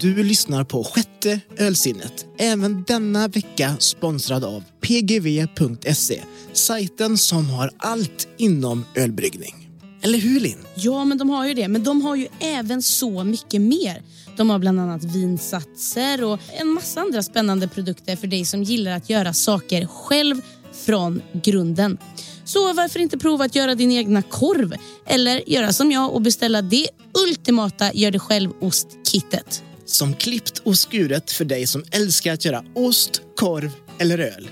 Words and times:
Du 0.00 0.22
lyssnar 0.22 0.64
på 0.64 0.84
sjätte 0.84 1.40
ölsinnet. 1.56 2.26
Även 2.38 2.84
denna 2.86 3.28
vecka 3.28 3.76
sponsrad 3.78 4.44
av 4.44 4.64
pgv.se. 4.80 6.22
Sajten 6.52 7.18
som 7.18 7.50
har 7.50 7.70
allt 7.78 8.28
inom 8.36 8.84
ölbryggning. 8.94 9.70
Eller 10.02 10.18
hur 10.18 10.40
Linn? 10.40 10.58
Ja, 10.74 11.04
men 11.04 11.18
de 11.18 11.30
har 11.30 11.46
ju 11.46 11.54
det. 11.54 11.68
Men 11.68 11.84
de 11.84 12.02
har 12.02 12.16
ju 12.16 12.28
även 12.40 12.82
så 12.82 13.24
mycket 13.24 13.60
mer. 13.60 14.02
De 14.36 14.50
har 14.50 14.58
bland 14.58 14.80
annat 14.80 15.04
vinsatser 15.04 16.24
och 16.24 16.40
en 16.60 16.68
massa 16.68 17.00
andra 17.00 17.22
spännande 17.22 17.68
produkter 17.68 18.16
för 18.16 18.26
dig 18.26 18.44
som 18.44 18.62
gillar 18.62 18.92
att 18.92 19.10
göra 19.10 19.32
saker 19.32 19.86
själv 19.86 20.40
från 20.72 21.22
grunden. 21.44 21.98
Så 22.44 22.72
varför 22.72 23.00
inte 23.00 23.18
prova 23.18 23.44
att 23.44 23.54
göra 23.54 23.74
din 23.74 23.92
egna 23.92 24.22
korv? 24.22 24.74
Eller 25.06 25.50
göra 25.50 25.72
som 25.72 25.92
jag 25.92 26.14
och 26.14 26.22
beställa 26.22 26.62
det 26.62 26.88
ultimata 27.28 27.92
gör 27.92 28.10
det 28.10 28.18
själv-ostkittet. 28.18 29.62
Som 29.88 30.14
klippt 30.14 30.58
och 30.58 30.78
skuret 30.78 31.32
för 31.32 31.44
dig 31.44 31.66
som 31.66 31.84
älskar 31.90 32.32
att 32.32 32.44
göra 32.44 32.64
ost, 32.74 33.20
korv 33.36 33.70
eller 33.98 34.18
öl. 34.18 34.50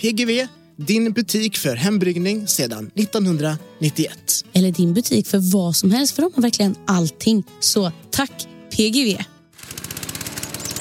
PGV, 0.00 0.46
din 0.76 1.12
butik 1.12 1.56
för 1.56 1.76
hembryggning 1.76 2.48
sedan 2.48 2.90
1991. 2.94 4.18
Eller 4.52 4.70
din 4.70 4.94
butik 4.94 5.26
för 5.26 5.38
vad 5.38 5.76
som 5.76 5.90
helst, 5.90 6.14
för 6.14 6.22
de 6.22 6.32
har 6.34 6.42
verkligen 6.42 6.76
allting. 6.86 7.44
Så 7.60 7.92
tack 8.10 8.48
PGV! 8.76 9.24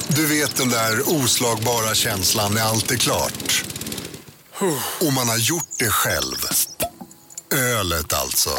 Du 0.07 0.27
vet 0.27 0.55
den 0.55 0.69
där 0.69 1.01
oslagbara 1.23 1.95
känslan 1.95 2.53
när 2.53 2.61
allt 2.61 2.91
är 2.91 2.97
klart. 2.97 3.65
Och 5.01 5.13
man 5.13 5.29
har 5.29 5.37
gjort 5.37 5.69
det 5.79 5.89
själv. 5.89 6.35
Ölet 7.51 8.13
alltså. 8.13 8.49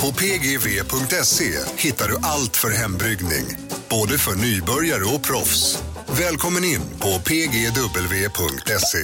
På 0.00 0.12
pgv.se 0.12 1.52
hittar 1.76 2.08
du 2.08 2.16
allt 2.22 2.56
för 2.56 2.70
hembryggning. 2.70 3.46
Både 3.90 4.18
för 4.18 4.34
nybörjare 4.34 5.14
och 5.14 5.22
proffs. 5.22 5.82
Välkommen 6.20 6.64
in 6.64 6.80
på 7.00 7.08
pgw.se. 7.08 8.98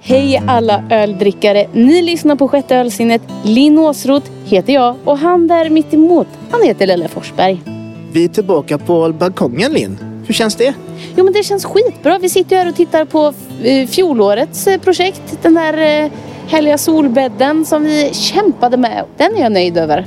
Hej 0.00 0.42
alla 0.46 0.84
öldrickare! 0.90 1.66
Ni 1.72 2.02
lyssnar 2.02 2.36
på 2.36 2.48
sjätte 2.48 2.76
ölsinnet. 2.76 3.22
Linn 3.44 3.78
Åsroth 3.78 4.30
heter 4.44 4.72
jag 4.72 4.96
och 5.04 5.18
han 5.18 5.46
där 5.46 5.70
mitt 5.70 5.94
emot, 5.94 6.28
han 6.50 6.62
heter 6.62 6.86
Lelle 6.86 7.08
Forsberg. 7.08 7.62
Vi 8.12 8.24
är 8.24 8.28
tillbaka 8.28 8.78
på 8.78 9.12
balkongen 9.12 9.72
Linn. 9.72 10.09
Hur 10.26 10.34
känns 10.34 10.54
det? 10.56 10.74
Jo 11.16 11.24
men 11.24 11.32
det 11.32 11.42
känns 11.42 11.64
skitbra. 11.64 12.18
Vi 12.18 12.28
sitter 12.28 12.56
ju 12.56 12.62
här 12.62 12.68
och 12.68 12.76
tittar 12.76 13.04
på 13.04 13.32
eh, 13.62 13.86
fjolårets 13.88 14.66
eh, 14.66 14.80
projekt. 14.80 15.22
Den 15.42 15.54
där 15.54 16.04
eh, 16.04 16.10
härliga 16.48 16.78
solbädden 16.78 17.64
som 17.64 17.84
vi 17.84 18.10
kämpade 18.14 18.76
med. 18.76 19.04
Den 19.16 19.36
är 19.36 19.40
jag 19.40 19.52
nöjd 19.52 19.78
över. 19.78 20.06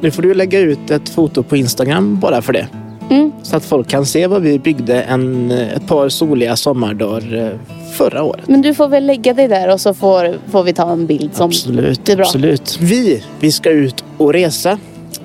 Nu 0.00 0.10
får 0.10 0.22
du 0.22 0.34
lägga 0.34 0.58
ut 0.60 0.90
ett 0.90 1.08
foto 1.08 1.42
på 1.42 1.56
Instagram 1.56 2.18
bara 2.20 2.42
för 2.42 2.52
det. 2.52 2.68
Mm. 3.10 3.32
Så 3.42 3.56
att 3.56 3.64
folk 3.64 3.88
kan 3.88 4.06
se 4.06 4.26
vad 4.26 4.42
vi 4.42 4.58
byggde 4.58 5.02
en, 5.02 5.50
ett 5.50 5.86
par 5.86 6.08
soliga 6.08 6.56
sommardagar 6.56 7.36
eh, 7.46 7.58
förra 7.92 8.22
året. 8.22 8.48
Men 8.48 8.62
du 8.62 8.74
får 8.74 8.88
väl 8.88 9.06
lägga 9.06 9.34
dig 9.34 9.48
där 9.48 9.72
och 9.72 9.80
så 9.80 9.94
får, 9.94 10.38
får 10.50 10.62
vi 10.62 10.72
ta 10.72 10.90
en 10.92 11.06
bild 11.06 11.34
som 11.34 11.46
Absolut, 11.46 12.08
är 12.08 12.16
bra. 12.16 12.24
absolut. 12.24 12.78
Vi, 12.80 13.24
vi 13.40 13.52
ska 13.52 13.70
ut 13.70 14.04
och 14.18 14.32
resa. 14.32 14.78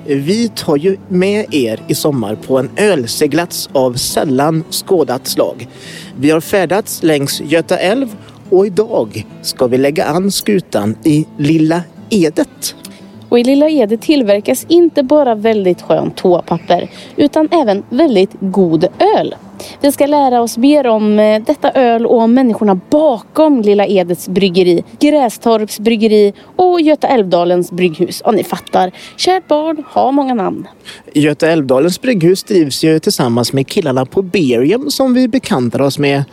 Vi 0.06 0.48
tar 0.48 0.76
ju 0.76 0.96
med 1.08 1.54
er 1.54 1.82
i 1.88 1.94
sommar 1.94 2.34
på 2.34 2.58
en 2.58 2.70
ölseglats 2.76 3.68
av 3.72 3.94
sällan 3.94 4.64
skådat 4.70 5.26
slag. 5.26 5.68
Vi 6.16 6.30
har 6.30 6.40
färdats 6.40 7.02
längs 7.02 7.40
Göta 7.40 7.78
älv 7.78 8.16
och 8.50 8.66
idag 8.66 9.26
ska 9.42 9.66
vi 9.66 9.78
lägga 9.78 10.04
an 10.04 10.30
skutan 10.30 10.96
i 11.04 11.26
Lilla 11.38 11.82
Edet. 12.10 12.74
Och 13.34 13.40
i 13.40 13.44
Lilla 13.44 13.68
Edet 13.68 14.02
tillverkas 14.02 14.66
inte 14.68 15.02
bara 15.02 15.34
väldigt 15.34 15.82
skönt 15.82 16.16
toapapper 16.16 16.90
utan 17.16 17.48
även 17.50 17.82
väldigt 17.88 18.30
god 18.40 18.84
öl. 19.18 19.34
Vi 19.80 19.92
ska 19.92 20.06
lära 20.06 20.40
oss 20.40 20.58
mer 20.58 20.86
om 20.86 21.18
eh, 21.18 21.42
detta 21.46 21.70
öl 21.70 22.06
och 22.06 22.18
om 22.18 22.34
människorna 22.34 22.80
bakom 22.90 23.62
Lilla 23.62 23.86
Edets 23.86 24.28
bryggeri, 24.28 24.84
Grästorps 25.00 25.80
bryggeri 25.80 26.32
och 26.56 26.80
Göta 26.80 27.08
Älvdalens 27.08 27.72
brygghus. 27.72 28.20
Och 28.20 28.34
ni 28.34 28.44
fattar, 28.44 28.92
kärt 29.16 29.48
barn 29.48 29.84
har 29.88 30.12
många 30.12 30.34
namn. 30.34 30.68
Göta 31.12 31.48
Älvdalens 31.48 32.00
brygghus 32.00 32.44
drivs 32.44 32.84
ju 32.84 32.98
tillsammans 32.98 33.52
med 33.52 33.66
killarna 33.66 34.06
på 34.06 34.22
Berium 34.22 34.90
som 34.90 35.14
vi 35.14 35.28
bekantade 35.28 35.84
oss 35.84 35.98
med 35.98 36.24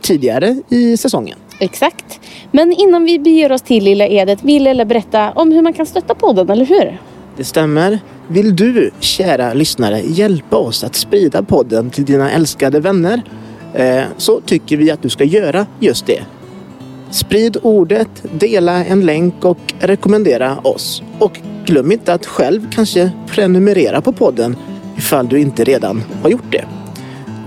tidigare 0.00 0.56
i 0.68 0.96
säsongen. 0.96 1.38
Exakt. 1.58 2.20
Men 2.50 2.72
innan 2.72 3.04
vi 3.04 3.18
beger 3.18 3.52
oss 3.52 3.62
till 3.62 3.84
Lilla 3.84 4.06
Edet 4.06 4.44
vill 4.44 4.62
Lelle 4.62 4.84
berätta 4.84 5.32
om 5.32 5.52
hur 5.52 5.62
man 5.62 5.72
kan 5.72 5.86
stötta 5.86 6.14
podden, 6.14 6.50
eller 6.50 6.66
hur? 6.66 6.98
Det 7.36 7.44
stämmer. 7.44 7.98
Vill 8.28 8.56
du, 8.56 8.90
kära 9.00 9.54
lyssnare, 9.54 10.00
hjälpa 10.00 10.56
oss 10.56 10.84
att 10.84 10.94
sprida 10.94 11.42
podden 11.42 11.90
till 11.90 12.04
dina 12.04 12.30
älskade 12.30 12.80
vänner 12.80 13.22
eh, 13.74 14.02
så 14.16 14.40
tycker 14.40 14.76
vi 14.76 14.90
att 14.90 15.02
du 15.02 15.08
ska 15.08 15.24
göra 15.24 15.66
just 15.80 16.06
det. 16.06 16.22
Sprid 17.10 17.56
ordet, 17.62 18.08
dela 18.32 18.84
en 18.84 19.06
länk 19.06 19.44
och 19.44 19.74
rekommendera 19.78 20.58
oss. 20.58 21.02
Och 21.18 21.40
glöm 21.64 21.92
inte 21.92 22.12
att 22.12 22.26
själv 22.26 22.70
kanske 22.70 23.10
prenumerera 23.26 24.00
på 24.00 24.12
podden 24.12 24.56
ifall 24.96 25.28
du 25.28 25.40
inte 25.40 25.64
redan 25.64 26.02
har 26.22 26.30
gjort 26.30 26.52
det. 26.52 26.64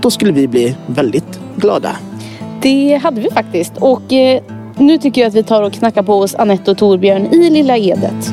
Då 0.02 0.10
skulle 0.10 0.32
vi 0.32 0.48
bli 0.48 0.76
väldigt 0.86 1.40
glada. 1.56 1.96
Det 2.62 3.00
hade 3.02 3.20
vi 3.20 3.30
faktiskt. 3.30 3.72
Och 3.80 4.12
eh, 4.12 4.42
nu 4.78 4.98
tycker 4.98 5.20
jag 5.20 5.28
att 5.28 5.34
vi 5.34 5.42
tar 5.42 5.62
och 5.62 5.72
knackar 5.72 6.02
på 6.02 6.12
hos 6.12 6.34
Anette 6.34 6.70
och 6.70 6.78
Torbjörn 6.78 7.26
i 7.26 7.50
Lilla 7.50 7.76
Edet. 7.76 8.32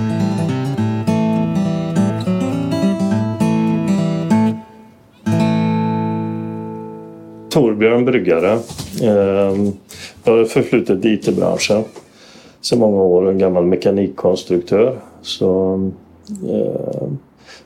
Torbjörn 7.50 8.06
Bryggare. 8.06 8.52
Ehm, 9.04 9.72
jag 10.24 10.38
har 10.38 10.46
förflutet 10.46 11.06
i 11.06 11.10
IT-branschen 11.10 11.84
så 12.62 12.78
många 12.78 13.04
år. 13.04 13.30
En 13.30 13.38
gammal 13.38 13.66
mekanikkonstruktör. 13.66 14.96
Så 15.22 15.74
eh, 16.50 17.08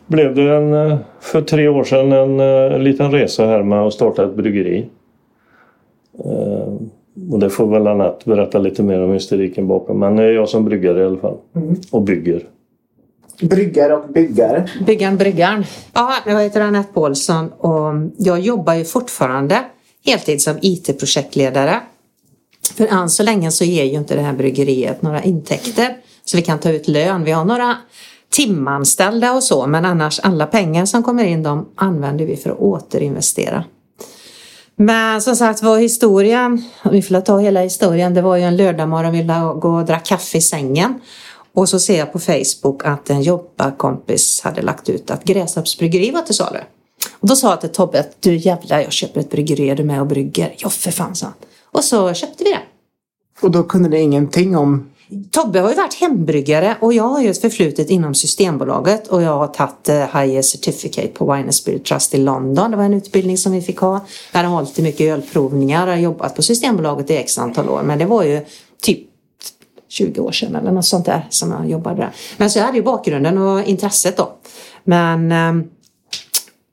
blev 0.07 0.35
det 0.35 0.55
en, 0.55 0.73
eh, 0.73 0.97
för 1.19 1.41
tre 1.41 1.67
år 1.67 1.83
sedan 1.83 2.11
en, 2.11 2.39
en 2.39 2.83
liten 2.83 3.11
resa 3.11 3.45
här 3.45 3.63
med 3.63 3.81
att 3.81 3.93
starta 3.93 4.23
ett 4.23 4.35
bryggeri. 4.35 4.85
Eh, 6.25 6.73
och 7.31 7.39
det 7.39 7.49
får 7.49 7.67
väl 7.67 7.87
Anette 7.87 8.29
berätta 8.29 8.59
lite 8.59 8.83
mer 8.83 9.03
om 9.03 9.13
historiken 9.13 9.67
bakom. 9.67 9.99
Men 9.99 10.15
det 10.15 10.23
är 10.23 10.31
jag 10.31 10.49
som 10.49 10.65
bryggare 10.65 11.01
i 11.01 11.05
alla 11.05 11.17
fall. 11.17 11.37
Och 11.91 12.01
bygger. 12.01 12.43
Bryggare 13.41 13.95
och 13.95 14.09
byggare. 14.09 14.69
Byggaren 14.85 15.17
Bryggaren. 15.17 15.63
Ja, 15.93 16.13
jag 16.25 16.43
heter 16.43 16.61
Anette 16.61 16.93
Paulsson 16.93 17.49
och 17.49 17.93
jag 18.17 18.39
jobbar 18.39 18.73
ju 18.73 18.85
fortfarande 18.85 19.65
heltid 20.05 20.41
som 20.41 20.57
IT-projektledare. 20.61 21.79
För 22.73 22.87
än 22.87 23.09
så 23.09 23.23
länge 23.23 23.51
så 23.51 23.63
ger 23.63 23.83
ju 23.83 23.97
inte 23.97 24.15
det 24.15 24.21
här 24.21 24.33
bryggeriet 24.33 25.01
några 25.01 25.23
intäkter 25.23 25.97
så 26.25 26.37
vi 26.37 26.43
kan 26.43 26.59
ta 26.59 26.69
ut 26.69 26.87
lön. 26.87 27.23
Vi 27.23 27.31
har 27.31 27.45
några 27.45 27.77
timanställda 28.29 29.33
och 29.33 29.43
så 29.43 29.67
men 29.67 29.85
annars 29.85 30.19
alla 30.19 30.45
pengar 30.45 30.85
som 30.85 31.03
kommer 31.03 31.23
in 31.23 31.43
de 31.43 31.65
använder 31.75 32.25
vi 32.25 32.37
för 32.37 32.49
att 32.49 32.59
återinvestera. 32.59 33.63
Men 34.79 35.21
som 35.21 35.35
sagt 35.35 35.63
var 35.63 35.77
historien, 35.77 36.63
om 36.83 36.91
vi 36.91 37.01
får 37.01 37.21
ta 37.21 37.39
hela 37.39 37.61
historien, 37.61 38.13
det 38.13 38.21
var 38.21 38.35
ju 38.35 38.43
en 38.43 38.57
lördagmorgon 38.57 39.11
vi 39.11 39.23
låg 39.23 39.65
och 39.65 39.85
drack 39.85 40.05
kaffe 40.05 40.37
i 40.37 40.41
sängen. 40.41 40.99
Och 41.53 41.69
så 41.69 41.79
ser 41.79 41.99
jag 41.99 42.13
på 42.13 42.19
Facebook 42.19 42.85
att 42.85 43.09
en 43.09 43.21
jobbarkompis 43.21 44.41
hade 44.43 44.61
lagt 44.61 44.89
ut 44.89 45.11
att 45.11 45.23
Grästorps 45.23 45.77
bryggeri 45.77 46.11
var 46.11 46.21
till 46.21 46.35
salu. 46.35 46.59
Och 47.19 47.27
då 47.27 47.35
sa 47.35 47.49
jag 47.49 47.61
till 47.61 47.69
Tobbe 47.69 47.99
att 47.99 48.21
du 48.21 48.35
jävlar 48.35 48.79
jag 48.79 48.91
köper 48.91 49.19
ett 49.19 49.29
bryggeri, 49.29 49.69
är 49.69 49.75
du 49.75 49.83
med 49.83 50.01
och 50.01 50.07
brygger? 50.07 50.55
Ja 50.57 50.69
för 50.69 50.91
fan 50.91 51.15
sa 51.15 51.25
han. 51.25 51.35
Och 51.71 51.83
så 51.83 52.13
köpte 52.13 52.43
vi 52.43 52.49
det. 52.49 52.61
Och 53.41 53.51
då 53.51 53.63
kunde 53.63 53.89
ni 53.89 53.99
ingenting 53.99 54.57
om 54.57 54.89
Tobbe 55.31 55.59
har 55.59 55.69
ju 55.69 55.75
varit 55.75 55.93
hembryggare 55.93 56.77
och 56.79 56.93
jag 56.93 57.03
har 57.03 57.21
ju 57.21 57.29
ett 57.29 57.41
förflutet 57.41 57.89
inom 57.89 58.15
Systembolaget 58.15 59.07
och 59.07 59.21
jag 59.21 59.37
har 59.37 59.47
tagit 59.47 59.89
eh, 59.89 60.41
Certificate 60.41 61.07
på 61.07 61.33
Wine 61.33 61.43
and 61.43 61.55
Spirit 61.55 61.85
Trust 61.85 62.13
i 62.13 62.17
London. 62.17 62.71
Det 62.71 62.77
var 62.77 62.83
en 62.83 62.93
utbildning 62.93 63.37
som 63.37 63.51
vi 63.51 63.61
fick 63.61 63.77
ha. 63.77 64.05
Jag 64.31 64.39
hade 64.39 64.49
hållit 64.49 64.79
i 64.79 64.81
mycket 64.81 65.13
ölprovningar 65.13 65.87
och 65.87 65.99
jobbat 65.99 66.35
på 66.35 66.41
Systembolaget 66.41 67.09
i 67.09 67.15
x 67.15 67.37
antal 67.37 67.69
år 67.69 67.83
men 67.83 67.99
det 67.99 68.05
var 68.05 68.23
ju 68.23 68.45
typ 68.81 68.99
20 69.89 70.21
år 70.21 70.31
sedan 70.31 70.55
eller 70.55 70.71
något 70.71 70.85
sånt 70.85 71.05
där 71.05 71.27
som 71.29 71.51
jag 71.51 71.69
jobbade 71.69 71.97
där. 71.97 72.11
Men 72.37 72.49
så 72.49 72.59
jag 72.59 72.65
hade 72.65 72.77
ju 72.77 72.83
bakgrunden 72.83 73.37
och 73.37 73.63
intresset 73.63 74.17
då. 74.17 74.29
Men 74.83 75.31
ehm, 75.31 75.63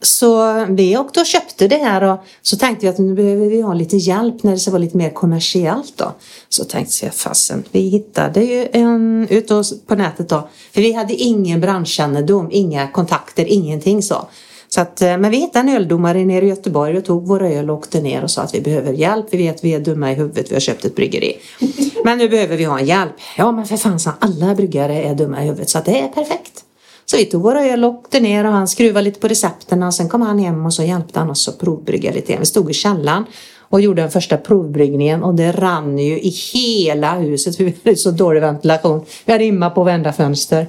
så 0.07 0.65
vi 0.69 0.97
åkte 0.97 1.21
och 1.21 1.27
köpte 1.27 1.69
det 1.69 1.77
här 1.77 2.03
och 2.03 2.19
så 2.43 2.57
tänkte 2.57 2.87
vi 2.87 2.91
att 2.91 2.99
nu 2.99 3.15
behöver 3.15 3.47
vi 3.47 3.61
ha 3.61 3.75
lite 3.75 3.97
hjälp 3.97 4.43
när 4.43 4.53
det 4.53 4.59
ska 4.59 4.71
vara 4.71 4.79
lite 4.79 4.97
mer 4.97 5.11
kommersiellt 5.11 5.93
då. 5.97 6.13
Så 6.49 6.65
tänkte 6.65 7.05
jag 7.05 7.15
fasen, 7.15 7.65
vi 7.73 7.81
hittade 7.81 8.45
ju 8.45 8.69
en 8.73 9.27
ute 9.31 9.63
på 9.87 9.95
nätet 9.95 10.29
då. 10.29 10.49
För 10.73 10.81
vi 10.81 10.93
hade 10.93 11.15
ingen 11.15 11.61
branschkännedom, 11.61 12.49
inga 12.51 12.89
kontakter, 12.89 13.45
ingenting 13.45 14.03
så. 14.03 14.29
Så 14.69 14.81
att, 14.81 15.03
eh, 15.03 15.19
men 15.19 15.31
vi 15.31 15.37
hittade 15.37 15.69
en 15.69 15.77
öldomare 15.77 16.25
nere 16.25 16.45
i 16.45 16.49
Göteborg 16.49 16.99
och 16.99 17.05
tog 17.05 17.27
vår 17.27 17.43
öl 17.43 17.71
och 17.71 17.79
åkte 17.79 18.01
ner 18.01 18.23
och 18.23 18.31
sa 18.31 18.43
att 18.43 18.55
vi 18.55 18.61
behöver 18.61 18.93
hjälp. 18.93 19.27
Vi 19.31 19.39
vet 19.39 19.65
vi 19.65 19.75
är 19.75 19.81
dumma 19.81 20.13
i 20.13 20.15
huvudet, 20.15 20.51
vi 20.51 20.55
har 20.55 20.61
köpt 20.61 20.85
ett 20.85 20.97
bryggeri. 20.97 21.39
Men 22.05 22.19
nu 22.19 22.29
behöver 22.29 22.57
vi 22.57 22.65
ha 22.65 22.79
en 22.79 22.87
hjälp. 22.87 23.13
Ja 23.37 23.53
men 23.53 23.67
för 23.67 23.77
fan, 23.77 23.99
alla 24.19 24.55
bryggare 24.55 25.03
är 25.03 25.15
dumma 25.15 25.43
i 25.43 25.47
huvudet 25.47 25.71
så 25.71 25.79
att 25.79 25.85
det 25.85 26.01
är 26.01 26.09
perfekt. 26.09 26.64
Så 27.07 27.17
vi 27.17 27.25
tog 27.25 27.43
våra 27.43 27.67
öl 27.67 27.85
och 27.85 27.91
åkte 27.91 28.21
ner 28.21 28.47
och 28.47 28.53
han 28.53 28.69
skruvade 28.69 29.05
lite 29.05 29.21
på 29.21 29.29
recepterna 29.29 29.87
och 29.87 29.95
sen 29.95 30.09
kom 30.09 30.23
han 30.23 30.39
hem 30.39 30.67
och 30.67 30.75
så 30.75 30.83
hjälpte 30.83 31.19
han 31.19 31.31
oss 31.31 31.49
att 31.49 31.59
provbrygga 31.59 32.13
lite. 32.13 32.37
Vi 32.41 32.47
stod 32.47 32.71
i 32.71 32.75
källaren 32.75 33.25
och 33.69 33.81
gjorde 33.81 34.03
den 34.03 34.11
första 34.11 34.37
provbryggningen 34.37 35.23
och 35.23 35.35
det 35.35 35.53
rann 35.53 35.99
ju 35.99 36.21
i 36.21 36.33
hela 36.55 37.15
huset. 37.15 37.57
för 37.57 37.65
Vi 37.65 37.75
hade 37.85 37.97
så 37.97 38.11
dålig 38.11 38.41
ventilation. 38.41 39.01
Vi 39.25 39.33
hade 39.33 39.45
imma 39.45 39.71
på 39.71 39.85
varenda 39.85 40.13
fönster. 40.13 40.67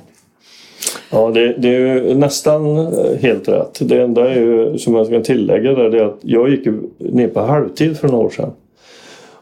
Ja, 1.10 1.32
det, 1.32 1.54
det, 1.58 1.68
är 1.68 1.80
ju 1.80 2.16
nästan 2.16 2.94
helt 3.22 3.48
rätt. 3.48 3.80
Det 3.80 4.02
enda 4.02 4.32
är 4.32 4.36
ju, 4.36 4.78
som 4.78 4.96
jag 4.96 5.06
ska 5.06 5.22
tillägga 5.22 5.74
där, 5.74 5.90
det 5.90 6.00
är 6.00 6.06
att 6.06 6.20
jag 6.22 6.50
gick 6.50 6.68
ner 6.98 7.28
på 7.28 7.40
halvtid 7.40 7.98
för 7.98 8.08
några 8.08 8.26
år 8.26 8.30
sedan. 8.30 8.52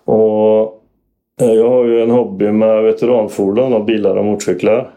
Och 0.06 0.82
eh, 1.42 1.54
jag 1.54 1.70
har 1.70 1.86
ju 1.86 2.02
en 2.02 2.12
hobby 2.12 2.52
med 2.52 2.84
veteranfordon 2.84 3.74
och 3.74 3.86
bilar 3.86 4.16
och 4.16 4.26
motorcyklar. 4.26 4.92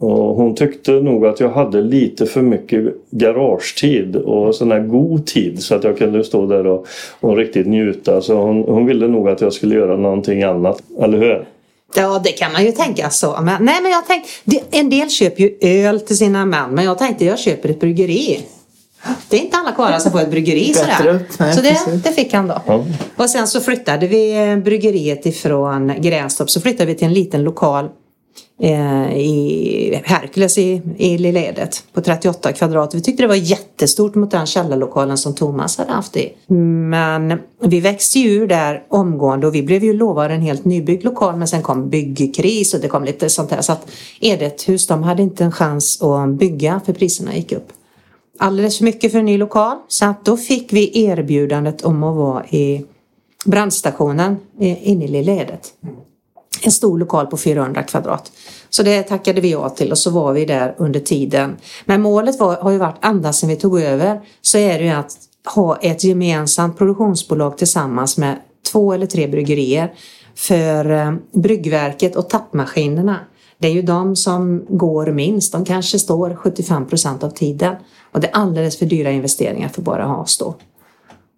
Och 0.00 0.36
hon 0.36 0.54
tyckte 0.54 0.92
nog 0.92 1.26
att 1.26 1.40
jag 1.40 1.50
hade 1.50 1.80
lite 1.80 2.26
för 2.26 2.42
mycket 2.42 2.94
garagetid 3.10 4.16
och 4.16 4.54
sån 4.54 4.70
här 4.70 4.80
god 4.80 5.26
tid 5.26 5.62
så 5.62 5.74
att 5.74 5.84
jag 5.84 5.98
kunde 5.98 6.24
stå 6.24 6.46
där 6.46 6.66
och, 6.66 6.86
och 7.20 7.36
riktigt 7.36 7.66
njuta. 7.66 8.20
Så 8.20 8.34
hon, 8.34 8.62
hon 8.62 8.86
ville 8.86 9.08
nog 9.08 9.28
att 9.28 9.40
jag 9.40 9.52
skulle 9.52 9.74
göra 9.74 9.96
någonting 9.96 10.42
annat, 10.42 10.82
eller 11.00 11.18
hur? 11.18 11.48
Ja, 11.94 12.20
det 12.24 12.32
kan 12.32 12.52
man 12.52 12.64
ju 12.64 12.72
tänka 12.72 13.10
så. 13.10 13.38
Men, 13.42 13.64
nej, 13.64 13.82
men 13.82 13.90
jag 13.90 14.06
tänkte, 14.06 14.30
en 14.78 14.90
del 14.90 15.10
köper 15.10 15.42
ju 15.42 15.56
öl 15.60 16.00
till 16.00 16.18
sina 16.18 16.46
män, 16.46 16.70
men 16.70 16.84
jag 16.84 16.98
tänkte 16.98 17.24
jag 17.24 17.38
köper 17.38 17.68
ett 17.68 17.80
bryggeri. 17.80 18.40
Det 19.28 19.36
är 19.36 19.40
inte 19.40 19.56
alla 19.56 19.72
karlar 19.72 19.98
som 19.98 20.12
får 20.12 20.20
ett 20.20 20.30
bryggeri 20.30 20.74
sådär. 20.74 21.20
Nej, 21.38 21.54
så 21.54 21.60
det, 21.60 22.02
det 22.04 22.12
fick 22.12 22.32
han 22.32 22.48
då. 22.48 22.62
Ja. 22.66 22.84
Och 23.16 23.30
sen 23.30 23.46
så 23.46 23.60
flyttade 23.60 24.06
vi 24.06 24.56
bryggeriet 24.64 25.26
ifrån 25.26 25.92
Gränstorp 25.98 26.50
så 26.50 26.60
flyttade 26.60 26.86
vi 26.86 26.94
till 26.94 27.06
en 27.06 27.14
liten 27.14 27.44
lokal 27.44 27.88
Eh, 28.62 29.16
i 29.16 30.02
Herkules 30.04 30.58
i, 30.58 30.82
i 30.96 31.18
Lilledet 31.18 31.84
på 31.92 32.00
38 32.00 32.52
kvadrat. 32.52 32.94
Vi 32.94 33.00
tyckte 33.00 33.22
det 33.22 33.26
var 33.26 33.34
jättestort 33.34 34.14
mot 34.14 34.30
den 34.30 34.46
källarlokalen 34.46 35.18
som 35.18 35.34
Thomas 35.34 35.78
hade 35.78 35.92
haft 35.92 36.16
i. 36.16 36.32
Men 36.46 37.38
vi 37.62 37.80
växte 37.80 38.18
ju 38.18 38.30
ur 38.30 38.46
där 38.46 38.82
omgående 38.88 39.46
och 39.46 39.54
vi 39.54 39.62
blev 39.62 39.84
ju 39.84 39.92
lovade 39.92 40.34
en 40.34 40.40
helt 40.40 40.64
nybyggd 40.64 41.04
lokal 41.04 41.36
men 41.36 41.48
sen 41.48 41.62
kom 41.62 41.90
byggkris 41.90 42.74
och 42.74 42.80
det 42.80 42.88
kom 42.88 43.04
lite 43.04 43.28
sånt 43.28 43.50
där. 43.50 43.60
Så 43.60 43.72
att 43.72 43.90
Edethus 44.20 44.86
de 44.86 45.02
hade 45.02 45.22
inte 45.22 45.44
en 45.44 45.52
chans 45.52 46.02
att 46.02 46.28
bygga 46.28 46.80
för 46.86 46.92
priserna 46.92 47.36
gick 47.36 47.52
upp. 47.52 47.68
Alldeles 48.38 48.78
för 48.78 48.84
mycket 48.84 49.12
för 49.12 49.18
en 49.18 49.24
ny 49.24 49.38
lokal 49.38 49.76
så 49.88 50.06
att 50.06 50.24
då 50.24 50.36
fick 50.36 50.72
vi 50.72 51.04
erbjudandet 51.04 51.82
om 51.82 52.02
att 52.02 52.16
vara 52.16 52.46
i 52.46 52.86
brandstationen 53.44 54.36
inne 54.58 55.04
i 55.04 55.08
Lilledet 55.08 55.72
en 56.66 56.72
stor 56.72 56.98
lokal 56.98 57.26
på 57.26 57.36
400 57.36 57.82
kvadrat. 57.82 58.32
Så 58.70 58.82
det 58.82 59.02
tackade 59.02 59.40
vi 59.40 59.50
ja 59.50 59.68
till 59.68 59.90
och 59.90 59.98
så 59.98 60.10
var 60.10 60.32
vi 60.32 60.44
där 60.44 60.74
under 60.78 61.00
tiden. 61.00 61.56
Men 61.84 62.02
målet 62.02 62.40
var, 62.40 62.56
har 62.56 62.70
ju 62.70 62.78
varit 62.78 63.04
ända 63.04 63.32
sedan 63.32 63.48
vi 63.48 63.56
tog 63.56 63.80
över 63.80 64.20
så 64.42 64.58
är 64.58 64.78
det 64.78 64.84
ju 64.84 64.90
att 64.90 65.12
ha 65.54 65.76
ett 65.76 66.04
gemensamt 66.04 66.78
produktionsbolag 66.78 67.58
tillsammans 67.58 68.18
med 68.18 68.36
två 68.72 68.92
eller 68.92 69.06
tre 69.06 69.26
bryggerier 69.26 69.92
för 70.34 70.90
eh, 70.90 71.12
bryggverket 71.32 72.16
och 72.16 72.28
tappmaskinerna. 72.28 73.16
Det 73.58 73.68
är 73.68 73.72
ju 73.72 73.82
de 73.82 74.16
som 74.16 74.66
går 74.68 75.06
minst. 75.06 75.52
De 75.52 75.64
kanske 75.64 75.98
står 75.98 76.34
75 76.34 76.86
procent 76.86 77.24
av 77.24 77.30
tiden 77.30 77.74
och 78.12 78.20
det 78.20 78.26
är 78.26 78.32
alldeles 78.32 78.78
för 78.78 78.86
dyra 78.86 79.10
investeringar 79.10 79.68
för 79.68 79.82
bara 79.82 80.04
att 80.04 80.16
ha 80.16 80.26
stå. 80.26 80.54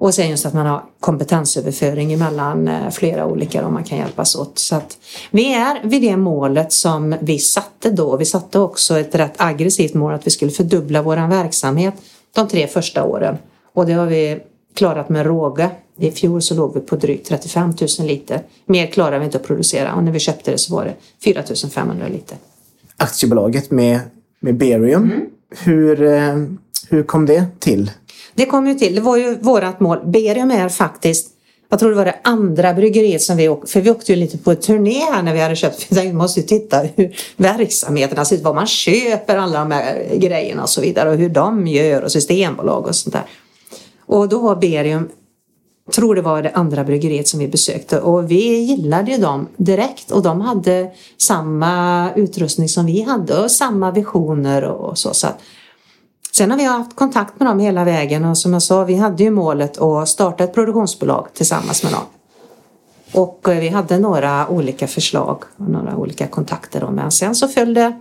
Och 0.02 0.14
sen 0.14 0.30
just 0.30 0.46
att 0.46 0.54
man 0.54 0.66
har 0.66 0.82
kompetensöverföring 1.00 2.18
mellan 2.18 2.68
eh, 2.68 2.90
flera 2.90 3.26
olika 3.26 3.66
och 3.66 3.72
man 3.72 3.84
kan 3.84 3.98
hjälpas 3.98 4.36
åt. 4.36 4.58
Så 4.58 4.76
att 4.76 4.98
vi 5.30 5.54
är 5.54 5.80
vid 5.84 6.02
det 6.02 6.16
målet 6.16 6.72
som 6.72 7.14
vi 7.20 7.38
satte 7.38 7.90
då. 7.90 8.16
Vi 8.16 8.24
satte 8.24 8.58
också 8.58 8.98
ett 8.98 9.14
rätt 9.14 9.34
aggressivt 9.36 9.94
mål 9.94 10.14
att 10.14 10.26
vi 10.26 10.30
skulle 10.30 10.52
fördubbla 10.52 11.02
vår 11.02 11.28
verksamhet 11.28 11.94
de 12.34 12.48
tre 12.48 12.66
första 12.66 13.04
åren. 13.04 13.36
Och 13.72 13.86
det 13.86 13.92
har 13.92 14.06
vi 14.06 14.40
klarat 14.74 15.08
med 15.08 15.26
råge. 15.26 15.70
I 15.96 16.10
fjol 16.10 16.42
så 16.42 16.54
låg 16.54 16.74
vi 16.74 16.80
på 16.80 16.96
drygt 16.96 17.28
35 17.28 17.72
000 17.98 18.06
liter. 18.06 18.42
Mer 18.66 18.86
klarar 18.86 19.18
vi 19.18 19.24
inte 19.24 19.36
att 19.38 19.46
producera 19.46 19.94
och 19.94 20.04
när 20.04 20.12
vi 20.12 20.18
köpte 20.18 20.50
det 20.50 20.58
så 20.58 20.74
var 20.74 20.84
det 20.84 20.94
4 21.24 21.42
500 21.74 22.08
liter. 22.08 22.38
Aktiebolaget 22.96 23.70
med, 23.70 24.00
med 24.40 24.54
Berium, 24.56 25.02
mm. 25.02 25.20
hur, 25.50 26.02
eh, 26.02 26.36
hur 26.88 27.02
kom 27.02 27.26
det 27.26 27.44
till? 27.58 27.90
Det 28.34 28.46
kom 28.46 28.66
ju 28.66 28.74
till, 28.74 28.94
det 28.94 29.00
var 29.00 29.16
ju 29.16 29.38
vårat 29.38 29.80
mål. 29.80 29.98
Berium 30.04 30.50
är 30.50 30.68
faktiskt 30.68 31.28
jag 31.72 31.78
tror 31.78 31.90
det 31.90 31.96
var 31.96 32.04
det 32.04 32.18
andra 32.24 32.74
bryggeriet 32.74 33.22
som 33.22 33.36
vi 33.36 33.48
åkte, 33.48 33.72
för 33.72 33.80
vi 33.80 33.90
åkte 33.90 34.12
ju 34.12 34.18
lite 34.18 34.38
på 34.38 34.54
turné 34.54 34.98
här 34.98 35.22
när 35.22 35.34
vi 35.34 35.40
hade 35.40 35.56
köpt. 35.56 35.86
Vi 35.90 36.12
måste 36.12 36.40
ju 36.40 36.46
titta 36.46 36.78
hur 36.96 37.16
verksamheterna 37.36 38.24
ser 38.24 38.36
ut, 38.36 38.42
vad 38.42 38.54
man 38.54 38.66
köper, 38.66 39.36
alla 39.36 39.58
de 39.58 39.70
här 39.70 40.16
grejerna 40.16 40.62
och 40.62 40.68
så 40.68 40.80
vidare 40.80 41.10
och 41.10 41.16
hur 41.16 41.28
de 41.28 41.66
gör 41.66 42.02
och 42.02 42.12
systembolag 42.12 42.86
och 42.86 42.94
sånt 42.94 43.12
där. 43.12 43.24
Och 44.06 44.28
då 44.28 44.38
var 44.38 44.56
Berium, 44.56 45.08
tror 45.94 46.14
det 46.14 46.22
var 46.22 46.42
det 46.42 46.50
andra 46.50 46.84
bryggeriet 46.84 47.28
som 47.28 47.40
vi 47.40 47.48
besökte 47.48 48.00
och 48.00 48.30
vi 48.30 48.58
gillade 48.58 49.10
ju 49.10 49.18
dem 49.18 49.48
direkt 49.56 50.10
och 50.10 50.22
de 50.22 50.40
hade 50.40 50.90
samma 51.18 52.10
utrustning 52.14 52.68
som 52.68 52.86
vi 52.86 53.02
hade 53.02 53.38
och 53.42 53.50
samma 53.50 53.90
visioner 53.90 54.64
och 54.64 54.98
så. 54.98 55.14
så 55.14 55.26
att 55.26 55.38
Sen 56.34 56.50
har 56.50 56.58
vi 56.58 56.64
haft 56.64 56.96
kontakt 56.96 57.40
med 57.40 57.48
dem 57.48 57.58
hela 57.58 57.84
vägen 57.84 58.24
och 58.24 58.38
som 58.38 58.52
jag 58.52 58.62
sa, 58.62 58.84
vi 58.84 58.94
hade 58.94 59.22
ju 59.22 59.30
målet 59.30 59.78
att 59.78 60.08
starta 60.08 60.44
ett 60.44 60.54
produktionsbolag 60.54 61.28
tillsammans 61.34 61.82
med 61.82 61.92
dem. 61.92 62.04
Och 63.12 63.48
eh, 63.48 63.60
vi 63.60 63.68
hade 63.68 63.98
några 63.98 64.48
olika 64.48 64.86
förslag 64.86 65.44
och 65.56 65.68
några 65.68 65.96
olika 65.96 66.26
kontakter 66.26 66.80
då 66.80 66.90
men 66.90 67.10
sen 67.10 67.34
så 67.34 67.48
följde, 67.48 68.00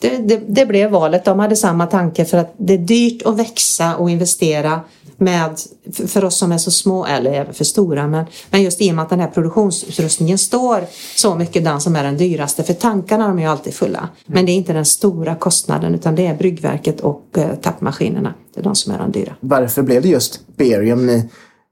det, 0.00 0.18
det, 0.18 0.40
det, 0.48 0.66
blev 0.66 0.90
valet. 0.90 1.24
De 1.24 1.38
hade 1.38 1.56
samma 1.56 1.86
tanke 1.86 2.24
för 2.24 2.38
att 2.38 2.54
det 2.56 2.74
är 2.74 2.78
dyrt 2.78 3.22
att 3.22 3.36
växa 3.36 3.96
och 3.96 4.10
investera 4.10 4.80
med, 5.16 5.58
för 6.06 6.24
oss 6.24 6.38
som 6.38 6.52
är 6.52 6.58
så 6.58 6.70
små, 6.70 7.06
eller 7.06 7.32
även 7.32 7.54
för 7.54 7.64
stora, 7.64 8.06
men, 8.06 8.24
men 8.50 8.62
just 8.62 8.80
i 8.80 8.90
och 8.90 8.94
med 8.94 9.02
att 9.02 9.10
den 9.10 9.20
här 9.20 9.28
produktionsutrustningen 9.28 10.38
står 10.38 10.84
så 11.16 11.34
mycket 11.34 11.64
den 11.64 11.80
som 11.80 11.96
är 11.96 12.04
den 12.04 12.16
dyraste, 12.16 12.62
för 12.62 12.74
tankarna 12.74 13.28
de 13.28 13.38
är 13.38 13.42
ju 13.42 13.48
alltid 13.48 13.74
fulla. 13.74 14.08
Men 14.26 14.46
det 14.46 14.52
är 14.52 14.54
inte 14.54 14.72
den 14.72 14.84
stora 14.84 15.34
kostnaden 15.34 15.94
utan 15.94 16.14
det 16.14 16.26
är 16.26 16.34
bryggverket 16.34 17.00
och 17.00 17.24
eh, 17.36 17.54
tappmaskinerna. 17.54 18.34
Det 18.54 18.60
är 18.60 18.64
de 18.64 18.74
som 18.74 18.92
är 18.92 18.98
de 18.98 19.12
dyra. 19.12 19.34
Varför 19.40 19.82
blev 19.82 20.02
det 20.02 20.08
just 20.08 20.56
berium 20.56 21.06
ni 21.06 21.28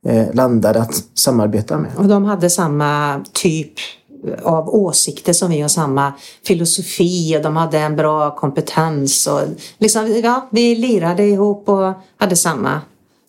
eh, 0.07 0.35
landade 0.35 0.81
att 0.81 1.05
samarbeta 1.15 1.79
med? 1.79 1.91
Och 1.97 2.09
de 2.09 2.25
hade 2.25 2.51
samma 2.51 3.25
typ 3.33 3.73
av 4.43 4.69
åsikter 4.69 5.33
som 5.33 5.51
vi 5.51 5.61
har 5.61 5.69
samma 5.69 6.13
filosofi 6.47 7.37
och 7.37 7.43
de 7.43 7.57
hade 7.57 7.79
en 7.79 7.97
bra 7.97 8.35
kompetens 8.35 9.27
och 9.27 9.41
liksom, 9.79 10.21
ja, 10.23 10.49
vi 10.51 10.75
lirade 10.75 11.23
ihop 11.23 11.69
och 11.69 11.93
hade 12.17 12.37
samma 12.37 12.81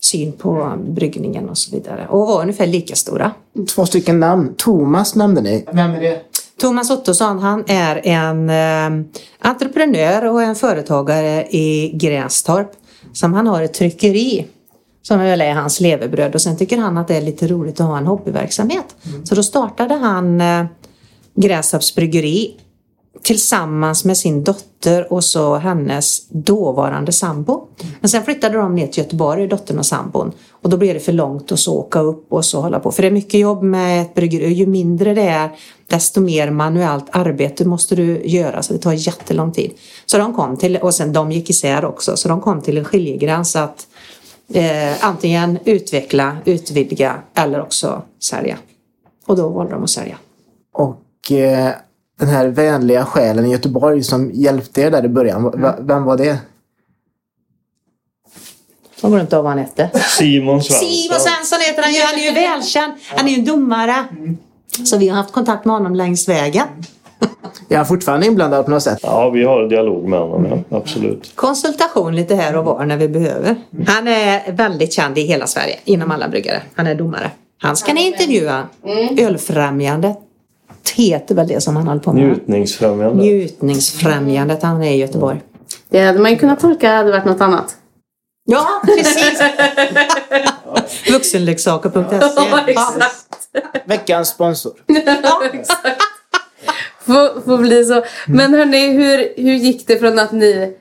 syn 0.02 0.32
på 0.32 0.74
bryggningen 0.88 1.50
och 1.50 1.58
så 1.58 1.76
vidare 1.76 2.08
och 2.10 2.28
var 2.28 2.42
ungefär 2.42 2.68
lika 2.68 2.96
stora. 2.96 3.32
Två 3.76 3.86
stycken 3.86 4.20
namn. 4.20 4.54
Thomas 4.58 5.16
nämnde 5.16 5.42
ni. 5.42 5.66
Vem 5.74 5.92
är 5.92 6.02
det? 6.02 6.22
Thomas 6.60 6.92
Ottosson 6.92 7.40
han 7.40 7.64
är 7.68 8.08
en 8.08 8.50
eh, 8.50 9.06
entreprenör 9.40 10.26
och 10.26 10.44
en 10.44 10.56
företagare 10.56 11.48
i 11.50 11.92
Gränstorp 11.94 12.72
som 13.14 13.34
han 13.34 13.48
har 13.48 13.62
ett 13.62 13.74
tryckeri 13.74 14.48
som 15.02 15.20
väl 15.20 15.42
är 15.42 15.54
hans 15.54 15.80
levebröd 15.80 16.36
och 16.36 16.42
sen 16.42 16.58
tycker 16.58 16.78
han 16.78 16.98
att 16.98 17.08
det 17.08 17.16
är 17.16 17.22
lite 17.22 17.48
roligt 17.48 17.80
att 17.80 17.88
ha 17.88 17.98
en 17.98 18.06
hobbyverksamhet. 18.06 18.96
Mm. 19.06 19.26
Så 19.26 19.36
då 19.36 19.44
startade 19.44 19.94
han 19.94 20.42
eh, 21.40 21.44
Grästorps 21.44 21.96
bryggeri 21.96 22.56
tillsammans 23.22 24.06
med 24.06 24.18
sin 24.18 24.44
dotter 24.44 25.14
och 25.14 25.24
så 25.24 25.56
hennes 25.56 26.30
dåvarande 26.30 27.12
sambo. 27.12 27.68
Men 28.00 28.10
sen 28.10 28.24
flyttade 28.24 28.58
de 28.58 28.76
ner 28.76 28.88
till 28.88 29.04
Göteborg, 29.04 29.48
dottern 29.48 29.80
och 29.80 29.86
sambon. 29.86 30.32
Och 30.52 30.70
då 30.70 30.78
blev 30.78 30.94
det 30.94 31.00
för 31.00 31.12
långt 31.12 31.52
att 31.52 31.60
så 31.60 31.78
åka 31.78 32.00
upp 32.00 32.34
och 32.34 32.46
så 32.46 32.62
hålla 32.62 32.80
på. 32.80 32.92
För 32.92 33.02
det 33.02 33.08
är 33.08 33.12
mycket 33.12 33.40
jobb 33.40 33.64
med 33.64 34.02
ett 34.02 34.14
bryggeri. 34.14 34.54
Ju 34.54 34.66
mindre 34.66 35.14
det 35.14 35.22
är, 35.22 35.50
desto 35.88 36.22
mer 36.22 36.52
manuellt 36.52 37.06
arbete 37.12 37.66
måste 37.66 37.96
du 37.96 38.22
göra. 38.26 38.64
Så 38.64 38.74
det 38.74 38.80
tar 38.80 38.94
jättelång 38.94 39.52
tid. 39.52 39.72
Så 40.06 40.18
de 40.18 40.34
kom 40.34 40.58
till, 40.58 40.78
och 40.78 40.94
sen 40.94 41.14
de 41.14 41.32
gick 41.32 41.50
isär 41.50 41.86
också, 41.86 42.18
så 42.18 42.30
de 42.30 42.42
kom 42.42 42.62
till 42.62 42.78
en 42.78 42.86
skiljegräns 42.86 43.56
att 43.56 43.88
eh, 44.54 45.06
antingen 45.06 45.60
utveckla, 45.66 46.38
utvidga 46.46 47.16
eller 47.34 47.62
också 47.62 48.02
sälja. 48.24 48.58
Och 49.26 49.38
då 49.38 49.50
valde 49.50 49.74
de 49.74 49.84
att 49.84 49.90
sälja. 49.90 50.18
Och 50.74 51.02
den 52.20 52.30
här 52.30 52.48
vänliga 52.48 53.06
själen 53.06 53.46
i 53.46 53.52
Göteborg 53.52 54.04
som 54.04 54.32
hjälpte 54.34 54.82
er 54.82 54.92
där 54.92 55.06
i 55.06 55.08
början. 55.08 55.54
Mm. 55.54 55.88
Vem 55.88 56.04
var 56.04 56.18
det? 56.18 56.38
Jag 59.02 59.12
glömde 59.12 59.38
av 59.38 59.44
vad 59.44 59.52
han 59.52 59.60
hette. 59.60 59.90
Simon 60.18 60.64
Svensson. 60.64 60.88
Simon 60.88 61.20
Svensson 61.20 61.60
heter 61.60 61.84
han 61.84 61.94
ju. 61.94 62.00
Han 62.02 62.20
är 62.20 62.24
ju 62.24 62.32
välkänd. 62.32 62.94
Han 63.08 63.28
är 63.28 63.32
ju 63.32 63.40
en 63.40 63.46
domare. 63.46 64.06
Så 64.86 64.98
vi 64.98 65.10
har 65.10 65.18
haft 65.18 65.32
kontakt 65.32 65.66
med 65.66 65.76
honom 65.76 65.96
längs 65.96 66.30
vägen. 66.30 66.68
Är 67.70 67.78
han 67.78 67.86
fortfarande 67.86 68.26
inblandad 68.26 68.66
på 68.66 68.72
något 68.72 68.84
sätt? 68.84 69.00
Ja, 69.04 69.30
vi 69.30 69.44
har 69.44 69.64
en 69.64 69.70
dialog 69.70 70.08
med 70.08 70.20
honom, 70.20 70.64
ja. 70.70 70.78
absolut. 70.78 71.32
Konsultation 71.36 72.16
lite 72.16 72.36
här 72.36 72.58
och 72.58 72.66
var 72.66 72.86
när 72.86 72.98
vi 72.98 73.08
behöver. 73.08 73.56
Han 73.88 74.08
är 74.08 74.52
väldigt 74.52 74.94
känd 74.94 75.18
i 75.18 75.22
hela 75.22 75.48
Sverige 75.48 75.80
inom 75.84 76.12
alla 76.12 76.28
bryggare. 76.28 76.62
Han 76.76 76.88
är 76.88 76.96
domare. 76.96 77.32
Han 77.58 77.76
ska 77.76 77.94
ni 77.94 78.08
intervjua. 78.08 78.64
Ölfrämjandet 79.18 80.18
heter 80.96 81.36
väl 81.36 81.48
det 81.48 81.62
som 81.62 81.76
han 81.76 81.88
håller 81.88 82.02
på 82.02 82.14
med? 82.14 82.24
Njutningsfrämjande. 82.24 83.24
Njutningsfrämjandet. 83.24 84.64
Han 84.64 84.84
är 84.84 84.92
i 84.92 84.98
Göteborg. 84.98 85.42
Det 85.90 86.02
hade 86.02 86.20
man 86.20 86.32
ju 86.32 86.38
kunnat 86.38 86.60
tolka 86.60 86.92
hade 86.92 87.12
varit 87.12 87.26
något 87.26 87.42
annat. 87.42 87.76
Ja, 88.46 88.82
precis! 88.86 89.42
Vuxenleksaker.se. 91.12 92.20
Ja, 92.36 92.64
exakt. 92.68 93.50
Veckans 93.86 94.30
sponsor. 94.30 94.74
Får, 97.06 97.42
får 97.42 97.58
bli 97.58 97.86
så. 97.86 98.04
Men 98.28 98.54
hörni, 98.54 98.92
hur, 98.92 99.44
hur 99.44 99.54
gick 99.54 99.88
det 99.88 99.98
från 99.98 100.20
att 100.20 100.32
ni 100.32 100.78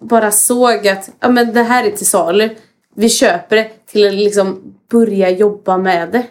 bara 0.00 0.30
såg 0.30 0.88
att 0.88 1.10
ja, 1.20 1.28
men 1.28 1.52
det 1.52 1.62
här 1.62 1.84
är 1.84 1.90
till 1.90 2.06
salu, 2.06 2.50
vi 2.96 3.08
köper 3.08 3.56
det, 3.56 3.86
till 3.86 4.06
att 4.06 4.14
liksom 4.14 4.74
börja 4.90 5.30
jobba 5.30 5.78
med 5.78 6.12
det? 6.12 6.26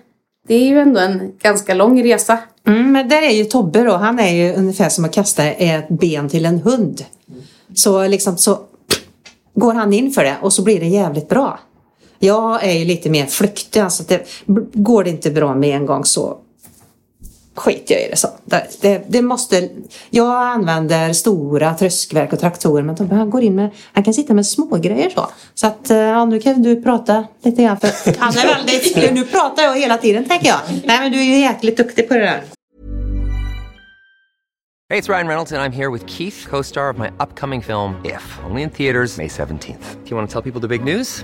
Det 0.47 0.55
är 0.55 0.65
ju 0.65 0.79
ändå 0.79 0.99
en 0.99 1.31
ganska 1.41 1.73
lång 1.73 2.03
resa. 2.03 2.37
Mm, 2.67 2.91
men 2.91 3.09
där 3.09 3.21
är 3.21 3.31
ju 3.31 3.43
Tobbe 3.43 3.83
då. 3.83 3.93
Han 3.93 4.19
är 4.19 4.33
ju 4.33 4.53
ungefär 4.53 4.89
som 4.89 5.05
att 5.05 5.13
kasta 5.13 5.43
ett 5.43 5.89
ben 5.89 6.29
till 6.29 6.45
en 6.45 6.59
hund. 6.59 7.05
Så 7.73 8.07
liksom 8.07 8.37
så 8.37 8.59
går 9.53 9.73
han 9.73 9.93
in 9.93 10.11
för 10.11 10.23
det 10.23 10.35
och 10.41 10.53
så 10.53 10.63
blir 10.63 10.79
det 10.79 10.87
jävligt 10.87 11.29
bra. 11.29 11.59
Jag 12.19 12.63
är 12.63 12.71
ju 12.71 12.85
lite 12.85 13.09
mer 13.09 13.25
flyktig. 13.25 13.79
Alltså 13.79 14.03
det, 14.07 14.27
går 14.73 15.03
det 15.03 15.09
inte 15.09 15.31
bra 15.31 15.55
med 15.55 15.75
en 15.75 15.85
gång 15.85 16.05
så 16.05 16.37
skiter 17.61 17.95
jag 17.95 18.03
i 18.03 18.07
det. 18.09 18.15
Så. 18.17 18.27
Det, 18.45 18.81
det, 18.81 19.01
det 19.07 19.21
måste, 19.21 19.69
jag 20.09 20.47
använder 20.47 21.13
stora 21.13 21.73
tröskverk 21.73 22.33
och 22.33 22.39
traktorer 22.39 22.83
men 22.83 22.95
Tobbe 22.95 23.15
han 23.15 23.29
går 23.29 23.43
in 23.43 23.55
med, 23.55 23.69
han 23.93 24.03
kan 24.03 24.13
sitta 24.13 24.33
med 24.33 24.45
smågrejer 24.45 25.09
så. 25.09 25.27
Så 25.53 25.67
att 25.67 25.89
eh, 25.89 25.97
ja, 25.97 26.25
nu 26.25 26.39
kan 26.39 26.61
du 26.61 26.81
prata 26.81 27.25
lite 27.43 27.63
grann 27.63 27.79
för 27.79 27.87
han 28.19 28.37
är 28.37 28.55
väldigt, 28.55 29.13
nu 29.13 29.25
pratar 29.25 29.63
jag 29.63 29.79
hela 29.79 29.97
tiden 29.97 30.25
tänker 30.25 30.47
jag. 30.47 30.59
Nej 30.85 30.99
men 30.99 31.11
du 31.11 31.19
är 31.19 31.23
ju 31.23 31.37
jäkligt 31.37 31.77
duktig 31.77 32.07
på 32.07 32.13
det 32.13 32.19
där. 32.19 32.43
Hey, 34.89 34.99
it's 34.99 35.07
Ryan 35.07 35.27
Reynolds, 35.27 35.51
and 35.53 35.61
I'm 35.61 35.71
here 35.71 35.89
with 35.89 36.05
Keith, 36.05 36.49
co 36.49 36.63
star 36.63 36.89
of 36.89 36.97
my 36.97 37.07
upcoming 37.19 37.61
film, 37.61 37.95
If, 38.03 38.39
only 38.49 38.61
in 38.61 38.69
theaters, 38.69 39.17
May 39.17 39.29
17th. 39.29 40.03
Do 40.03 40.09
you 40.09 40.17
want 40.17 40.29
to 40.29 40.33
tell 40.33 40.51
people 40.51 40.67
the 40.67 40.67
big 40.67 40.83
news? 40.83 41.23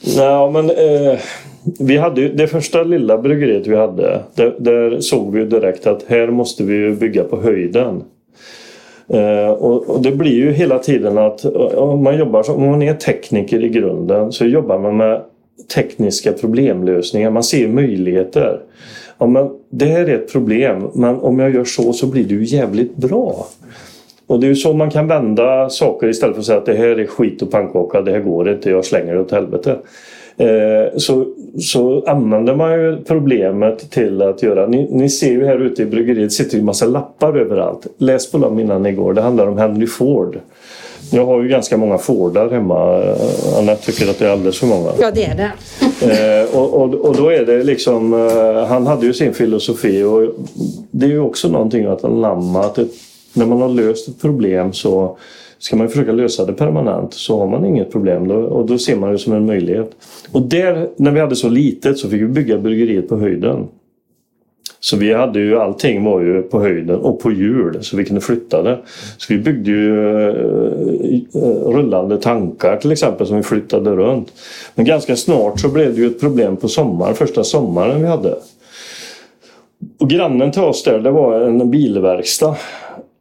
Ja, 0.00 0.50
men 0.50 0.70
eh, 0.70 1.18
vi 1.78 1.96
hade 1.96 2.20
ju, 2.20 2.32
det 2.32 2.46
första 2.46 2.82
lilla 2.82 3.18
bryggeriet 3.18 3.66
vi 3.66 3.76
hade, 3.76 4.22
där, 4.34 4.54
där 4.58 5.00
såg 5.00 5.32
vi 5.32 5.40
ju 5.40 5.46
direkt 5.46 5.86
att 5.86 6.04
här 6.06 6.28
måste 6.28 6.64
vi 6.64 6.74
ju 6.74 6.94
bygga 6.94 7.24
på 7.24 7.40
höjden. 7.40 8.02
Eh, 9.08 9.50
och, 9.50 9.90
och 9.90 10.02
det 10.02 10.12
blir 10.12 10.34
ju 10.34 10.52
hela 10.52 10.78
tiden 10.78 11.18
att 11.18 11.44
eh, 11.44 11.52
om 11.52 12.02
man 12.02 12.18
jobbar 12.18 12.42
som, 12.42 12.54
om 12.54 12.70
man 12.70 12.82
är 12.82 12.94
tekniker 12.94 13.64
i 13.64 13.68
grunden 13.68 14.32
så 14.32 14.44
jobbar 14.44 14.78
man 14.78 14.96
med 14.96 15.22
tekniska 15.74 16.32
problemlösningar. 16.32 17.30
Man 17.30 17.42
ser 17.42 17.68
möjligheter. 17.68 18.60
Ja, 19.18 19.26
men 19.26 19.50
det 19.70 19.84
här 19.84 20.08
är 20.08 20.14
ett 20.14 20.32
problem 20.32 20.90
men 20.94 21.16
om 21.16 21.38
jag 21.38 21.54
gör 21.54 21.64
så 21.64 21.92
så 21.92 22.06
blir 22.06 22.24
det 22.24 22.34
ju 22.34 22.44
jävligt 22.44 22.96
bra. 22.96 23.46
Och 24.28 24.40
det 24.40 24.46
är 24.46 24.48
ju 24.48 24.56
så 24.56 24.72
man 24.72 24.90
kan 24.90 25.06
vända 25.06 25.70
saker 25.70 26.08
istället 26.08 26.34
för 26.34 26.40
att 26.40 26.46
säga 26.46 26.58
att 26.58 26.66
det 26.66 26.74
här 26.74 27.00
är 27.00 27.06
skit 27.06 27.42
och 27.42 27.50
pannkaka, 27.50 28.00
det 28.00 28.10
här 28.10 28.20
går 28.20 28.50
inte, 28.50 28.70
jag 28.70 28.84
slänger 28.84 29.14
det 29.14 29.20
åt 29.20 29.32
helvete. 29.32 29.76
Eh, 30.36 30.96
så, 30.96 31.26
så 31.60 32.04
använder 32.06 32.54
man 32.54 32.72
ju 32.72 32.96
problemet 33.04 33.90
till 33.90 34.22
att 34.22 34.42
göra, 34.42 34.66
ni, 34.66 34.88
ni 34.90 35.08
ser 35.08 35.30
ju 35.30 35.46
här 35.46 35.58
ute 35.58 35.82
i 35.82 35.86
bryggeriet 35.86 36.32
sitter 36.32 36.56
ju 36.56 36.62
massa 36.62 36.86
lappar 36.86 37.38
överallt. 37.38 37.86
Läs 37.98 38.32
på 38.32 38.38
dem 38.38 38.58
innan 38.58 38.82
ni 38.82 38.92
går, 38.92 39.12
det 39.12 39.20
handlar 39.20 39.46
om 39.46 39.58
Henry 39.58 39.86
Ford. 39.86 40.38
Jag 41.10 41.26
har 41.26 41.42
ju 41.42 41.48
ganska 41.48 41.76
många 41.76 41.98
Fordar 41.98 42.50
hemma. 42.50 43.02
Eh, 43.02 43.58
Anette 43.58 43.92
tycker 43.92 44.10
att 44.10 44.18
det 44.18 44.26
är 44.26 44.30
alldeles 44.30 44.58
för 44.58 44.66
många. 44.66 44.90
Ja 45.00 45.10
det 45.10 45.24
är 45.24 45.34
det. 45.34 45.50
Eh, 46.06 46.56
och, 46.56 46.74
och, 46.74 46.94
och 46.94 47.16
då 47.16 47.28
är 47.28 47.44
det 47.44 47.62
liksom, 47.62 48.14
eh, 48.14 48.66
han 48.66 48.86
hade 48.86 49.06
ju 49.06 49.12
sin 49.12 49.34
filosofi 49.34 50.02
och 50.02 50.28
det 50.90 51.06
är 51.06 51.10
ju 51.10 51.20
också 51.20 51.48
någonting 51.48 51.86
att 51.86 52.04
anamma 52.04 52.60
att 52.60 52.78
ett, 52.78 52.90
när 53.38 53.46
man 53.46 53.60
har 53.60 53.68
löst 53.68 54.08
ett 54.08 54.20
problem 54.20 54.72
så 54.72 55.18
ska 55.58 55.76
man 55.76 55.88
försöka 55.88 56.12
lösa 56.12 56.44
det 56.44 56.52
permanent 56.52 57.14
så 57.14 57.38
har 57.38 57.46
man 57.46 57.64
inget 57.64 57.92
problem 57.92 58.28
då, 58.28 58.34
och 58.34 58.66
då 58.66 58.78
ser 58.78 58.96
man 58.96 59.12
det 59.12 59.18
som 59.18 59.32
en 59.32 59.46
möjlighet. 59.46 59.90
Och 60.32 60.42
där, 60.42 60.88
när 60.96 61.10
vi 61.10 61.20
hade 61.20 61.36
så 61.36 61.48
litet 61.48 61.98
så 61.98 62.08
fick 62.08 62.22
vi 62.22 62.26
bygga 62.26 62.58
bryggeriet 62.58 63.08
på 63.08 63.16
höjden. 63.16 63.68
Så 64.80 64.96
vi 64.96 65.14
hade 65.14 65.40
ju 65.40 65.58
allting 65.58 66.04
var 66.04 66.20
ju 66.20 66.42
på 66.42 66.60
höjden 66.60 66.96
och 66.96 67.20
på 67.20 67.32
hjul 67.32 67.78
så 67.80 67.96
vi 67.96 68.04
kunde 68.04 68.20
flytta 68.20 68.62
det. 68.62 68.78
Så 69.16 69.32
vi 69.32 69.38
byggde 69.38 69.70
ju 69.70 70.10
eh, 70.10 70.34
eh, 71.34 71.68
rullande 71.70 72.18
tankar 72.18 72.76
till 72.76 72.92
exempel 72.92 73.26
som 73.26 73.36
vi 73.36 73.42
flyttade 73.42 73.90
runt. 73.90 74.32
Men 74.74 74.84
ganska 74.84 75.16
snart 75.16 75.60
så 75.60 75.68
blev 75.68 75.94
det 75.94 76.00
ju 76.00 76.06
ett 76.06 76.20
problem 76.20 76.56
på 76.56 76.68
sommaren, 76.68 77.14
första 77.14 77.44
sommaren 77.44 78.00
vi 78.00 78.06
hade. 78.06 78.34
Och 79.98 80.10
grannen 80.10 80.52
till 80.52 80.62
oss 80.62 80.84
där 80.84 80.98
det 80.98 81.10
var 81.10 81.40
en 81.40 81.70
bilverkstad. 81.70 82.56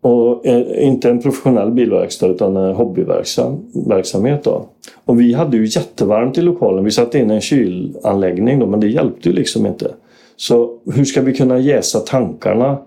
Och 0.01 0.45
eh, 0.45 0.85
inte 0.87 1.09
en 1.09 1.21
professionell 1.21 1.71
bilverkstad 1.71 2.27
utan 2.27 2.57
en 2.57 2.75
hobbyverksamhet. 2.75 4.43
Då. 4.43 4.65
Och 5.05 5.19
vi 5.19 5.33
hade 5.33 5.57
ju 5.57 5.65
jättevarmt 5.65 6.37
i 6.37 6.41
lokalen. 6.41 6.83
Vi 6.83 6.91
satte 6.91 7.19
in 7.19 7.31
en 7.31 7.41
kylanläggning 7.41 8.59
då, 8.59 8.65
men 8.65 8.79
det 8.79 8.87
hjälpte 8.87 9.29
ju 9.29 9.35
liksom 9.35 9.65
inte. 9.65 9.91
Så 10.35 10.77
hur 10.93 11.05
ska 11.05 11.21
vi 11.21 11.33
kunna 11.33 11.59
jäsa 11.59 11.99
tankarna 11.99 12.77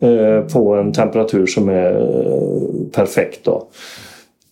eh, 0.00 0.40
på 0.52 0.74
en 0.74 0.92
temperatur 0.92 1.46
som 1.46 1.68
är 1.68 2.00
eh, 2.00 2.90
perfekt 2.92 3.44
då? 3.44 3.66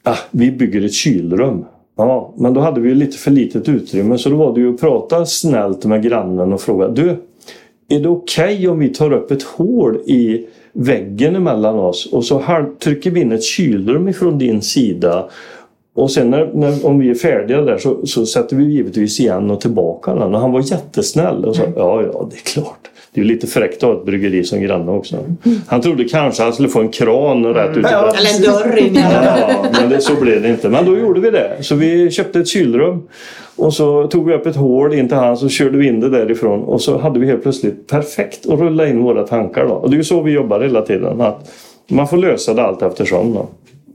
Ah, 0.02 0.18
vi 0.30 0.50
bygger 0.50 0.84
ett 0.84 0.92
kylrum. 0.92 1.64
Ja, 1.96 2.34
men 2.36 2.54
då 2.54 2.60
hade 2.60 2.80
vi 2.80 2.94
lite 2.94 3.18
för 3.18 3.30
litet 3.30 3.68
utrymme 3.68 4.18
så 4.18 4.28
då 4.28 4.36
var 4.36 4.54
det 4.54 4.60
ju 4.60 4.74
att 4.74 4.80
prata 4.80 5.26
snällt 5.26 5.84
med 5.84 6.02
grannen 6.02 6.52
och 6.52 6.60
fråga 6.60 6.88
Du, 6.88 7.16
är 7.88 8.00
det 8.00 8.08
okej 8.08 8.54
okay 8.54 8.68
om 8.68 8.78
vi 8.78 8.88
tar 8.88 9.12
upp 9.12 9.30
ett 9.30 9.42
hål 9.42 9.96
i 9.96 10.46
väggen 10.74 11.36
emellan 11.36 11.78
oss 11.78 12.06
och 12.12 12.24
så 12.24 12.42
trycker 12.78 13.10
vi 13.10 13.20
in 13.20 13.32
ett 13.32 13.44
kylrum 13.44 14.08
ifrån 14.08 14.38
din 14.38 14.62
sida 14.62 15.28
och 15.94 16.10
sen 16.10 16.30
när, 16.30 16.50
när, 16.54 16.86
om 16.86 16.98
vi 16.98 17.10
är 17.10 17.14
färdiga 17.14 17.60
där 17.60 17.78
så, 17.78 18.06
så 18.06 18.26
sätter 18.26 18.56
vi 18.56 18.64
givetvis 18.64 19.20
igen 19.20 19.50
och 19.50 19.60
tillbaka 19.60 20.14
den. 20.14 20.34
Och 20.34 20.40
han 20.40 20.52
var 20.52 20.72
jättesnäll 20.72 21.44
och 21.44 21.56
sa 21.56 21.62
ja, 21.76 22.02
ja, 22.02 22.28
det 22.30 22.36
är 22.36 22.40
klart. 22.40 22.90
Det 23.14 23.20
är 23.20 23.24
lite 23.24 23.46
fräckt 23.46 23.76
att 23.76 23.82
ha 23.82 23.98
ett 23.98 24.04
bryggeri 24.06 24.44
som 24.44 24.60
granne 24.60 24.92
också. 24.92 25.16
Han 25.66 25.80
trodde 25.80 26.04
kanske 26.04 26.42
han 26.42 26.52
skulle 26.52 26.68
få 26.68 26.80
en 26.80 26.88
kran 26.88 27.44
rätt 27.44 27.76
ut 27.76 27.84
i 27.84 27.88
Eller 27.88 28.36
en 28.36 28.42
dörr 28.42 28.78
in. 28.78 28.94
Ja, 28.94 29.66
men 29.80 29.90
det, 29.90 30.00
så 30.00 30.20
blev 30.20 30.42
det 30.42 30.48
inte. 30.48 30.68
Men 30.68 30.84
då 30.84 30.98
gjorde 30.98 31.20
vi 31.20 31.30
det. 31.30 31.56
Så 31.60 31.74
vi 31.74 32.10
köpte 32.10 32.40
ett 32.40 32.48
kylrum. 32.48 33.02
Och 33.56 33.74
så 33.74 34.06
tog 34.06 34.26
vi 34.26 34.34
upp 34.34 34.46
ett 34.46 34.56
hål 34.56 34.94
in 34.94 35.08
till 35.08 35.16
hans 35.16 35.42
och 35.42 35.50
körde 35.50 35.78
vi 35.78 35.86
in 35.86 36.00
det 36.00 36.08
därifrån. 36.08 36.62
Och 36.62 36.80
så 36.80 36.98
hade 36.98 37.20
vi 37.20 37.26
helt 37.26 37.42
plötsligt 37.42 37.86
perfekt 37.86 38.46
att 38.46 38.60
rulla 38.60 38.88
in 38.88 39.02
våra 39.02 39.26
tankar. 39.26 39.66
Då. 39.66 39.74
Och 39.74 39.90
det 39.90 39.94
är 39.94 39.98
ju 39.98 40.04
så 40.04 40.22
vi 40.22 40.32
jobbar 40.32 40.60
hela 40.60 40.82
tiden. 40.82 41.20
Att 41.20 41.50
man 41.90 42.08
får 42.08 42.16
lösa 42.16 42.54
det 42.54 42.62
allt 42.62 42.82
eftersom. 42.82 43.34
Då. 43.34 43.46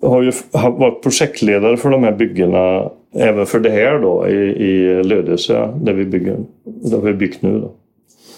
Jag 0.01 0.09
har 0.09 0.21
ju 0.21 0.31
varit 0.51 1.03
projektledare 1.03 1.77
för 1.77 1.89
de 1.89 2.03
här 2.03 2.11
byggena 2.11 2.89
även 3.15 3.45
för 3.45 3.59
det 3.59 3.69
här 3.69 3.99
då 3.99 4.27
i, 4.27 4.33
i 4.65 5.03
Lödöse 5.03 5.69
där 5.81 5.93
vi 5.93 6.05
bygger. 6.05 6.38
Där 6.63 6.97
vi 6.97 7.13
byggt 7.13 7.41
nu 7.41 7.59
då. 7.59 7.71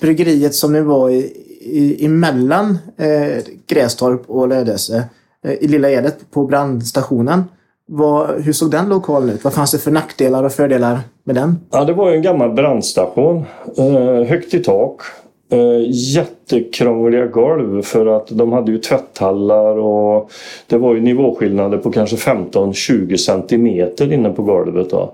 Bryggeriet 0.01 0.55
som 0.55 0.74
ni 0.74 0.81
var 0.81 1.10
i, 1.10 1.34
i, 1.62 2.05
emellan 2.05 2.77
eh, 2.98 3.43
Grästorp 3.67 4.22
och 4.27 4.48
Lödöse 4.48 5.03
eh, 5.46 5.53
i 5.53 5.67
Lilla 5.67 5.89
Edet 5.89 6.31
på 6.31 6.46
brandstationen. 6.46 7.43
Vad, 7.86 8.41
hur 8.41 8.53
såg 8.53 8.72
den 8.72 8.89
lokalen 8.89 9.29
ut? 9.29 9.43
Vad 9.43 9.53
fanns 9.53 9.72
det 9.72 9.77
för 9.77 9.91
nackdelar 9.91 10.43
och 10.43 10.51
fördelar 10.51 11.00
med 11.24 11.36
den? 11.36 11.60
Ja, 11.72 11.84
det 11.84 11.93
var 11.93 12.10
ju 12.10 12.15
en 12.15 12.22
gammal 12.22 12.53
brandstation. 12.53 13.43
Eh, 13.77 14.27
högt 14.27 14.53
i 14.53 14.63
tak. 14.63 15.01
Eh, 15.51 15.81
jättekrångliga 15.89 17.25
golv 17.25 17.81
för 17.81 18.05
att 18.05 18.27
de 18.27 18.51
hade 18.51 18.72
ju 18.72 18.77
tvätthallar 18.77 19.77
och 19.77 20.31
det 20.67 20.77
var 20.77 20.96
ju 20.96 21.01
nivåskillnader 21.01 21.77
på 21.77 21.91
kanske 21.91 22.15
15-20 22.15 23.17
centimeter 23.17 24.13
inne 24.13 24.29
på 24.29 24.43
golvet. 24.43 24.89
Då. 24.89 25.13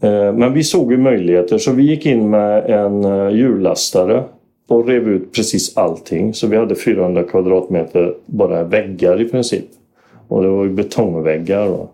Eh, 0.00 0.32
men 0.32 0.52
vi 0.52 0.64
såg 0.64 0.92
ju 0.92 0.98
möjligheter 0.98 1.58
så 1.58 1.72
vi 1.72 1.82
gick 1.82 2.06
in 2.06 2.30
med 2.30 2.70
en 2.70 3.04
eh, 3.04 3.28
hjullastare 3.28 4.24
och 4.68 4.86
rev 4.86 5.08
ut 5.08 5.32
precis 5.32 5.76
allting. 5.76 6.34
Så 6.34 6.46
vi 6.46 6.56
hade 6.56 6.74
400 6.74 7.22
kvadratmeter 7.22 8.14
bara 8.26 8.64
väggar 8.64 9.20
i 9.20 9.28
princip. 9.28 9.64
Och 10.28 10.42
det 10.42 10.48
var 10.48 10.64
ju 10.64 10.70
betongväggar. 10.70 11.66
Då. 11.66 11.88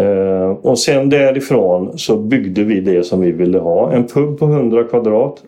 Eh, 0.00 0.50
och 0.50 0.78
sen 0.78 1.10
därifrån 1.10 1.98
så 1.98 2.16
byggde 2.16 2.64
vi 2.64 2.80
det 2.80 3.04
som 3.04 3.20
vi 3.20 3.32
ville 3.32 3.58
ha. 3.58 3.92
En 3.92 4.06
pub 4.06 4.38
på 4.38 4.44
100 4.44 4.84
kvadrat 4.84 5.42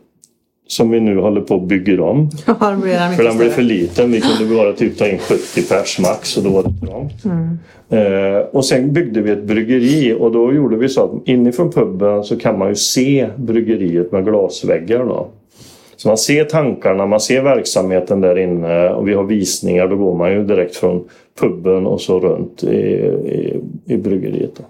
som 0.66 0.90
vi 0.90 1.00
nu 1.00 1.18
håller 1.18 1.40
på 1.40 1.54
att 1.54 1.62
bygga 1.62 2.02
om. 2.02 2.30
Ja, 2.46 2.56
den 2.60 3.16
För 3.16 3.24
den 3.24 3.38
blev 3.38 3.50
för 3.50 3.62
liten. 3.62 4.12
Vi 4.12 4.20
kunde 4.20 4.54
bara 4.54 4.72
typ 4.72 4.98
ta 4.98 5.08
in 5.08 5.18
70 5.18 5.62
pers 5.68 5.98
max 5.98 6.36
och 6.36 6.44
då 6.44 6.50
var 6.50 6.62
det 6.62 6.86
trångt. 6.86 7.24
Eh, 7.88 8.46
och 8.52 8.64
sen 8.64 8.92
byggde 8.92 9.20
vi 9.20 9.30
ett 9.30 9.44
bryggeri 9.44 10.16
och 10.20 10.32
då 10.32 10.52
gjorde 10.52 10.76
vi 10.76 10.88
så 10.88 11.04
att 11.04 11.28
inifrån 11.28 11.72
puben 11.72 12.24
så 12.24 12.38
kan 12.38 12.58
man 12.58 12.68
ju 12.68 12.74
se 12.74 13.28
bryggeriet 13.36 14.12
med 14.12 14.24
glasväggar. 14.24 15.04
Då. 15.04 15.28
Så 15.96 16.08
man 16.08 16.18
ser 16.18 16.44
tankarna, 16.44 17.06
man 17.06 17.20
ser 17.20 17.42
verksamheten 17.42 18.20
där 18.20 18.38
inne 18.38 18.88
och 18.88 19.08
vi 19.08 19.14
har 19.14 19.24
visningar. 19.24 19.88
Då 19.88 19.96
går 19.96 20.16
man 20.16 20.32
ju 20.32 20.44
direkt 20.44 20.76
från 20.76 21.08
puben 21.40 21.86
och 21.86 22.00
så 22.00 22.20
runt 22.20 22.64
i, 22.64 22.76
i, 22.76 23.60
i 23.86 23.96
bryggeriet. 23.96 24.56
Då. 24.56 24.64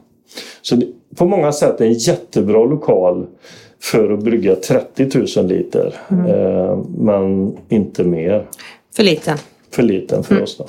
Så 0.62 0.76
det, 0.76 0.86
på 1.16 1.26
många 1.26 1.52
sätt 1.52 1.80
är 1.80 1.84
en 1.84 1.92
jättebra 1.92 2.64
lokal 2.64 3.26
för 3.84 4.12
att 4.12 4.22
brygga 4.22 4.56
30 4.56 5.38
000 5.38 5.48
liter. 5.48 5.94
Eh, 6.10 6.78
men 6.98 7.56
inte 7.68 8.04
mer. 8.04 8.46
För 8.94 9.02
liten. 9.02 9.38
För 9.70 9.82
liten 9.82 10.24
för 10.24 10.42
oss 10.42 10.58
då. 10.58 10.66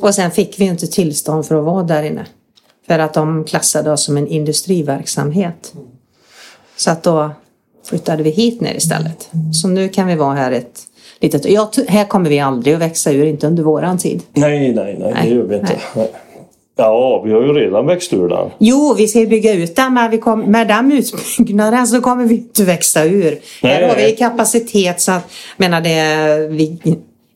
Och 0.00 0.14
sen 0.14 0.30
fick 0.30 0.60
vi 0.60 0.64
inte 0.64 0.86
tillstånd 0.86 1.46
för 1.46 1.54
att 1.54 1.64
vara 1.64 1.82
där 1.82 2.02
inne. 2.02 2.26
För 2.86 2.98
att 2.98 3.14
de 3.14 3.44
klassade 3.44 3.90
oss 3.92 4.04
som 4.04 4.16
en 4.16 4.26
industriverksamhet. 4.26 5.74
Så 6.76 6.90
att 6.90 7.02
då 7.02 7.30
flyttade 7.84 8.22
vi 8.22 8.30
hit 8.30 8.60
ner 8.60 8.74
istället. 8.74 9.28
Så 9.52 9.68
nu 9.68 9.88
kan 9.88 10.06
vi 10.06 10.14
vara 10.14 10.34
här 10.34 10.52
ett 10.52 10.80
litet... 11.20 11.44
Ja, 11.44 11.70
här 11.88 12.04
kommer 12.04 12.30
vi 12.30 12.38
aldrig 12.38 12.74
att 12.74 12.80
växa 12.80 13.12
ur, 13.12 13.24
inte 13.24 13.46
under 13.46 13.62
våran 13.62 13.98
tid. 13.98 14.22
Nej, 14.32 14.72
nej, 14.72 14.96
nej, 14.98 15.12
Nej, 15.14 15.28
det 15.28 15.34
gör 15.34 15.42
vi 15.42 15.56
inte. 15.56 15.78
nej. 15.94 16.12
Ja, 16.80 17.22
vi 17.24 17.32
har 17.32 17.42
ju 17.42 17.52
redan 17.52 17.86
växt 17.86 18.12
ur 18.12 18.28
den. 18.28 18.50
Jo, 18.58 18.94
vi 18.98 19.08
ska 19.08 19.18
ju 19.18 19.26
bygga 19.26 19.52
ut 19.54 19.76
den, 19.76 19.94
men 19.94 20.10
vi 20.10 20.18
kom, 20.18 20.40
med 20.40 20.68
den 20.68 20.92
utbyggnaden 20.92 21.86
så 21.86 22.00
kommer 22.00 22.24
vi 22.24 22.34
inte 22.34 22.64
växa 22.64 23.04
ur. 23.04 23.38
Nej, 23.62 23.72
Här 23.74 23.88
har 23.88 23.96
vi 23.96 24.12
kapacitet 24.12 25.00
så 25.00 25.12
att, 25.12 25.30
menar 25.56 25.80
det, 25.80 26.48
vi, 26.48 26.78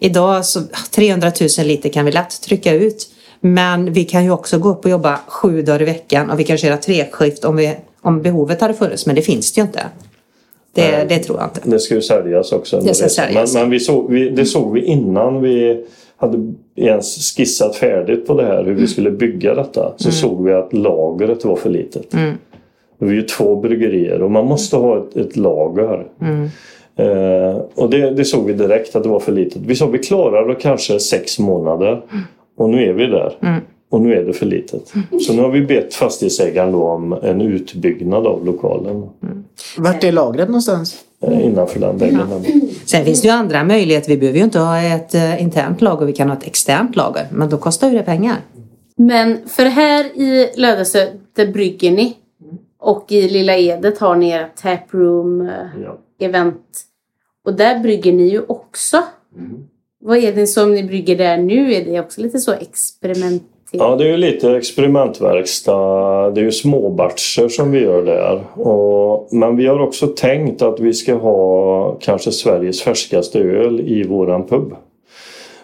idag 0.00 0.44
så 0.44 0.60
300 0.94 1.32
000 1.58 1.66
liter 1.66 1.88
kan 1.88 2.04
vi 2.04 2.12
lätt 2.12 2.42
trycka 2.42 2.72
ut. 2.74 3.08
Men 3.40 3.92
vi 3.92 4.04
kan 4.04 4.24
ju 4.24 4.30
också 4.30 4.58
gå 4.58 4.68
upp 4.68 4.84
och 4.84 4.90
jobba 4.90 5.18
sju 5.26 5.62
dagar 5.62 5.82
i 5.82 5.84
veckan 5.84 6.30
och 6.30 6.40
vi 6.40 6.44
kan 6.44 6.58
köra 6.58 6.76
treskift 6.76 7.44
om, 7.44 7.56
vi, 7.56 7.74
om 8.02 8.22
behovet 8.22 8.60
hade 8.60 8.74
funnits, 8.74 9.06
men 9.06 9.14
det 9.16 9.22
finns 9.22 9.52
det 9.52 9.60
ju 9.60 9.66
inte. 9.66 9.82
Det, 10.74 11.06
det 11.08 11.18
tror 11.18 11.38
jag 11.38 11.46
inte. 11.46 11.60
Det 11.70 11.78
ska 11.78 11.94
ju 11.94 12.02
säljas 12.02 12.52
också. 12.52 12.80
Det 12.80 12.94
ska 12.94 13.04
Men- 13.04 13.10
säljas. 13.10 13.54
Men, 13.54 13.62
men 13.62 13.70
vi 13.70 13.80
såg, 13.80 14.10
vi, 14.12 14.30
det 14.30 14.46
såg 14.46 14.72
vi 14.72 14.84
innan 14.84 15.42
vi 15.42 15.84
hade 16.22 16.52
ens 16.76 17.34
skissat 17.36 17.76
färdigt 17.76 18.26
på 18.26 18.34
det 18.34 18.44
här 18.44 18.64
hur 18.64 18.74
vi 18.74 18.86
skulle 18.86 19.10
bygga 19.10 19.54
detta. 19.54 19.92
Så 19.96 20.10
såg 20.12 20.44
vi 20.44 20.52
att 20.52 20.72
lagret 20.72 21.44
var 21.44 21.56
för 21.56 21.70
litet. 21.70 22.14
Vi 22.98 23.08
är 23.08 23.12
ju 23.12 23.22
två 23.22 23.56
bryggerier 23.56 24.22
och 24.22 24.30
man 24.30 24.46
måste 24.46 24.76
ha 24.76 24.98
ett, 24.98 25.16
ett 25.16 25.36
lager. 25.36 26.06
Eh, 26.96 27.56
och 27.74 27.90
det, 27.90 28.10
det 28.10 28.24
såg 28.24 28.46
vi 28.46 28.52
direkt 28.52 28.96
att 28.96 29.02
det 29.02 29.08
var 29.08 29.20
för 29.20 29.32
litet. 29.32 29.62
Vi 29.66 29.76
sa 29.76 29.86
vi 29.86 29.98
klarar 29.98 30.48
det 30.48 30.54
kanske 30.54 30.98
sex 31.00 31.38
månader. 31.38 32.02
Och 32.56 32.70
nu 32.70 32.88
är 32.88 32.92
vi 32.92 33.06
där. 33.06 33.36
Och 33.90 34.00
nu 34.00 34.14
är 34.14 34.24
det 34.24 34.32
för 34.32 34.46
litet. 34.46 34.92
Så 35.20 35.32
nu 35.32 35.42
har 35.42 35.50
vi 35.50 35.60
bett 35.60 35.94
fastighetsägaren 35.94 36.72
då 36.72 36.84
om 36.84 37.12
en 37.12 37.40
utbyggnad 37.40 38.26
av 38.26 38.46
lokalen. 38.46 39.02
Vart 39.78 40.04
är 40.04 40.12
lagret 40.12 40.48
någonstans? 40.48 41.04
Eh, 41.22 41.46
Innanför 41.46 41.80
den 41.80 41.98
väggen. 41.98 42.20
Sen 42.86 43.04
finns 43.04 43.22
det 43.22 43.28
ju 43.28 43.34
andra 43.34 43.64
möjligheter. 43.64 44.08
Vi 44.08 44.16
behöver 44.16 44.38
ju 44.38 44.44
inte 44.44 44.58
ha 44.58 44.78
ett 44.82 45.14
eh, 45.14 45.42
internt 45.42 45.80
lager, 45.80 46.06
vi 46.06 46.12
kan 46.12 46.28
ha 46.28 46.36
ett 46.36 46.46
externt 46.46 46.96
lager. 46.96 47.26
Men 47.32 47.48
då 47.50 47.56
kostar 47.58 47.90
ju 47.90 47.96
det 47.96 48.02
pengar. 48.02 48.36
Men 48.96 49.38
för 49.48 49.64
här 49.64 50.04
i 50.04 50.50
Lödöse, 50.56 51.08
där 51.36 51.46
brygger 51.46 51.90
ni. 51.90 52.16
Och 52.78 53.12
i 53.12 53.28
Lilla 53.28 53.56
Edet 53.56 53.98
har 53.98 54.16
ni 54.16 54.30
ert 54.30 54.56
taproom, 54.62 55.40
eh, 55.40 55.82
Ja. 55.82 55.98
event. 56.26 56.80
Och 57.44 57.54
där 57.54 57.78
brygger 57.78 58.12
ni 58.12 58.28
ju 58.28 58.42
också. 58.46 59.02
Vad 60.04 60.18
är 60.18 60.32
det 60.32 60.46
som 60.46 60.74
ni 60.74 60.84
brygger 60.84 61.16
där 61.16 61.36
nu? 61.38 61.74
Är 61.74 61.84
det 61.84 62.00
också 62.00 62.20
lite 62.20 62.38
så 62.38 62.52
experimentellt? 62.52 63.42
Ja, 63.74 63.96
det 63.96 64.04
är 64.04 64.08
ju 64.08 64.16
lite 64.16 64.56
experimentverkstad. 64.56 66.30
Det 66.30 66.40
är 66.40 66.44
ju 66.44 66.52
småbatcher 66.52 67.48
som 67.48 67.70
vi 67.70 67.80
gör 67.80 68.02
där. 68.02 68.40
Och, 68.68 69.28
men 69.32 69.56
vi 69.56 69.66
har 69.66 69.80
också 69.80 70.06
tänkt 70.06 70.62
att 70.62 70.80
vi 70.80 70.92
ska 70.94 71.14
ha 71.14 71.96
kanske 72.00 72.32
Sveriges 72.32 72.82
färskaste 72.82 73.38
öl 73.38 73.80
i 73.80 74.02
våran 74.04 74.46
pub. 74.46 74.72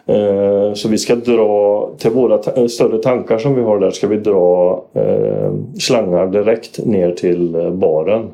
Eh, 0.07 0.73
Så 0.75 0.89
vi 0.89 0.99
ska 0.99 1.15
dra 1.15 1.91
till 1.99 2.11
våra 2.11 2.39
ta- 2.39 2.69
större 2.69 2.99
tankar 2.99 3.39
som 3.39 3.55
vi 3.55 3.63
har 3.63 3.79
där 3.81 3.91
ska 3.91 4.07
vi 4.07 4.17
dra 4.17 4.83
eh, 4.95 5.53
slangar 5.81 6.27
direkt 6.27 6.87
ner 6.87 7.11
till 7.13 7.55
eh, 7.55 7.71
baren. 7.71 8.27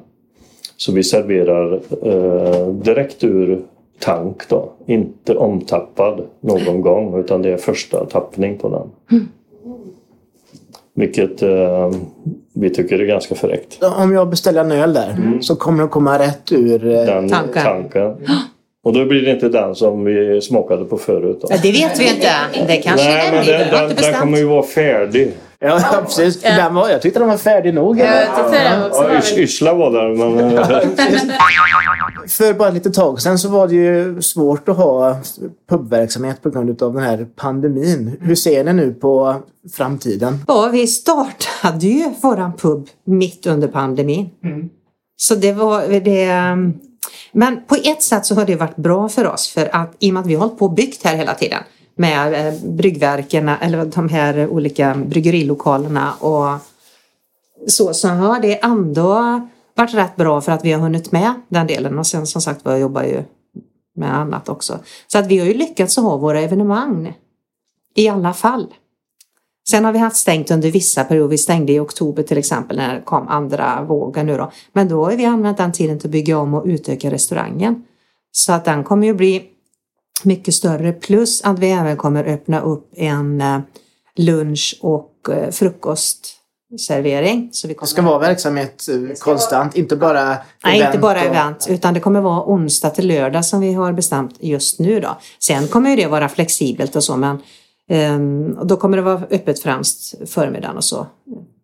Så 0.76 0.92
vi 0.92 1.02
serverar 1.02 1.80
eh, 2.02 2.66
direkt 2.68 3.24
ur 3.24 3.58
tank 3.98 4.48
då. 4.48 4.68
Inte 4.86 5.36
omtappad 5.36 6.20
någon 6.40 6.80
gång 6.80 7.18
utan 7.20 7.42
det 7.42 7.52
är 7.52 7.56
första 7.56 8.04
tappning 8.04 8.58
på 8.58 8.68
den. 8.68 9.20
Vilket 10.96 11.42
eh, 11.42 11.90
vi 12.54 12.70
tycker 12.70 12.98
är 12.98 13.04
ganska 13.04 13.34
fräckt. 13.34 13.82
Om 13.98 14.12
jag 14.12 14.28
beställer 14.30 14.60
en 14.60 14.72
öl 14.72 14.94
där 14.94 15.38
så 15.40 15.56
kommer 15.56 15.78
den 15.78 15.88
komma 15.88 16.18
rätt 16.18 16.52
ur... 16.52 16.86
eh, 16.86 16.92
Den 17.04 17.28
Tanken. 17.28 17.62
tanken. 17.62 18.16
Och 18.84 18.92
då 18.92 19.04
blir 19.04 19.22
det 19.22 19.30
inte 19.30 19.48
den 19.48 19.74
som 19.74 20.04
vi 20.04 20.40
smakade 20.40 20.84
på 20.84 20.98
förut. 20.98 21.38
Då. 21.42 21.46
Ja, 21.50 21.56
Det 21.62 21.72
vet 21.72 22.00
vi 22.00 22.08
inte. 22.10 22.28
Det 22.66 22.76
kanske 22.76 23.06
Nej, 23.08 23.28
är 23.28 23.32
men 23.32 23.46
den. 23.46 23.60
den, 23.70 23.88
den, 23.88 23.96
den 23.96 24.14
kommer 24.20 24.38
ju 24.38 24.44
vara 24.44 24.62
färdig. 24.62 25.30
Ja, 25.64 25.80
ja, 25.92 26.02
precis. 26.04 26.42
Den 26.42 26.74
var, 26.74 26.88
jag 26.88 27.02
tyckte 27.02 27.18
den 27.18 27.28
var 27.28 27.36
färdig 27.36 27.74
nog. 27.74 27.98
Jag 27.98 28.26
tyckte 28.26 28.42
också 28.42 29.64
Ja, 29.64 29.74
var 29.74 29.90
där 29.90 30.16
men... 30.16 30.50
För 32.28 32.54
bara 32.54 32.70
lite 32.70 32.90
tag 32.90 33.20
sedan 33.20 33.38
så 33.38 33.48
var 33.48 33.68
det 33.68 33.74
ju 33.74 34.22
svårt 34.22 34.68
att 34.68 34.76
ha 34.76 35.16
pubverksamhet 35.70 36.42
på 36.42 36.50
grund 36.50 36.82
av 36.82 36.94
den 36.94 37.02
här 37.02 37.26
pandemin. 37.36 38.16
Hur 38.20 38.34
ser 38.34 38.64
ni 38.64 38.72
nu 38.72 38.94
på 38.94 39.36
framtiden? 39.72 40.44
Ja, 40.46 40.68
vi 40.72 40.86
startade 40.86 41.86
ju 41.86 42.04
våran 42.22 42.52
pub 42.52 42.88
mitt 43.04 43.46
under 43.46 43.68
pandemin. 43.68 44.30
Så 45.16 45.34
det 45.34 45.52
var 45.52 46.00
det. 46.00 46.28
Men 47.32 47.64
på 47.66 47.74
ett 47.74 48.02
sätt 48.02 48.26
så 48.26 48.34
har 48.34 48.44
det 48.44 48.56
varit 48.56 48.76
bra 48.76 49.08
för 49.08 49.26
oss 49.26 49.48
för 49.48 49.76
att 49.76 49.94
i 49.98 50.10
och 50.10 50.14
med 50.14 50.20
att 50.20 50.26
vi 50.26 50.34
har 50.34 50.40
hållit 50.40 50.58
på 50.58 50.64
och 50.64 50.74
byggt 50.74 51.04
här 51.04 51.16
hela 51.16 51.34
tiden 51.34 51.62
med 51.94 52.48
eh, 52.48 52.60
bryggverken 52.62 53.48
eller 53.48 53.84
de 53.84 54.08
här 54.08 54.48
olika 54.48 54.94
bryggerilokalerna 54.94 56.12
och 56.12 56.58
så, 57.66 57.94
så 57.94 58.08
har 58.08 58.40
det 58.40 58.64
ändå 58.64 59.40
varit 59.74 59.94
rätt 59.94 60.16
bra 60.16 60.40
för 60.40 60.52
att 60.52 60.64
vi 60.64 60.72
har 60.72 60.80
hunnit 60.80 61.12
med 61.12 61.34
den 61.48 61.66
delen 61.66 61.98
och 61.98 62.06
sen 62.06 62.26
som 62.26 62.42
sagt 62.42 62.60
jag 62.64 62.80
jobbar 62.80 63.02
ju 63.02 63.22
med 63.96 64.16
annat 64.16 64.48
också. 64.48 64.78
Så 65.06 65.18
att 65.18 65.26
vi 65.26 65.38
har 65.38 65.46
ju 65.46 65.54
lyckats 65.54 65.98
att 65.98 66.04
ha 66.04 66.16
våra 66.16 66.40
evenemang 66.40 67.14
i 67.94 68.08
alla 68.08 68.32
fall. 68.32 68.74
Sen 69.70 69.84
har 69.84 69.92
vi 69.92 69.98
haft 69.98 70.16
stängt 70.16 70.50
under 70.50 70.70
vissa 70.70 71.04
perioder. 71.04 71.28
Vi 71.28 71.38
stängde 71.38 71.72
i 71.72 71.80
oktober 71.80 72.22
till 72.22 72.38
exempel 72.38 72.76
när 72.76 72.94
det 72.94 73.00
kom 73.00 73.28
andra 73.28 73.82
vågen 73.82 74.26
nu 74.26 74.36
då. 74.36 74.52
Men 74.72 74.88
då 74.88 75.04
har 75.04 75.16
vi 75.16 75.24
använt 75.24 75.56
den 75.56 75.72
tiden 75.72 75.98
till 75.98 76.08
att 76.08 76.12
bygga 76.12 76.38
om 76.38 76.54
och 76.54 76.64
utöka 76.66 77.10
restaurangen. 77.10 77.84
Så 78.32 78.52
att 78.52 78.64
den 78.64 78.84
kommer 78.84 79.06
ju 79.06 79.14
bli 79.14 79.42
mycket 80.24 80.54
större 80.54 80.92
plus 80.92 81.42
att 81.44 81.58
vi 81.58 81.70
även 81.70 81.96
kommer 81.96 82.24
öppna 82.24 82.60
upp 82.60 82.90
en 82.96 83.40
eh, 83.40 83.58
lunch 84.16 84.78
och 84.82 85.12
eh, 85.30 85.50
frukostservering. 85.50 87.48
Så 87.52 87.68
vi 87.68 87.72
Det 87.74 87.78
kommer 87.78 87.86
ska 87.88 88.02
vara 88.02 88.18
verksamhet 88.18 88.84
eh, 88.88 89.14
konstant, 89.18 89.76
inte 89.76 89.96
bara 89.96 90.36
Nej, 90.64 90.82
inte 90.86 90.98
bara 90.98 91.20
och- 91.20 91.26
event, 91.26 91.66
utan 91.70 91.94
det 91.94 92.00
kommer 92.00 92.20
vara 92.20 92.44
onsdag 92.44 92.90
till 92.90 93.06
lördag 93.08 93.44
som 93.44 93.60
vi 93.60 93.72
har 93.72 93.92
bestämt 93.92 94.36
just 94.40 94.78
nu 94.80 95.00
då. 95.00 95.16
Sen 95.38 95.68
kommer 95.68 95.90
ju 95.90 95.96
det 95.96 96.06
vara 96.06 96.28
flexibelt 96.28 96.96
och 96.96 97.04
så, 97.04 97.16
men 97.16 97.38
och 98.58 98.66
då 98.66 98.76
kommer 98.76 98.96
det 98.96 99.02
vara 99.02 99.22
öppet 99.30 99.58
främst 99.62 100.14
förmiddagen 100.30 100.76
och 100.76 100.84
så, 100.84 101.06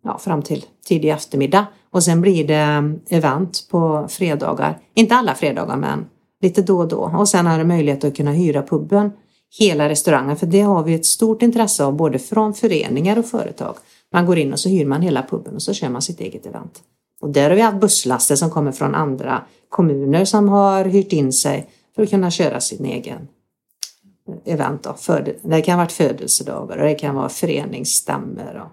ja, 0.03 0.17
fram 0.17 0.41
till 0.41 0.65
tidig 0.85 1.09
eftermiddag. 1.09 1.65
Och 1.91 2.03
sen 2.03 2.21
blir 2.21 2.47
det 2.47 2.93
event 3.15 3.67
på 3.71 4.05
fredagar. 4.09 4.77
Inte 4.95 5.15
alla 5.15 5.35
fredagar, 5.35 5.75
men 5.77 6.05
lite 6.41 6.61
då 6.61 6.77
och 6.77 6.87
då. 6.87 7.11
Och 7.17 7.29
sen 7.29 7.45
har 7.45 7.57
du 7.57 7.63
möjlighet 7.63 8.03
att 8.03 8.15
kunna 8.15 8.31
hyra 8.31 8.63
puben, 8.63 9.11
hela 9.59 9.89
restaurangen, 9.89 10.37
för 10.37 10.47
det 10.47 10.61
har 10.61 10.83
vi 10.83 10.93
ett 10.93 11.05
stort 11.05 11.41
intresse 11.41 11.83
av 11.83 11.93
både 11.93 12.19
från 12.19 12.53
föreningar 12.53 13.19
och 13.19 13.25
företag. 13.25 13.75
Man 14.13 14.25
går 14.25 14.37
in 14.37 14.53
och 14.53 14.59
så 14.59 14.69
hyr 14.69 14.85
man 14.85 15.01
hela 15.01 15.23
puben 15.23 15.55
och 15.55 15.61
så 15.61 15.73
kör 15.73 15.89
man 15.89 16.01
sitt 16.01 16.19
eget 16.19 16.45
event. 16.45 16.81
Och 17.21 17.29
där 17.29 17.49
har 17.49 17.55
vi 17.55 17.61
haft 17.61 17.81
busslaster 17.81 18.35
som 18.35 18.49
kommer 18.49 18.71
från 18.71 18.95
andra 18.95 19.41
kommuner 19.69 20.25
som 20.25 20.49
har 20.49 20.85
hyrt 20.85 21.13
in 21.13 21.33
sig 21.33 21.69
för 21.95 22.03
att 22.03 22.09
kunna 22.09 22.31
köra 22.31 22.61
sin 22.61 22.85
egen 22.85 23.27
event. 24.45 24.83
Då. 24.83 24.95
Det 25.43 25.61
kan 25.61 25.77
varit 25.77 25.91
födelsedagar 25.91 26.77
och 26.77 26.85
det 26.85 26.95
kan 26.95 27.15
vara 27.15 27.29
föreningsstämmor 27.29 28.61
och 28.65 28.71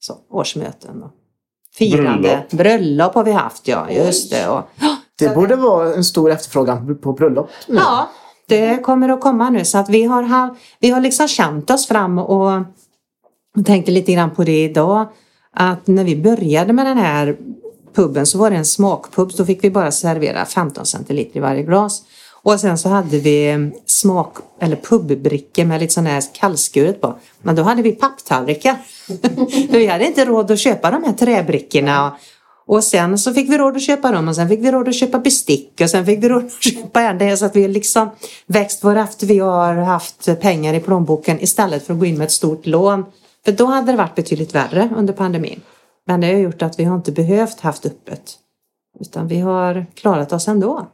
så, 0.00 0.14
årsmöten. 0.30 1.02
Och 1.02 1.10
firande. 1.72 2.28
Bröllop. 2.28 2.50
Bröllop 2.50 3.14
har 3.14 3.24
vi 3.24 3.32
haft, 3.32 3.68
ja. 3.68 3.90
Just 3.90 4.30
det. 4.30 4.48
Och, 4.48 4.62
Det 5.18 5.34
borde 5.34 5.56
vara 5.56 5.94
en 5.94 6.04
stor 6.04 6.30
efterfrågan 6.30 6.98
på 6.98 7.12
bröllop 7.12 7.50
nu. 7.68 7.74
Ja, 7.76 8.10
det 8.48 8.76
kommer 8.84 9.08
att 9.08 9.20
komma 9.20 9.50
nu. 9.50 9.64
Så 9.64 9.78
att 9.78 9.88
vi 9.88 10.04
har, 10.04 10.22
ha- 10.22 10.56
vi 10.80 10.90
har 10.90 11.00
liksom 11.00 11.28
känt 11.28 11.70
oss 11.70 11.86
fram 11.88 12.18
och 12.18 12.62
och 13.58 13.66
tänkte 13.66 13.90
lite 13.92 14.12
grann 14.12 14.30
på 14.30 14.44
det 14.44 14.64
idag. 14.64 15.08
att 15.58 15.86
när 15.86 16.04
vi 16.04 16.16
började 16.16 16.72
med 16.72 16.86
den 16.86 16.98
här 16.98 17.36
puben 17.94 18.26
så 18.26 18.38
var 18.38 18.50
det 18.50 18.56
en 18.56 18.64
smakpub. 18.64 19.30
Då 19.36 19.44
fick 19.44 19.64
vi 19.64 19.70
bara 19.70 19.90
servera 19.92 20.44
15 20.44 20.86
centiliter 20.86 21.36
i 21.36 21.40
varje 21.40 21.62
glas. 21.62 22.02
Och 22.42 22.60
sen 22.60 22.78
så 22.78 22.88
hade 22.88 23.18
vi 23.18 23.70
smak 23.86 24.36
eller 24.60 24.76
pubbrickor 24.76 25.64
med 25.64 25.80
lite 25.80 25.92
sån 25.94 26.06
här 26.06 26.22
kallskuret 26.34 27.00
på. 27.00 27.14
Men 27.42 27.56
då 27.56 27.62
hade 27.62 27.82
vi 27.82 27.92
papptallrikar. 27.92 28.76
För 29.06 29.72
vi 29.78 29.86
hade 29.86 30.06
inte 30.06 30.24
råd 30.24 30.50
att 30.50 30.58
köpa 30.58 30.90
de 30.90 31.04
här 31.04 31.12
träbrickorna. 31.12 32.16
Och 32.66 32.84
sen 32.84 33.18
så 33.18 33.34
fick 33.34 33.50
vi 33.50 33.58
råd 33.58 33.76
att 33.76 33.82
köpa 33.82 34.12
dem 34.12 34.28
och 34.28 34.36
sen 34.36 34.48
fick 34.48 34.60
vi 34.60 34.70
råd 34.70 34.88
att 34.88 34.94
köpa 34.94 35.18
bestick 35.18 35.80
och 35.80 35.90
sen 35.90 36.06
fick 36.06 36.24
vi 36.24 36.28
råd 36.28 36.44
att 36.44 36.52
köpa 36.62 37.00
en 37.00 37.18
det 37.18 37.36
så 37.36 37.46
att 37.46 37.56
vi 37.56 37.68
liksom 37.68 38.10
växt 38.46 38.84
varefter 38.84 39.26
vi 39.26 39.38
har 39.38 39.74
haft 39.74 40.40
pengar 40.40 40.74
i 40.74 40.80
plånboken 40.80 41.40
istället 41.40 41.86
för 41.86 41.94
att 41.94 42.00
gå 42.00 42.06
in 42.06 42.18
med 42.18 42.24
ett 42.24 42.32
stort 42.32 42.66
lån. 42.66 43.04
För 43.44 43.52
då 43.52 43.66
hade 43.66 43.92
det 43.92 43.98
varit 43.98 44.14
betydligt 44.14 44.54
värre 44.54 44.88
under 44.96 45.12
pandemin. 45.12 45.60
Men 46.06 46.20
det 46.20 46.26
har 46.26 46.34
gjort 46.34 46.62
att 46.62 46.78
vi 46.78 46.84
har 46.84 46.96
inte 46.96 47.12
behövt 47.12 47.60
haft 47.60 47.86
öppet. 47.86 48.38
Utan 49.00 49.28
vi 49.28 49.40
har 49.40 49.86
klarat 49.94 50.32
oss 50.32 50.48
ändå. 50.48 50.86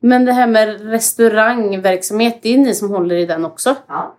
Men 0.00 0.24
det 0.24 0.32
här 0.32 0.46
med 0.46 0.80
restaurangverksamhet, 0.80 2.38
det 2.42 2.54
är 2.54 2.58
ni 2.58 2.74
som 2.74 2.90
håller 2.90 3.14
i 3.16 3.26
den 3.26 3.44
också? 3.44 3.76
Ja. 3.88 4.16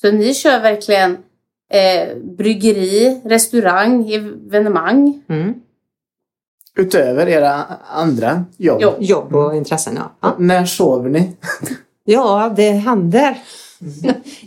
Så 0.00 0.12
ni 0.12 0.34
kör 0.34 0.60
verkligen 0.60 1.18
eh, 1.70 2.16
bryggeri, 2.16 3.20
restaurang, 3.24 4.12
evenemang? 4.12 5.22
Mm. 5.28 5.54
Utöver 6.80 7.28
era 7.28 7.64
andra 7.94 8.44
jobb. 8.56 8.78
Jo. 8.82 8.92
Jobb 8.98 9.34
och 9.34 9.56
intressen, 9.56 9.94
ja. 9.96 10.12
ja. 10.20 10.34
När 10.38 10.64
sover 10.64 11.10
ni? 11.10 11.36
Ja, 12.04 12.52
det 12.56 12.70
händer. 12.70 13.38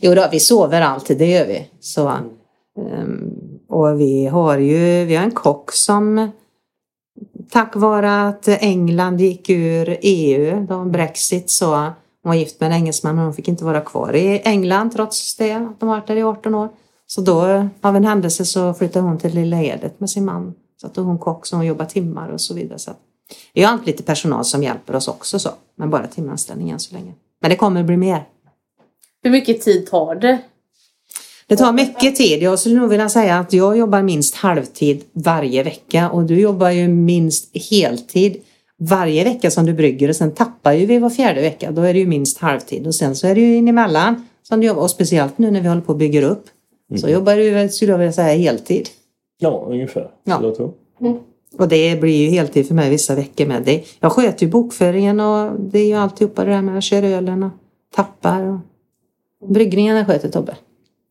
jo 0.02 0.16
då, 0.16 0.28
vi 0.32 0.40
sover 0.40 0.82
alltid, 0.82 1.18
det 1.18 1.26
gör 1.26 1.48
vi. 1.48 1.70
Så, 1.80 2.08
ehm, 2.08 3.32
och 3.70 4.00
vi 4.00 4.26
har 4.28 4.58
ju 4.58 5.06
vi 5.06 5.16
har 5.16 5.24
en 5.24 5.32
kock 5.32 5.72
som 5.72 6.32
tack 7.52 7.76
vare 7.76 8.28
att 8.28 8.48
England 8.48 9.22
gick 9.22 9.50
ur 9.50 9.98
EU, 10.02 10.66
de 10.66 10.92
Brexit, 10.92 11.50
så 11.50 11.76
hon 11.76 11.94
var 12.30 12.34
gift 12.34 12.60
med 12.60 12.68
en 12.68 12.74
engelsman 12.74 13.18
och 13.18 13.24
hon 13.24 13.34
fick 13.34 13.48
inte 13.48 13.66
vara 13.66 13.82
kvar 13.82 14.16
i 14.16 14.42
England 14.46 14.92
trots 14.92 15.36
det. 15.36 15.52
att 15.52 15.80
De 15.80 15.90
har 15.90 15.96
varit 15.96 16.08
där 16.08 16.16
i 16.16 16.24
18 16.24 16.56
år. 16.56 16.70
Så 17.08 17.22
då 17.22 17.68
av 17.82 17.96
en 17.96 18.06
händelse 18.06 18.46
så 18.46 18.74
flyttade 18.74 19.06
hon 19.06 19.18
till 19.18 19.34
Lilla 19.34 19.64
Edet 19.64 20.00
med 20.00 20.10
sin 20.10 20.26
man. 20.26 20.54
Så 20.84 20.88
att 20.88 20.94
då 20.94 21.02
är 21.02 21.06
hon 21.06 21.18
kock 21.18 21.46
så 21.46 21.56
hon 21.56 21.66
jobbar 21.66 21.86
timmar 21.86 22.30
och 22.30 22.42
så 22.42 22.54
vidare. 22.54 22.80
Så 22.80 22.92
att 22.92 22.98
vi 23.54 23.64
har 23.64 23.72
alltid 23.72 23.88
lite 23.88 24.04
personal 24.04 24.46
som 24.46 24.64
hjälper 24.64 24.96
oss 24.96 25.08
också 25.08 25.40
så. 25.40 25.50
Men 25.76 25.90
bara 25.90 26.08
timanställning 26.08 26.70
än 26.70 26.80
så 26.80 26.96
länge. 26.96 27.14
Men 27.42 27.50
det 27.50 27.56
kommer 27.56 27.84
bli 27.84 27.98
mer. 27.98 28.24
Hur 29.24 29.32
mycket 29.32 29.62
tid 29.62 29.88
tar 29.90 30.16
det? 30.16 30.40
Det 31.48 31.58
tar 31.58 31.74
mycket 31.74 32.16
tid. 32.16 32.42
Jag 32.44 32.60
skulle 32.60 32.76
nog 32.76 32.90
vilja 32.90 33.10
säga 33.10 33.40
att 33.40 33.54
jag 33.54 33.78
jobbar 33.78 34.02
minst 34.02 34.36
halvtid 34.36 35.04
varje 35.14 35.64
vecka 35.64 36.10
och 36.10 36.24
du 36.24 36.40
jobbar 36.40 36.70
ju 36.70 36.88
minst 36.88 37.58
heltid 37.72 38.42
varje 38.80 39.24
vecka 39.24 39.52
som 39.52 39.66
du 39.66 39.74
brygger 39.74 40.10
och 40.10 40.16
sen 40.16 40.32
tappar 40.32 40.74
ju 40.74 40.86
vi 40.86 41.00
var 41.00 41.10
fjärde 41.10 41.42
vecka. 41.42 41.72
Då 41.72 41.82
är 41.82 41.94
det 41.94 42.00
ju 42.00 42.08
minst 42.08 42.38
halvtid 42.38 42.88
och 42.88 42.96
sen 42.96 43.16
så 43.16 43.28
är 43.28 43.36
det 43.36 43.42
ju 43.42 43.56
inemellan 43.56 44.28
som 44.44 44.60
du 44.60 44.68
jobbar 44.68 44.82
och 44.82 44.92
speciellt 44.92 45.38
nu 45.38 45.52
när 45.52 45.62
vi 45.62 45.68
håller 45.68 45.82
på 45.82 45.92
och 45.92 46.00
bygger 46.00 46.22
upp 46.22 46.46
så 47.02 47.10
jobbar 47.10 47.36
du 47.36 47.70
skulle 47.70 47.92
jag 47.92 47.98
vilja 47.98 48.14
säga 48.14 48.38
heltid. 48.38 48.90
Ja, 49.40 49.66
ungefär. 49.70 50.12
Ja. 50.24 50.54
tro. 50.56 50.74
Och 51.58 51.68
det 51.68 52.02
blir 52.02 52.26
ju 52.26 52.30
heltid 52.30 52.68
för 52.68 52.76
mig 52.76 52.90
vissa 52.90 53.16
veckor 53.16 53.46
med 53.46 53.64
det. 53.64 53.84
Jag 54.00 54.12
sköter 54.12 54.46
ju 54.46 54.52
bokföringen 54.52 55.20
och 55.20 55.60
det 55.60 55.80
är 55.80 55.88
ju 55.88 55.94
alltihopa 55.94 56.46
det 56.46 56.52
där 56.52 56.62
med 56.62 56.78
att 56.78 56.84
köra 56.84 57.08
ölen 57.08 57.44
och 57.44 57.52
tappar 57.96 58.44
och 58.44 58.60
bryggningarna 59.50 60.06
sköter 60.06 60.30
Tobbe. 60.30 60.56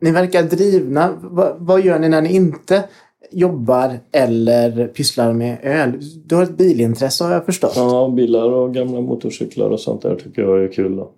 Ni 0.00 0.10
verkar 0.10 0.42
drivna. 0.42 1.18
Va, 1.20 1.56
vad 1.58 1.84
gör 1.84 1.98
ni 1.98 2.08
när 2.08 2.22
ni 2.22 2.34
inte 2.34 2.84
jobbar 3.30 3.98
eller 4.12 4.86
pysslar 4.88 5.32
med 5.32 5.58
öl? 5.62 5.92
Du 6.24 6.34
har 6.34 6.42
ett 6.42 6.56
bilintresse 6.56 7.24
har 7.24 7.32
jag 7.32 7.46
förstått. 7.46 7.72
Ja, 7.76 8.08
bilar 8.16 8.50
och 8.50 8.74
gamla 8.74 9.00
motorcyklar 9.00 9.70
och 9.70 9.80
sånt 9.80 10.02
där 10.02 10.16
tycker 10.16 10.42
jag 10.42 10.64
är 10.64 10.72
kul. 10.72 10.96
Då. 10.96 11.10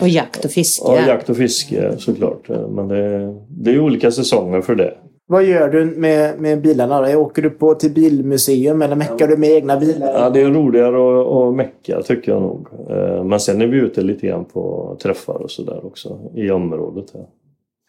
Och 0.00 0.08
jakt 0.08 0.44
och 0.44 0.50
fiske. 0.50 0.84
Ja, 0.86 1.06
jakt 1.06 1.30
och 1.30 1.36
fiske 1.36 1.94
såklart. 1.98 2.48
Men 2.48 2.88
det, 2.88 3.34
det 3.48 3.70
är 3.70 3.80
olika 3.80 4.10
säsonger 4.10 4.60
för 4.60 4.74
det. 4.74 4.94
Vad 5.30 5.44
gör 5.44 5.68
du 5.68 5.84
med, 5.84 6.40
med 6.40 6.60
bilarna 6.62 7.00
då? 7.00 7.16
Åker 7.18 7.42
du 7.42 7.50
på 7.50 7.74
till 7.74 7.90
bilmuseum 7.90 8.82
eller 8.82 8.96
meckar 8.96 9.28
du 9.28 9.36
med 9.36 9.50
egna 9.50 9.80
bilar? 9.80 10.12
Ja, 10.14 10.30
det 10.30 10.40
är 10.40 10.50
roligare 10.50 11.20
att, 11.20 11.26
att 11.26 11.54
mecka 11.54 12.02
tycker 12.02 12.32
jag 12.32 12.42
nog. 12.42 12.68
Eh, 12.90 13.24
Men 13.24 13.40
sen 13.40 13.62
är 13.62 13.66
vi 13.66 13.76
ute 13.76 14.02
lite 14.02 14.26
grann 14.26 14.44
på 14.44 14.96
träffar 15.02 15.42
och 15.42 15.50
sådär 15.50 15.86
också 15.86 16.18
i 16.34 16.50
området. 16.50 17.06
Här. 17.14 17.26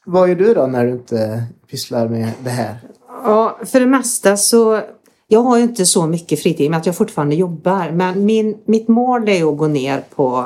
Vad 0.06 0.30
gör 0.30 0.36
du 0.36 0.54
då 0.54 0.68
när 0.68 0.86
du 0.86 0.92
inte 0.92 1.44
pysslar 1.72 2.08
med 2.08 2.30
det 2.44 2.50
här? 2.50 2.76
Ja, 3.24 3.58
för 3.66 3.80
det 3.80 3.86
mesta 3.88 4.38
så... 4.38 4.80
Jag 5.28 5.40
har 5.40 5.58
ju 5.58 5.64
inte 5.64 5.86
så 5.86 6.08
mycket 6.08 6.40
fritid 6.40 6.66
i 6.66 6.68
och 6.68 6.72
med 6.72 6.78
att 6.80 6.86
jag 6.86 6.96
fortfarande 6.96 7.36
jobbar. 7.36 7.92
Men 7.94 8.26
min, 8.26 8.58
mitt 8.66 8.88
mål 8.88 9.30
är 9.30 9.52
att 9.52 9.58
gå 9.58 9.68
ner 9.68 10.02
på 10.16 10.46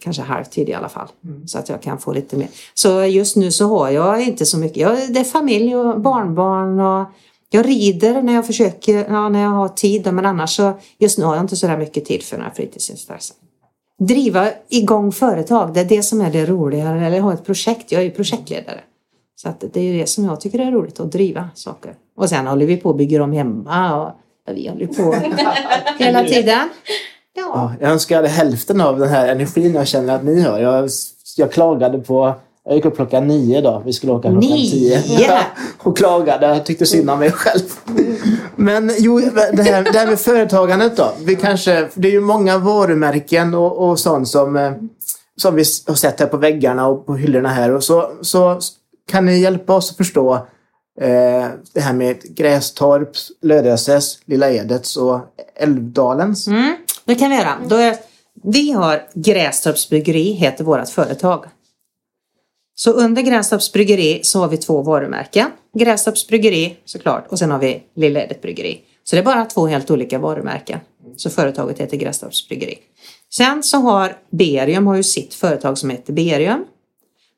kanske 0.00 0.22
halvtid 0.22 0.68
i 0.68 0.74
alla 0.74 0.88
fall. 0.88 1.08
Så 1.46 1.58
att 1.58 1.68
jag 1.68 1.82
kan 1.82 1.98
få 1.98 2.12
lite 2.12 2.36
mer. 2.36 2.48
Så 2.74 3.04
just 3.04 3.36
nu 3.36 3.50
så 3.50 3.66
har 3.66 3.90
jag 3.90 4.22
inte 4.22 4.46
så 4.46 4.58
mycket. 4.58 4.76
Jag, 4.76 4.96
det 5.08 5.20
är 5.20 5.24
familj 5.24 5.76
och 5.76 6.00
barnbarn 6.00 6.80
och 6.80 7.08
jag 7.50 7.66
rider 7.66 8.22
när 8.22 8.34
jag 8.34 8.46
försöker, 8.46 9.06
ja, 9.08 9.28
när 9.28 9.42
jag 9.42 9.50
har 9.50 9.68
tid. 9.68 10.12
Men 10.12 10.26
annars 10.26 10.56
så 10.56 10.78
just 10.98 11.18
nu 11.18 11.24
har 11.24 11.34
jag 11.34 11.44
inte 11.44 11.56
så 11.56 11.66
där 11.66 11.76
mycket 11.78 12.04
tid 12.04 12.22
för 12.22 12.38
några 12.38 12.50
fritidsintressen. 12.50 13.36
Driva 14.00 14.50
igång 14.68 15.12
företag, 15.12 15.74
det 15.74 15.80
är 15.80 15.84
det 15.84 16.02
som 16.02 16.20
är 16.20 16.32
det 16.32 16.46
roliga. 16.46 16.88
Eller 16.88 17.20
ha 17.20 17.32
ett 17.32 17.44
projekt. 17.44 17.92
Jag 17.92 18.00
är 18.00 18.04
ju 18.04 18.10
projektledare. 18.10 18.80
Så 19.36 19.48
att 19.48 19.64
det 19.72 19.76
är 19.80 19.84
ju 19.84 19.98
det 19.98 20.06
som 20.06 20.24
jag 20.24 20.40
tycker 20.40 20.58
är 20.58 20.72
roligt, 20.72 21.00
att 21.00 21.12
driva 21.12 21.48
saker. 21.54 21.94
Och 22.16 22.28
sen 22.28 22.46
håller 22.46 22.66
vi 22.66 22.76
på 22.76 22.88
och 22.88 22.96
bygger 22.96 23.20
om 23.20 23.32
hemma 23.32 24.02
och 24.02 24.12
vi 24.54 24.68
håller 24.68 24.86
på 24.86 25.14
hela 25.98 26.24
tiden. 26.24 26.68
Ja. 27.38 27.50
Ja, 27.54 27.72
jag 27.80 27.90
önskar 27.90 28.14
jag 28.14 28.22
hade 28.22 28.34
hälften 28.34 28.80
av 28.80 28.98
den 28.98 29.08
här 29.08 29.28
energin 29.28 29.74
jag 29.74 29.86
känner 29.86 30.14
att 30.14 30.24
ni 30.24 30.40
har. 30.40 30.58
Jag, 30.58 30.90
jag 31.36 31.52
klagade 31.52 31.98
på... 31.98 32.34
Jag 32.64 32.76
gick 32.76 32.84
upp 32.84 32.96
klockan 32.96 33.26
nio 33.26 33.60
då. 33.60 33.82
Vi 33.86 33.92
skulle 33.92 34.12
åka 34.12 34.28
klockan 34.28 34.40
Nio? 34.40 35.02
tio. 35.02 35.40
och 35.78 35.96
klagade. 35.96 36.46
Jag 36.46 36.66
tyckte 36.66 36.86
synd 36.86 37.10
om 37.10 37.18
mig 37.18 37.32
själv. 37.32 37.62
Men 38.56 38.92
jo, 38.98 39.20
det 39.52 39.62
här, 39.62 39.92
det 39.92 39.98
här 39.98 40.06
med 40.06 40.20
företagandet 40.20 40.96
då. 40.96 41.12
Vi 41.24 41.36
kanske, 41.36 41.88
det 41.94 42.08
är 42.08 42.12
ju 42.12 42.20
många 42.20 42.58
varumärken 42.58 43.54
och, 43.54 43.88
och 43.88 43.98
sånt 43.98 44.28
som, 44.28 44.56
eh, 44.56 44.72
som 45.36 45.54
vi 45.54 45.64
har 45.86 45.94
sett 45.94 46.20
här 46.20 46.26
på 46.26 46.36
väggarna 46.36 46.86
och 46.86 47.06
på 47.06 47.14
hyllorna 47.14 47.48
här. 47.48 47.74
Och 47.74 47.84
så, 47.84 48.10
så 48.20 48.60
kan 49.10 49.26
ni 49.26 49.40
hjälpa 49.40 49.74
oss 49.74 49.90
att 49.90 49.96
förstå 49.96 50.34
eh, 51.00 51.46
det 51.72 51.80
här 51.80 51.92
med 51.92 52.16
Grästorps, 52.22 53.32
Lödöses, 53.42 54.18
Lilla 54.24 54.50
Edets 54.50 54.96
och 54.96 55.20
Älvdalens. 55.56 56.46
Mm, 56.46 56.76
det 57.08 57.18
kan 57.18 57.30
vi 57.30 57.36
göra. 57.36 57.58
Då 57.68 57.76
är, 57.76 57.96
vi 58.44 58.70
har 58.70 59.08
Grästorps 59.14 59.88
bryggeri, 59.88 60.32
heter 60.32 60.64
vårt 60.64 60.88
företag. 60.88 61.44
Så 62.74 62.92
under 62.92 63.22
Grästorps 63.22 63.72
bryggeri 63.72 64.20
så 64.22 64.40
har 64.40 64.48
vi 64.48 64.56
två 64.56 64.82
varumärken. 64.82 65.50
Grästorps 65.78 66.28
bryggeri 66.28 66.76
såklart 66.84 67.26
och 67.28 67.38
sen 67.38 67.50
har 67.50 67.58
vi 67.58 67.82
Lilla 67.96 68.24
Edet 68.24 68.42
bryggeri. 68.42 68.80
Så 69.04 69.16
det 69.16 69.20
är 69.20 69.24
bara 69.24 69.44
två 69.44 69.66
helt 69.66 69.90
olika 69.90 70.18
varumärken. 70.18 70.80
Så 71.16 71.30
företaget 71.30 71.78
heter 71.78 71.96
Grästorps 71.96 72.48
bryggeri. 72.48 72.78
Sen 73.30 73.62
så 73.62 73.76
har 73.76 74.16
Berium 74.30 74.86
har 74.86 74.96
ju 74.96 75.02
sitt 75.02 75.34
företag 75.34 75.78
som 75.78 75.90
heter 75.90 76.12
Berium. 76.12 76.64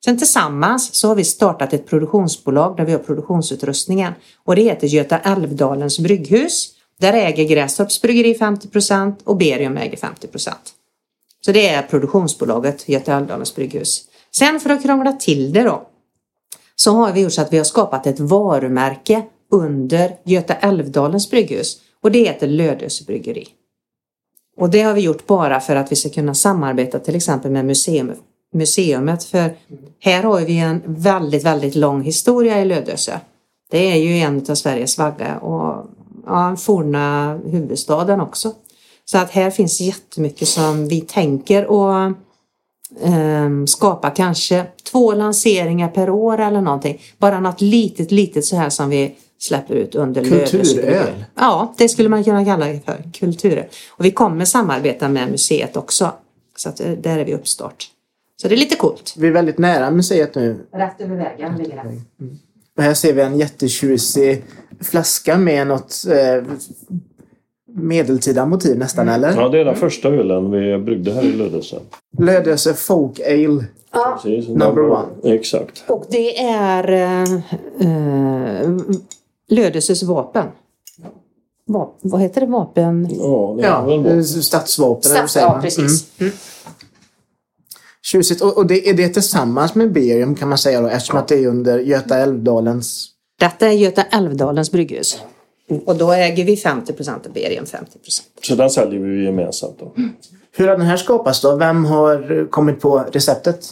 Sen 0.04 0.18
tillsammans 0.18 0.94
så 0.94 1.08
har 1.08 1.14
vi 1.14 1.24
startat 1.24 1.72
ett 1.72 1.86
produktionsbolag 1.86 2.76
där 2.76 2.84
vi 2.84 2.92
har 2.92 2.98
produktionsutrustningen 2.98 4.12
och 4.44 4.56
det 4.56 4.62
heter 4.62 4.86
Göta 4.86 5.18
Älvdalens 5.18 5.98
brygghus. 5.98 6.74
Där 7.00 7.12
äger 7.12 7.44
Grästorps 7.44 8.02
bryggeri 8.02 8.34
50% 8.34 9.14
och 9.24 9.36
Berium 9.36 9.76
äger 9.76 9.96
50% 9.96 10.52
Så 11.40 11.52
det 11.52 11.68
är 11.68 11.82
produktionsbolaget 11.82 12.88
Göta 12.88 13.16
Älvdalens 13.16 13.54
brygghus. 13.54 14.04
Sen 14.36 14.60
för 14.60 14.70
att 14.70 14.82
krångla 14.82 15.12
till 15.12 15.52
det 15.52 15.62
då 15.62 15.86
så 16.74 16.92
har 16.92 17.12
vi 17.12 17.20
gjort 17.20 17.32
så 17.32 17.42
att 17.42 17.52
vi 17.52 17.58
har 17.58 17.64
skapat 17.64 18.06
ett 18.06 18.20
varumärke 18.20 19.22
under 19.50 20.16
Göta 20.24 20.54
Älvdalens 20.54 21.30
brygghus 21.30 21.80
och 22.02 22.12
det 22.12 22.18
heter 22.18 22.46
Lödöse 22.46 23.04
bryggeri. 23.04 23.48
Och 24.56 24.70
det 24.70 24.82
har 24.82 24.94
vi 24.94 25.00
gjort 25.00 25.26
bara 25.26 25.60
för 25.60 25.76
att 25.76 25.92
vi 25.92 25.96
ska 25.96 26.08
kunna 26.08 26.34
samarbeta 26.34 26.98
till 26.98 27.16
exempel 27.16 27.50
med 27.50 27.64
museum, 27.64 28.12
museumet 28.54 29.24
för 29.24 29.56
här 30.00 30.22
har 30.22 30.40
vi 30.40 30.58
en 30.58 30.82
väldigt, 30.86 31.44
väldigt 31.44 31.74
lång 31.74 32.02
historia 32.02 32.60
i 32.60 32.64
Lödöse. 32.64 33.20
Det 33.70 33.92
är 33.92 33.96
ju 33.96 34.18
en 34.18 34.46
av 34.48 34.54
Sveriges 34.54 34.98
vagga 34.98 35.38
och 35.38 35.86
ja, 36.26 36.56
forna 36.56 37.38
huvudstaden 37.44 38.20
också. 38.20 38.52
Så 39.04 39.18
att 39.18 39.30
här 39.30 39.50
finns 39.50 39.80
jättemycket 39.80 40.48
som 40.48 40.88
vi 40.88 41.00
tänker 41.00 41.66
och 41.66 42.12
ehm, 43.02 43.66
skapa 43.66 44.10
kanske 44.10 44.66
två 44.92 45.12
lanseringar 45.12 45.88
per 45.88 46.10
år 46.10 46.40
eller 46.40 46.60
någonting. 46.60 47.02
Bara 47.18 47.40
något 47.40 47.60
litet, 47.60 48.10
litet 48.10 48.44
så 48.44 48.56
här 48.56 48.70
som 48.70 48.90
vi 48.90 49.16
släpper 49.38 49.74
ut 49.74 49.94
under 49.94 50.24
Kulturöl. 50.24 51.24
Ja, 51.34 51.74
det 51.78 51.88
skulle 51.88 52.08
man 52.08 52.24
kunna 52.24 52.44
kalla 52.44 52.66
det 52.66 52.80
för. 52.84 53.10
Kulturöl. 53.12 53.64
Och 53.90 54.04
vi 54.04 54.10
kommer 54.10 54.44
samarbeta 54.44 55.08
med 55.08 55.30
museet 55.30 55.76
också. 55.76 56.12
Så 56.56 56.68
att 56.68 56.80
eh, 56.80 56.90
där 56.90 57.18
är 57.18 57.24
vi 57.24 57.34
uppstart. 57.34 57.88
Så 58.42 58.48
det 58.48 58.54
är 58.54 58.56
lite 58.56 58.76
coolt. 58.76 59.14
Vi 59.18 59.26
är 59.26 59.32
väldigt 59.32 59.58
nära 59.58 59.90
museet 59.90 60.34
nu. 60.34 60.66
Rätt 60.72 61.00
över 61.00 61.16
vägen 61.16 61.56
ligger 61.56 61.76
det. 61.76 62.00
Och 62.76 62.82
här 62.82 62.94
ser 62.94 63.12
vi 63.12 63.22
en 63.22 63.38
jättetjusig 63.38 64.44
flaska 64.84 65.38
med 65.38 65.66
något 65.66 65.94
eh, 66.10 66.44
medeltida 67.74 68.46
motiv 68.46 68.78
nästan, 68.78 69.08
eller? 69.08 69.34
Ja, 69.36 69.48
det 69.48 69.60
är 69.60 69.64
den 69.64 69.76
första 69.76 70.08
ölen 70.08 70.50
vi 70.50 70.78
bryggde 70.78 71.12
här 71.12 71.22
i 71.22 71.32
Lödöse. 71.32 71.80
Lödöse 72.18 72.74
Folk 72.74 73.20
Ale. 73.20 73.64
Precis, 74.22 74.48
Number 74.48 74.90
one. 74.90 75.06
Exakt. 75.34 75.84
Och 75.88 76.06
det 76.10 76.38
är 76.40 76.92
eh, 76.92 77.32
eh, 77.80 78.70
Lödöses 79.48 80.02
vapen. 80.02 80.46
Va, 81.66 81.94
vad 82.02 82.20
heter 82.20 82.40
det? 82.40 82.46
Vapen? 82.46 83.08
Ja, 83.10 83.54
det 83.58 83.62
är 83.62 83.68
Ja, 83.68 83.84
väl 83.84 84.00
bra. 84.00 84.10
eh, 84.10 84.16
vad 84.16 84.26
Stats, 84.26 84.74
säger 85.32 85.46
ja, 85.46 85.58
precis. 85.62 86.20
Mm. 86.20 86.32
Tjusigt. 88.02 88.40
Och, 88.42 88.56
och 88.58 88.66
det, 88.66 88.88
är 88.88 88.94
det 88.94 89.08
tillsammans 89.08 89.74
med 89.74 89.92
Berium 89.92 90.34
kan 90.34 90.48
man 90.48 90.58
säga 90.58 90.80
då 90.80 90.88
eftersom 90.88 91.18
att 91.18 91.28
det 91.28 91.34
är 91.44 91.46
under 91.48 91.78
Göta 91.78 92.18
Älvdalens... 92.18 93.06
Detta 93.40 93.66
är 93.66 93.72
Göta 93.72 94.02
Älvdalens 94.02 94.72
brygghus. 94.72 95.22
Och 95.86 95.96
då 95.96 96.12
äger 96.12 96.44
vi 96.44 96.56
50 96.56 96.92
procent 96.92 97.26
och 97.26 97.32
Berium 97.32 97.66
50 97.66 97.98
procent. 97.98 98.28
Så 98.42 98.54
den 98.54 98.70
säljer 98.70 99.00
vi 99.00 99.24
gemensamt 99.24 99.78
då. 99.78 99.92
Hur 100.56 100.68
har 100.68 100.76
den 100.76 100.86
här 100.86 100.96
skapats 100.96 101.42
då? 101.42 101.56
Vem 101.56 101.84
har 101.84 102.46
kommit 102.50 102.80
på 102.80 103.04
receptet? 103.12 103.64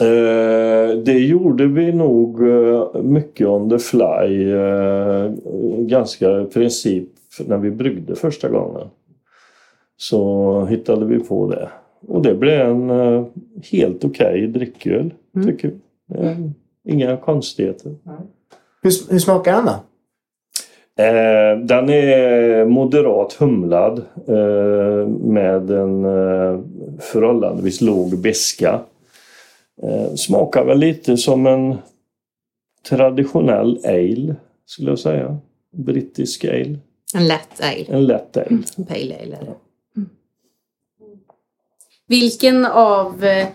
Eh, 0.00 0.98
det 1.04 1.18
gjorde 1.18 1.66
vi 1.66 1.92
nog 1.92 2.48
eh, 2.48 3.02
mycket 3.02 3.46
on 3.46 3.70
the 3.70 3.78
fly. 3.78 4.52
Eh, 4.52 5.32
ganska 5.78 6.40
i 6.40 6.44
princip 6.44 7.08
när 7.46 7.56
vi 7.56 7.70
bryggde 7.70 8.14
första 8.14 8.48
gången. 8.48 8.88
Så 9.96 10.64
hittade 10.64 11.06
vi 11.06 11.18
på 11.18 11.50
det. 11.50 11.68
Och 12.08 12.22
det 12.22 12.34
blev 12.34 12.60
en 12.60 12.90
eh, 12.90 13.24
helt 13.72 14.04
okej 14.04 14.46
drycköl, 14.46 15.14
tycker 15.46 15.72
vi. 16.08 16.26
Eh, 16.26 16.38
inga 16.84 17.16
konstigheter. 17.16 17.94
Hur, 18.86 19.10
hur 19.12 19.18
smakar 19.18 19.52
den 19.52 19.64
då? 19.64 19.72
Eh, 21.02 21.58
den 21.58 21.90
är 21.90 22.64
moderat 22.64 23.32
humlad 23.32 23.98
eh, 24.28 25.08
med 25.08 25.70
en 25.70 26.04
eh, 26.04 26.60
förhållandevis 27.00 27.80
låg 27.80 28.18
beska. 28.18 28.80
Eh, 29.82 30.14
smakar 30.14 30.64
väl 30.64 30.78
lite 30.78 31.16
som 31.16 31.46
en 31.46 31.76
traditionell 32.88 33.80
ale 33.84 34.36
skulle 34.66 34.90
jag 34.90 34.98
säga. 34.98 35.38
Brittisk 35.72 36.44
ale. 36.44 36.78
En 37.14 37.28
lätt 37.28 37.60
ale. 37.60 37.84
En 37.88 38.06
lätt 38.06 38.36
ale. 38.36 38.46
En 38.76 38.84
pale 38.84 39.16
ale. 39.22 39.36
är 39.36 39.44
det. 39.44 39.54
Vilken 42.08 42.66
av 42.66 43.24
eh, 43.24 43.46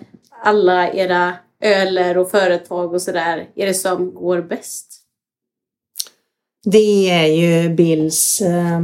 alla 0.44 0.94
era 0.94 1.34
öler 1.62 2.18
och 2.18 2.32
företag 2.32 2.94
och 2.94 3.02
sådär 3.02 3.48
är 3.56 3.66
det 3.66 3.74
som 3.74 4.14
går 4.14 4.42
bäst? 4.42 4.91
Det 6.64 7.10
är 7.10 7.26
ju 7.26 7.70
Bills 7.70 8.42
eh, 8.42 8.82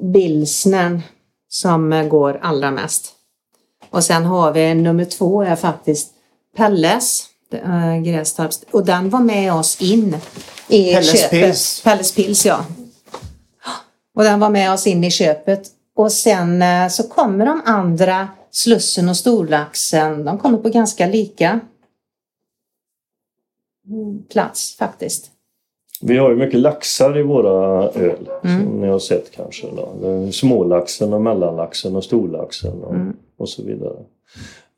Billsnen 0.00 1.02
som 1.48 2.08
går 2.10 2.38
allra 2.42 2.70
mest. 2.70 3.12
Och 3.90 4.04
sen 4.04 4.24
har 4.24 4.52
vi 4.52 4.74
nummer 4.74 5.04
två 5.04 5.42
är 5.42 5.56
faktiskt 5.56 6.12
Pelles 6.56 7.26
äh, 7.52 7.96
Grästorps. 7.96 8.64
Och 8.70 8.84
den 8.84 9.10
var 9.10 9.20
med 9.20 9.54
oss 9.54 9.80
in 9.80 10.16
i 10.68 10.94
Pelles 10.94 11.12
köpet. 11.12 11.30
Pils. 11.30 11.82
Pelles 11.84 12.12
Pils 12.12 12.46
ja. 12.46 12.64
Och 14.14 14.22
den 14.22 14.40
var 14.40 14.50
med 14.50 14.72
oss 14.72 14.86
in 14.86 15.04
i 15.04 15.10
köpet. 15.10 15.68
Och 15.94 16.12
sen 16.12 16.62
eh, 16.62 16.88
så 16.88 17.02
kommer 17.02 17.46
de 17.46 17.62
andra 17.64 18.28
Slussen 18.50 19.08
och 19.08 19.16
Storlaxen. 19.16 20.24
De 20.24 20.38
kommer 20.38 20.58
på 20.58 20.68
ganska 20.68 21.06
lika 21.06 21.60
mm, 23.88 24.24
plats 24.24 24.76
faktiskt. 24.76 25.30
Vi 26.02 26.16
har 26.18 26.30
ju 26.30 26.36
mycket 26.36 26.60
laxar 26.60 27.18
i 27.18 27.22
våra 27.22 27.88
öl. 27.90 28.28
Som 28.42 28.80
ni 28.80 28.88
har 28.88 28.98
sett 28.98 29.30
kanske. 29.30 29.66
Då. 29.76 30.28
Smålaxen 30.32 31.12
och 31.12 31.22
mellanlaxen 31.22 31.96
och 31.96 32.04
storlaxen 32.04 32.82
och, 32.82 32.94
och 33.38 33.48
så 33.48 33.62
vidare. 33.62 33.96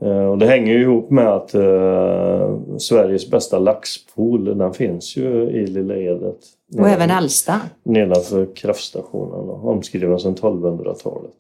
Eh, 0.04 0.26
och 0.30 0.38
det 0.38 0.46
hänger 0.46 0.72
ju 0.72 0.82
ihop 0.82 1.10
med 1.10 1.28
att 1.28 1.54
eh, 1.54 2.56
Sveriges 2.78 3.30
bästa 3.30 3.58
laxpool 3.58 4.58
den 4.58 4.72
finns 4.74 5.16
ju 5.16 5.50
i 5.50 5.66
Lilla 5.66 5.96
Edet. 5.96 6.36
Och 6.78 6.88
även 6.88 7.10
äldsta. 7.10 7.60
nedanför 7.82 8.46
kraftstationen. 8.54 9.50
Omskriven 9.50 10.18
sedan 10.18 10.34
1200-talet. 10.34 11.34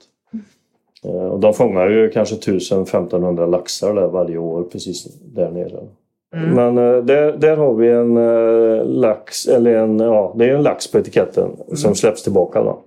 Eh, 1.04 1.10
Och 1.26 1.40
de 1.40 1.54
fångar 1.54 1.88
ju 1.88 2.10
kanske 2.10 2.34
1000-1500 2.34 3.50
laxar 3.50 3.94
där 3.94 4.08
varje 4.08 4.38
år 4.38 4.62
precis 4.62 5.04
där 5.34 5.50
nere. 5.50 5.80
Men 6.32 6.78
eh, 6.78 6.96
där, 7.04 7.32
där 7.32 7.56
har 7.56 7.74
vi 7.74 7.88
en 7.88 8.16
eh, 8.16 8.84
lax, 8.86 9.46
eller 9.48 9.74
en, 9.74 9.98
ja, 9.98 10.34
det 10.38 10.44
är 10.44 10.54
en 10.54 10.62
lax 10.62 10.92
på 10.92 10.98
etiketten 10.98 11.50
som 11.74 11.94
släpps 11.94 12.22
tillbaka. 12.22 12.62
Då. 12.62 12.82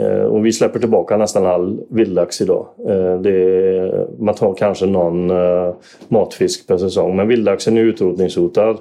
Eh, 0.00 0.22
Och 0.22 0.46
vi 0.46 0.52
släpper 0.52 0.78
tillbaka 0.78 1.16
nästan 1.16 1.46
all 1.46 1.80
vildlax 1.88 2.40
idag. 2.40 2.66
Är, 2.86 4.06
man 4.18 4.34
tar 4.34 4.54
kanske 4.54 4.86
någon 4.86 5.32
matfisk 6.08 6.66
per 6.66 6.76
säsong 6.78 7.16
men 7.16 7.28
vildlaxen 7.28 7.76
är 7.76 7.82
utrotningshotad. 7.82 8.76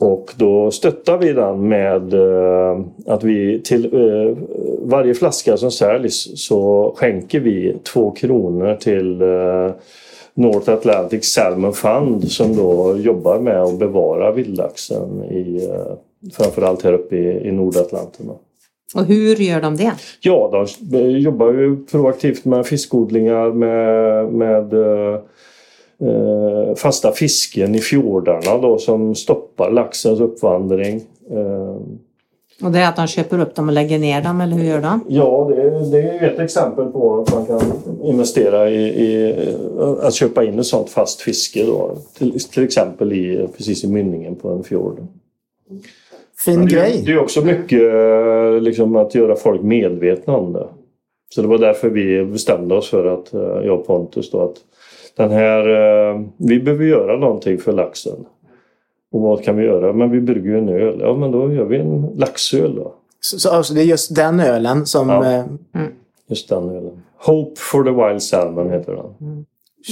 Och 0.00 0.30
då 0.36 0.70
stöttar 0.70 1.18
vi 1.18 1.32
den 1.32 1.68
med 1.68 2.14
att 3.06 3.24
vi 3.24 3.60
till 3.62 3.90
varje 4.82 5.14
flaska 5.14 5.56
som 5.56 5.70
säljs 5.70 6.46
så 6.46 6.92
skänker 6.96 7.40
vi 7.40 7.76
två 7.92 8.10
kronor 8.10 8.74
till 8.74 9.22
North 10.34 10.70
Atlantic 10.70 11.24
Salmon 11.24 11.72
Fund 11.72 12.30
som 12.30 12.56
då 12.56 12.96
jobbar 12.98 13.38
med 13.38 13.62
att 13.62 13.78
bevara 13.78 14.32
vildlaxen 14.32 15.24
i 15.24 15.68
eh, 15.70 15.96
framförallt 16.32 16.82
här 16.82 16.92
uppe 16.92 17.16
i, 17.16 17.48
i 17.48 17.52
Nordatlanten. 17.52 18.30
Och 18.94 19.04
hur 19.04 19.36
gör 19.36 19.60
de 19.60 19.76
det? 19.76 19.92
Ja, 20.20 20.66
de 20.80 21.10
jobbar 21.10 21.52
ju 21.52 21.84
proaktivt 21.84 22.44
med 22.44 22.66
fiskodlingar 22.66 23.52
med, 23.52 24.32
med 24.32 24.72
eh, 24.72 25.20
eh, 26.00 26.74
fasta 26.76 27.12
fisken 27.12 27.74
i 27.74 27.78
fjordarna 27.78 28.58
då 28.58 28.78
som 28.78 29.14
stoppar 29.14 29.70
laxens 29.70 30.20
uppvandring. 30.20 30.96
Eh, 31.30 31.76
Och 32.62 32.70
det 32.72 32.78
är 32.78 32.88
att 32.88 32.96
de 32.96 33.06
köper 33.06 33.38
upp 33.40 33.54
dem 33.54 33.68
och 33.68 33.74
lägger 33.74 33.98
ner 33.98 34.22
dem, 34.22 34.40
eller 34.40 34.56
hur 34.56 34.64
gör 34.64 34.80
de? 34.82 35.04
ja, 35.08 35.50
det, 35.54 35.62
är- 35.62 35.90
det 35.90 35.98
är 36.02 36.12
ju 36.22 36.26
ett 36.34 36.38
exempel 36.40 36.84
på 36.86 37.20
att 37.20 37.34
man 37.34 37.46
kan 37.46 37.60
investera 38.02 38.70
i, 38.70 38.82
i 38.84 39.34
att 40.02 40.14
köpa 40.14 40.44
in 40.44 40.58
ett 40.58 40.66
sånt 40.66 40.90
fast 40.90 41.20
fiske 41.20 41.64
då. 41.66 41.96
Till, 42.18 42.40
till 42.40 42.64
exempel 42.64 43.12
i, 43.12 43.48
precis 43.56 43.84
i 43.84 43.88
mynningen 43.88 44.34
på 44.36 44.48
en 44.48 44.64
fjord. 44.64 44.98
Fin 46.44 46.66
Det 46.66 46.74
är, 46.76 46.80
grej. 46.80 47.02
det 47.06 47.12
är 47.12 47.18
också 47.18 47.40
mycket 47.44 47.82
liksom, 48.62 48.96
att 48.96 49.14
göra 49.14 49.36
folk 49.36 49.62
medvetna 49.62 50.36
om 50.36 50.52
det. 50.52 50.66
Så 51.34 51.42
det 51.42 51.48
var 51.48 51.58
därför 51.58 51.88
vi 51.90 52.24
bestämde 52.24 52.74
oss 52.74 52.90
för 52.90 53.04
att, 53.06 53.34
eh, 53.34 53.40
jag 53.40 53.80
och 53.80 53.86
Pontus 53.86 54.30
då, 54.30 54.40
att 54.40 54.56
den 55.16 55.30
här, 55.30 55.68
eh, 56.10 56.20
vi 56.36 56.60
behöver 56.60 56.84
göra 56.84 57.16
någonting 57.16 57.58
för 57.58 57.72
laxen. 57.72 58.24
Och 59.12 59.20
vad 59.20 59.44
kan 59.44 59.56
vi 59.56 59.64
göra? 59.64 59.92
Men 59.92 60.10
vi 60.10 60.20
brygger 60.20 60.50
ju 60.50 60.58
en 60.58 60.68
öl. 60.68 60.98
Ja 61.00 61.16
men 61.16 61.30
då 61.30 61.52
gör 61.52 61.64
vi 61.64 61.78
en 61.78 62.02
laxöl 62.16 62.74
då. 62.74 62.94
Så, 63.20 63.38
så 63.38 63.50
alltså, 63.50 63.74
det 63.74 63.80
är 63.80 63.84
just 63.84 64.14
den 64.14 64.40
ölen 64.40 64.86
som... 64.86 65.08
Ja. 65.08 65.24
Eh, 65.32 65.44
Just 66.28 66.48
den 66.48 66.68
ölen. 66.68 67.02
Hope 67.26 67.60
for 67.60 67.84
the 67.84 67.90
Wild 67.90 68.22
Salmon 68.22 68.70
heter 68.70 68.92
den. 68.92 69.44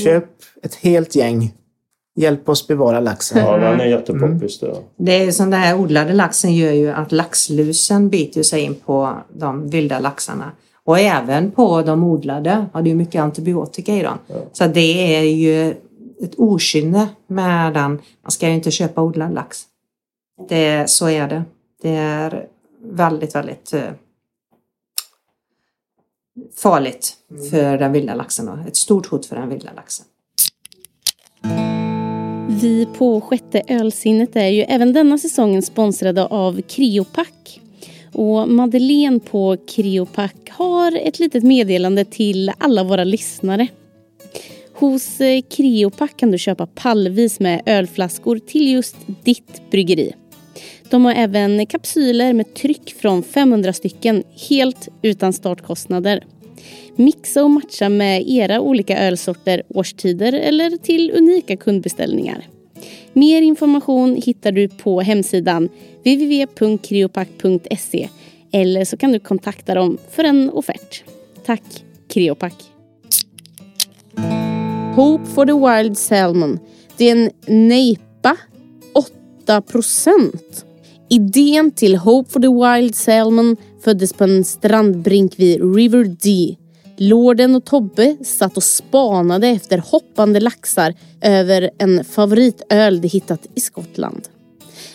köp 0.04 0.24
ett 0.62 0.74
helt 0.74 1.14
gäng. 1.16 1.54
Hjälp 2.16 2.48
oss 2.48 2.66
bevara 2.68 3.00
laxen. 3.00 3.38
Ja 3.38 3.56
den 3.56 3.80
är 3.80 3.85
jättepoppis 3.87 4.61
det. 4.61 4.74
Det 4.96 5.12
är 5.24 5.30
som 5.33 5.50
den 5.50 5.61
här 5.61 5.80
odlade 5.80 6.12
laxen 6.12 6.54
gör 6.54 6.72
ju 6.72 6.90
att 6.90 7.12
laxlusen 7.12 8.09
biter 8.09 8.42
sig 8.42 8.61
in 8.62 8.74
på 8.74 9.11
de 9.33 9.70
vilda 9.70 9.98
laxarna. 9.98 10.50
Och 10.85 10.98
även 10.98 11.50
på 11.50 11.83
de 11.83 12.04
odlade. 12.04 12.66
Ja, 12.74 12.80
det 12.80 12.88
ju 12.88 12.94
mycket 12.96 13.22
antibiotika 13.22 13.92
i 13.96 14.02
dem. 14.02 14.18
Så 14.52 14.66
det 14.66 15.16
är 15.16 15.22
ju 15.22 15.74
ett 16.22 16.38
okynne 16.38 17.09
med 17.26 17.74
den. 17.74 18.00
Man 18.22 18.30
ska 18.30 18.48
ju 18.48 18.54
inte 18.54 18.70
köpa 18.70 19.02
odlad 19.02 19.35
lax. 19.35 19.64
Det, 20.48 20.90
så 20.90 21.09
är 21.09 21.28
det. 21.28 21.42
Det 21.83 21.96
är 21.96 22.46
väldigt, 22.83 23.35
väldigt 23.35 23.72
eh, 23.72 23.90
farligt 26.56 27.16
för 27.50 27.78
den 27.78 27.92
vilda 27.92 28.14
laxen. 28.14 28.46
Då. 28.46 28.59
Ett 28.68 28.76
stort 28.76 29.06
hot 29.06 29.26
för 29.26 29.37
den 29.37 29.48
vilda 29.48 29.72
laxen. 29.76 30.06
Vi 32.61 32.88
på 32.98 33.20
sjätte 33.20 33.62
ölsinnet 33.68 34.37
är 34.37 34.48
ju 34.48 34.62
även 34.62 34.92
denna 34.92 35.18
säsongen 35.18 35.62
sponsrade 35.62 36.26
av 36.26 36.62
Criopack. 36.62 37.61
Och 38.12 38.48
Madeleine 38.48 39.20
på 39.20 39.56
Criopack 39.66 40.50
har 40.50 40.96
ett 40.96 41.18
litet 41.18 41.44
meddelande 41.44 42.04
till 42.04 42.52
alla 42.59 42.85
våra 42.85 43.04
lyssnare. 43.04 43.68
Hos 44.81 45.21
eh, 45.21 45.43
CreoPack 45.43 46.16
kan 46.16 46.31
du 46.31 46.38
köpa 46.38 46.66
pallvis 46.66 47.40
med 47.40 47.62
ölflaskor 47.66 48.38
till 48.38 48.73
just 48.73 48.97
ditt 49.25 49.71
bryggeri. 49.71 50.12
De 50.90 51.05
har 51.05 51.12
även 51.12 51.66
kapsyler 51.66 52.33
med 52.33 52.55
tryck 52.55 52.95
från 53.01 53.23
500 53.23 53.73
stycken 53.73 54.23
helt 54.49 54.88
utan 55.03 55.33
startkostnader. 55.33 56.25
Mixa 56.97 57.45
och 57.45 57.51
matcha 57.51 57.88
med 57.88 58.29
era 58.29 58.61
olika 58.61 58.99
ölsorter, 58.99 59.62
årstider 59.69 60.33
eller 60.33 60.77
till 60.77 61.11
unika 61.11 61.57
kundbeställningar. 61.57 62.47
Mer 63.12 63.43
information 63.43 64.23
hittar 64.25 64.53
du 64.53 64.69
på 64.69 65.01
hemsidan 65.01 65.69
www.creopack.se 66.05 68.09
eller 68.53 68.85
så 68.85 68.97
kan 68.97 69.12
du 69.12 69.19
kontakta 69.19 69.75
dem 69.75 69.99
för 70.11 70.25
en 70.25 70.51
offert. 70.51 71.03
Tack 71.45 71.85
CreoPack! 72.09 72.55
Hope 74.94 75.26
for 75.26 75.46
the 75.46 75.83
Wild 75.83 75.98
Salmon. 75.98 76.59
Det 76.96 77.11
är 77.11 77.16
en 77.16 77.31
nejpa 77.46 78.37
8% 79.46 80.64
Idén 81.09 81.70
till 81.70 81.96
Hope 81.96 82.31
for 82.31 82.40
the 82.40 82.79
Wild 82.81 82.94
Salmon 82.94 83.57
föddes 83.85 84.12
på 84.12 84.24
en 84.24 84.44
strandbrink 84.44 85.38
vid 85.38 85.74
River 85.76 86.05
Dee. 86.05 86.57
Lorden 86.96 87.55
och 87.55 87.64
Tobbe 87.64 88.16
satt 88.24 88.57
och 88.57 88.62
spanade 88.62 89.48
efter 89.48 89.79
hoppande 89.79 90.40
laxar 90.40 90.94
över 91.20 91.70
en 91.79 92.05
favoritöl 92.05 93.00
de 93.00 93.09
hittat 93.09 93.46
i 93.55 93.61
Skottland. 93.61 94.29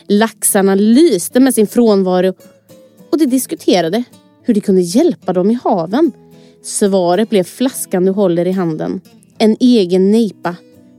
Laxarna 0.08 0.75
lyste 0.75 1.39
med 1.39 1.53
sin 1.53 1.67
frånvaro 1.67 2.34
och 3.12 3.17
de 3.17 3.25
diskuterade 3.25 4.03
hur 4.43 4.53
de 4.53 4.62
kunde 4.62 4.81
hjälpa 4.81 5.34
dem 5.34 5.51
i 5.51 5.60
haven. 5.63 6.12
Svaret 6.63 7.29
blev 7.29 7.43
flaskan 7.43 8.05
du 8.05 8.12
håller 8.12 8.47
i 8.47 8.51
handen. 8.51 9.01
En 9.38 9.58
egen 9.60 10.12
nejpa. 10.12 10.56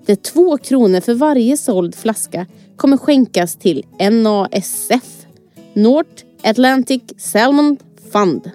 Där 0.07 0.14
två 0.14 0.59
kronor 0.59 1.01
för 1.01 1.14
varje 1.14 1.57
såld 1.57 1.94
flaska 1.94 2.46
kommer 2.77 2.96
skänkas 2.96 3.57
till 3.57 3.87
NASF. 4.12 5.27
North 5.75 6.25
Atlantic 6.42 7.03
Salmon 7.16 7.77
Fund. 8.12 8.51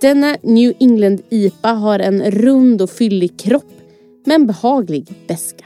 Denna 0.00 0.36
New 0.42 0.72
England 0.80 1.20
IPA 1.30 1.72
har 1.72 1.98
en 1.98 2.30
rund 2.30 2.82
och 2.82 2.90
fyllig 2.90 3.38
kropp 3.38 3.72
med 4.24 4.34
en 4.34 4.46
behaglig 4.46 5.14
beska. 5.28 5.64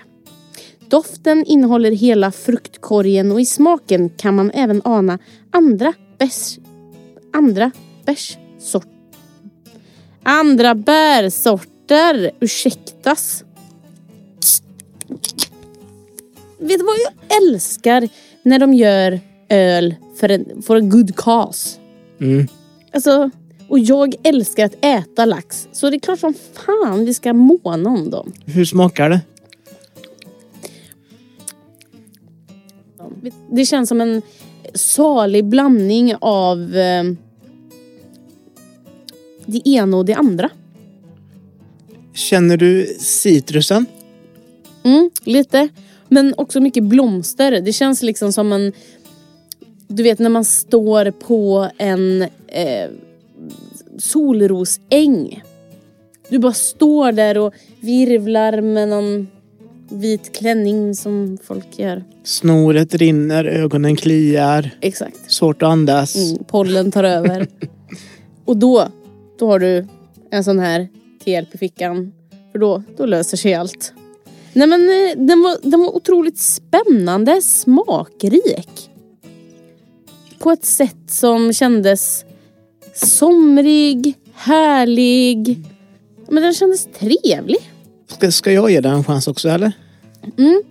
Doften 0.88 1.44
innehåller 1.44 1.90
hela 1.90 2.32
fruktkorgen 2.32 3.32
och 3.32 3.40
i 3.40 3.44
smaken 3.44 4.10
kan 4.10 4.34
man 4.34 4.50
även 4.50 4.82
ana 4.84 5.18
andra 5.50 5.92
bärs... 6.18 6.58
Andra 7.32 7.70
bärssort... 8.04 8.86
Andra 10.22 10.74
bärsorter. 11.88 12.30
Ursäktas. 12.40 13.44
Vet 16.58 16.78
du 16.78 16.84
vad 16.84 16.96
jag 17.04 17.42
älskar 17.42 18.08
när 18.42 18.58
de 18.58 18.74
gör 18.74 19.20
öl 19.48 19.94
för 20.20 20.28
en 20.28 20.62
for 20.62 20.76
a 20.76 20.80
good 20.80 21.16
cause? 21.16 21.78
Mm. 22.20 22.48
Alltså, 22.92 23.30
och 23.68 23.78
jag 23.78 24.14
älskar 24.22 24.64
att 24.64 24.84
äta 24.84 25.24
lax. 25.24 25.68
Så 25.72 25.90
det 25.90 25.96
är 25.96 26.00
klart 26.00 26.18
som 26.18 26.34
fan 26.52 27.04
vi 27.04 27.14
ska 27.14 27.32
måna 27.32 27.90
om 27.90 28.10
dem. 28.10 28.32
Hur 28.46 28.64
smakar 28.64 29.10
det? 29.10 29.20
Det 33.50 33.66
känns 33.66 33.88
som 33.88 34.00
en 34.00 34.22
salig 34.74 35.44
blandning 35.44 36.14
av 36.20 36.76
eh, 36.76 37.04
det 39.46 39.68
ena 39.68 39.96
och 39.96 40.04
det 40.04 40.14
andra. 40.14 40.50
Känner 42.18 42.56
du 42.56 42.86
citrusen? 42.98 43.86
Mm, 44.84 45.10
lite. 45.24 45.68
Men 46.08 46.34
också 46.36 46.60
mycket 46.60 46.84
blomster. 46.84 47.60
Det 47.60 47.72
känns 47.72 48.02
liksom 48.02 48.32
som 48.32 48.52
en... 48.52 48.72
Du 49.88 50.02
vet 50.02 50.18
när 50.18 50.30
man 50.30 50.44
står 50.44 51.10
på 51.10 51.70
en 51.78 52.22
eh, 52.48 52.90
solrosäng. 53.98 55.42
Du 56.28 56.38
bara 56.38 56.52
står 56.52 57.12
där 57.12 57.38
och 57.38 57.54
virvlar 57.80 58.60
med 58.60 58.88
någon 58.88 59.28
vit 59.88 60.38
klänning 60.38 60.94
som 60.94 61.38
folk 61.44 61.78
gör. 61.78 62.04
Snoret 62.24 62.94
rinner, 62.94 63.44
ögonen 63.44 63.96
kliar. 63.96 64.70
Exakt. 64.80 65.30
Svårt 65.32 65.62
att 65.62 65.68
andas. 65.68 66.16
Mm, 66.16 66.44
pollen 66.44 66.92
tar 66.92 67.04
över. 67.04 67.46
och 68.44 68.56
då, 68.56 68.88
då 69.38 69.46
har 69.46 69.58
du 69.58 69.86
en 70.30 70.44
sån 70.44 70.58
här 70.58 70.88
till 71.18 71.32
hjälp 71.32 71.54
i 71.54 71.58
fickan. 71.58 72.12
För 72.52 72.58
då, 72.58 72.82
då 72.96 73.06
löser 73.06 73.36
sig 73.36 73.54
allt. 73.54 73.92
Nej 74.52 74.66
men 74.66 74.80
eh, 74.80 75.26
den 75.26 75.42
var, 75.42 75.70
den 75.70 75.80
var 75.80 75.96
otroligt 75.96 76.38
spännande, 76.38 77.42
smakrik. 77.42 78.90
På 80.38 80.50
ett 80.50 80.64
sätt 80.64 80.96
som 81.06 81.52
kändes 81.52 82.24
somrig, 82.94 84.14
härlig. 84.34 85.58
Men 86.28 86.42
den 86.42 86.54
kändes 86.54 86.88
trevlig. 86.98 87.58
Ska, 88.06 88.32
ska 88.32 88.52
jag 88.52 88.70
ge 88.70 88.80
den 88.80 88.94
en 88.94 89.04
chans 89.04 89.28
också 89.28 89.48
eller? 89.48 89.72
Mm. 90.38 90.62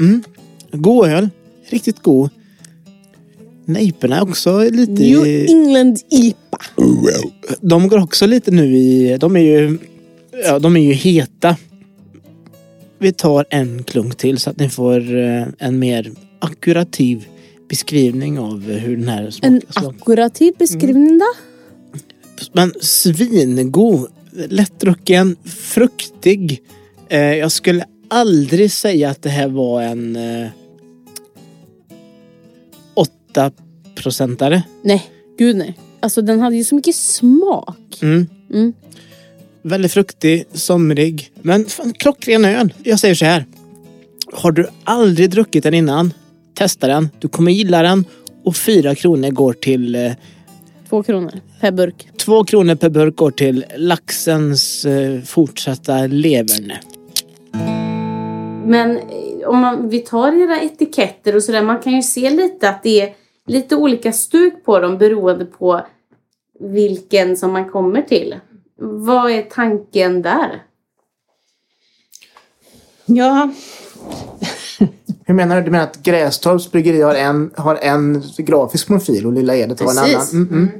Mm. 0.00 0.22
God 0.72 1.08
öl. 1.08 1.28
Riktigt 1.64 2.02
god. 2.02 2.30
Nejporna 3.64 4.16
är 4.16 4.22
också 4.22 4.70
lite... 4.70 4.92
New 4.92 5.46
England 5.48 5.98
IPA. 6.10 6.58
De 7.60 7.88
går 7.88 7.98
också 7.98 8.26
lite 8.26 8.50
nu 8.50 8.76
i... 8.76 9.16
De 9.20 9.36
är 9.36 9.40
ju... 9.40 9.78
Ja, 10.44 10.58
de 10.58 10.76
är 10.76 10.80
ju 10.80 10.92
heta. 10.92 11.56
Vi 12.98 13.12
tar 13.12 13.46
en 13.50 13.82
klunk 13.84 14.16
till 14.16 14.38
så 14.38 14.50
att 14.50 14.58
ni 14.58 14.68
får 14.68 15.16
eh, 15.16 15.46
en 15.58 15.78
mer 15.78 16.12
akkurativ 16.38 17.26
beskrivning 17.68 18.38
av 18.38 18.62
hur 18.62 18.96
den 18.96 19.08
här 19.08 19.30
smakar. 19.30 19.48
En 19.48 19.62
akkurativ 19.74 20.54
beskrivning 20.58 21.18
då? 21.18 21.26
Men 22.52 22.72
svingod, 22.80 24.08
lättdrucken, 24.32 25.36
fruktig. 25.44 26.62
Eh, 27.08 27.20
jag 27.20 27.52
skulle 27.52 27.84
aldrig 28.08 28.72
säga 28.72 29.10
att 29.10 29.22
det 29.22 29.30
här 29.30 29.48
var 29.48 29.82
en 29.82 30.16
eh, 33.36 33.46
8 33.46 33.52
procentare. 33.94 34.62
Nej, 34.82 35.02
gud 35.38 35.56
nej. 35.56 35.78
Alltså 36.00 36.22
den 36.22 36.40
hade 36.40 36.56
ju 36.56 36.64
så 36.64 36.74
mycket 36.74 36.94
smak. 36.96 37.98
Mm. 38.02 38.26
Mm. 38.52 38.72
Väldigt 39.62 39.92
fruktig, 39.92 40.44
somrig. 40.52 41.32
Men 41.42 41.64
fan, 41.64 41.92
klockren 41.92 42.44
öl. 42.44 42.74
Jag 42.84 42.98
säger 42.98 43.14
så 43.14 43.24
här. 43.24 43.44
Har 44.32 44.52
du 44.52 44.68
aldrig 44.84 45.30
druckit 45.30 45.62
den 45.62 45.74
innan, 45.74 46.12
testa 46.54 46.86
den. 46.86 47.08
Du 47.18 47.28
kommer 47.28 47.52
gilla 47.52 47.82
den. 47.82 48.04
Och 48.44 48.56
fyra 48.56 48.94
kronor 48.94 49.30
går 49.30 49.52
till... 49.52 49.94
Eh, 49.94 50.12
Två 50.88 51.02
kronor 51.02 51.32
per 51.60 51.72
burk. 51.72 52.08
två 52.18 52.44
kronor 52.44 52.74
per 52.74 52.88
burk 52.90 53.16
går 53.16 53.30
till 53.30 53.64
laxens 53.76 54.84
eh, 54.84 55.20
fortsatta 55.22 56.06
leverne. 56.06 56.80
Men 58.66 58.96
eh, 58.96 59.48
om 59.48 59.58
man, 59.58 59.88
vi 59.88 59.98
tar 59.98 60.32
era 60.42 60.60
etiketter 60.60 61.36
och 61.36 61.42
sådär, 61.42 61.62
man 61.62 61.78
kan 61.78 61.92
ju 61.92 62.02
se 62.02 62.30
lite 62.30 62.68
att 62.68 62.82
det 62.82 63.00
är 63.00 63.12
lite 63.46 63.76
olika 63.76 64.12
stuk 64.12 64.64
på 64.64 64.78
dem 64.78 64.98
beroende 64.98 65.44
på 65.44 65.80
vilken 66.60 67.36
som 67.36 67.52
man 67.52 67.70
kommer 67.70 68.02
till. 68.02 68.40
Vad 68.76 69.30
är 69.30 69.42
tanken 69.42 70.22
där? 70.22 70.62
Ja, 73.04 73.50
Hur 75.24 75.34
menar 75.34 75.56
du? 75.56 75.62
Du 75.62 75.70
menar 75.70 75.84
att 75.84 76.02
Grästorps 76.02 76.70
bryggeri 76.70 77.02
har 77.02 77.14
en, 77.14 77.50
har 77.56 77.76
en 77.76 78.22
grafisk 78.36 78.86
profil 78.86 79.26
och 79.26 79.32
Lilla 79.32 79.56
Edet 79.56 79.80
har 79.80 79.90
en 79.90 79.98
annan? 79.98 80.10
Precis. 80.10 80.32
Mm, 80.32 80.48
mm. 80.48 80.70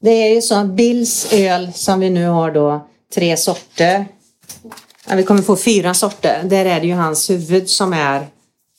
det 0.00 0.10
är 0.10 0.34
ju 0.34 0.42
så 0.42 0.54
att 0.54 0.66
Bills 0.66 1.32
öl 1.32 1.72
som 1.74 2.00
vi 2.00 2.10
nu 2.10 2.26
har 2.26 2.50
då 2.50 2.86
tre 3.14 3.36
sorter. 3.36 4.06
Ja, 5.08 5.16
vi 5.16 5.22
kommer 5.22 5.42
få 5.42 5.56
fyra 5.56 5.94
sorter. 5.94 6.42
Där 6.44 6.64
är 6.64 6.80
det 6.80 6.86
ju 6.86 6.94
hans 6.94 7.30
huvud 7.30 7.68
som 7.68 7.92
är, 7.92 8.26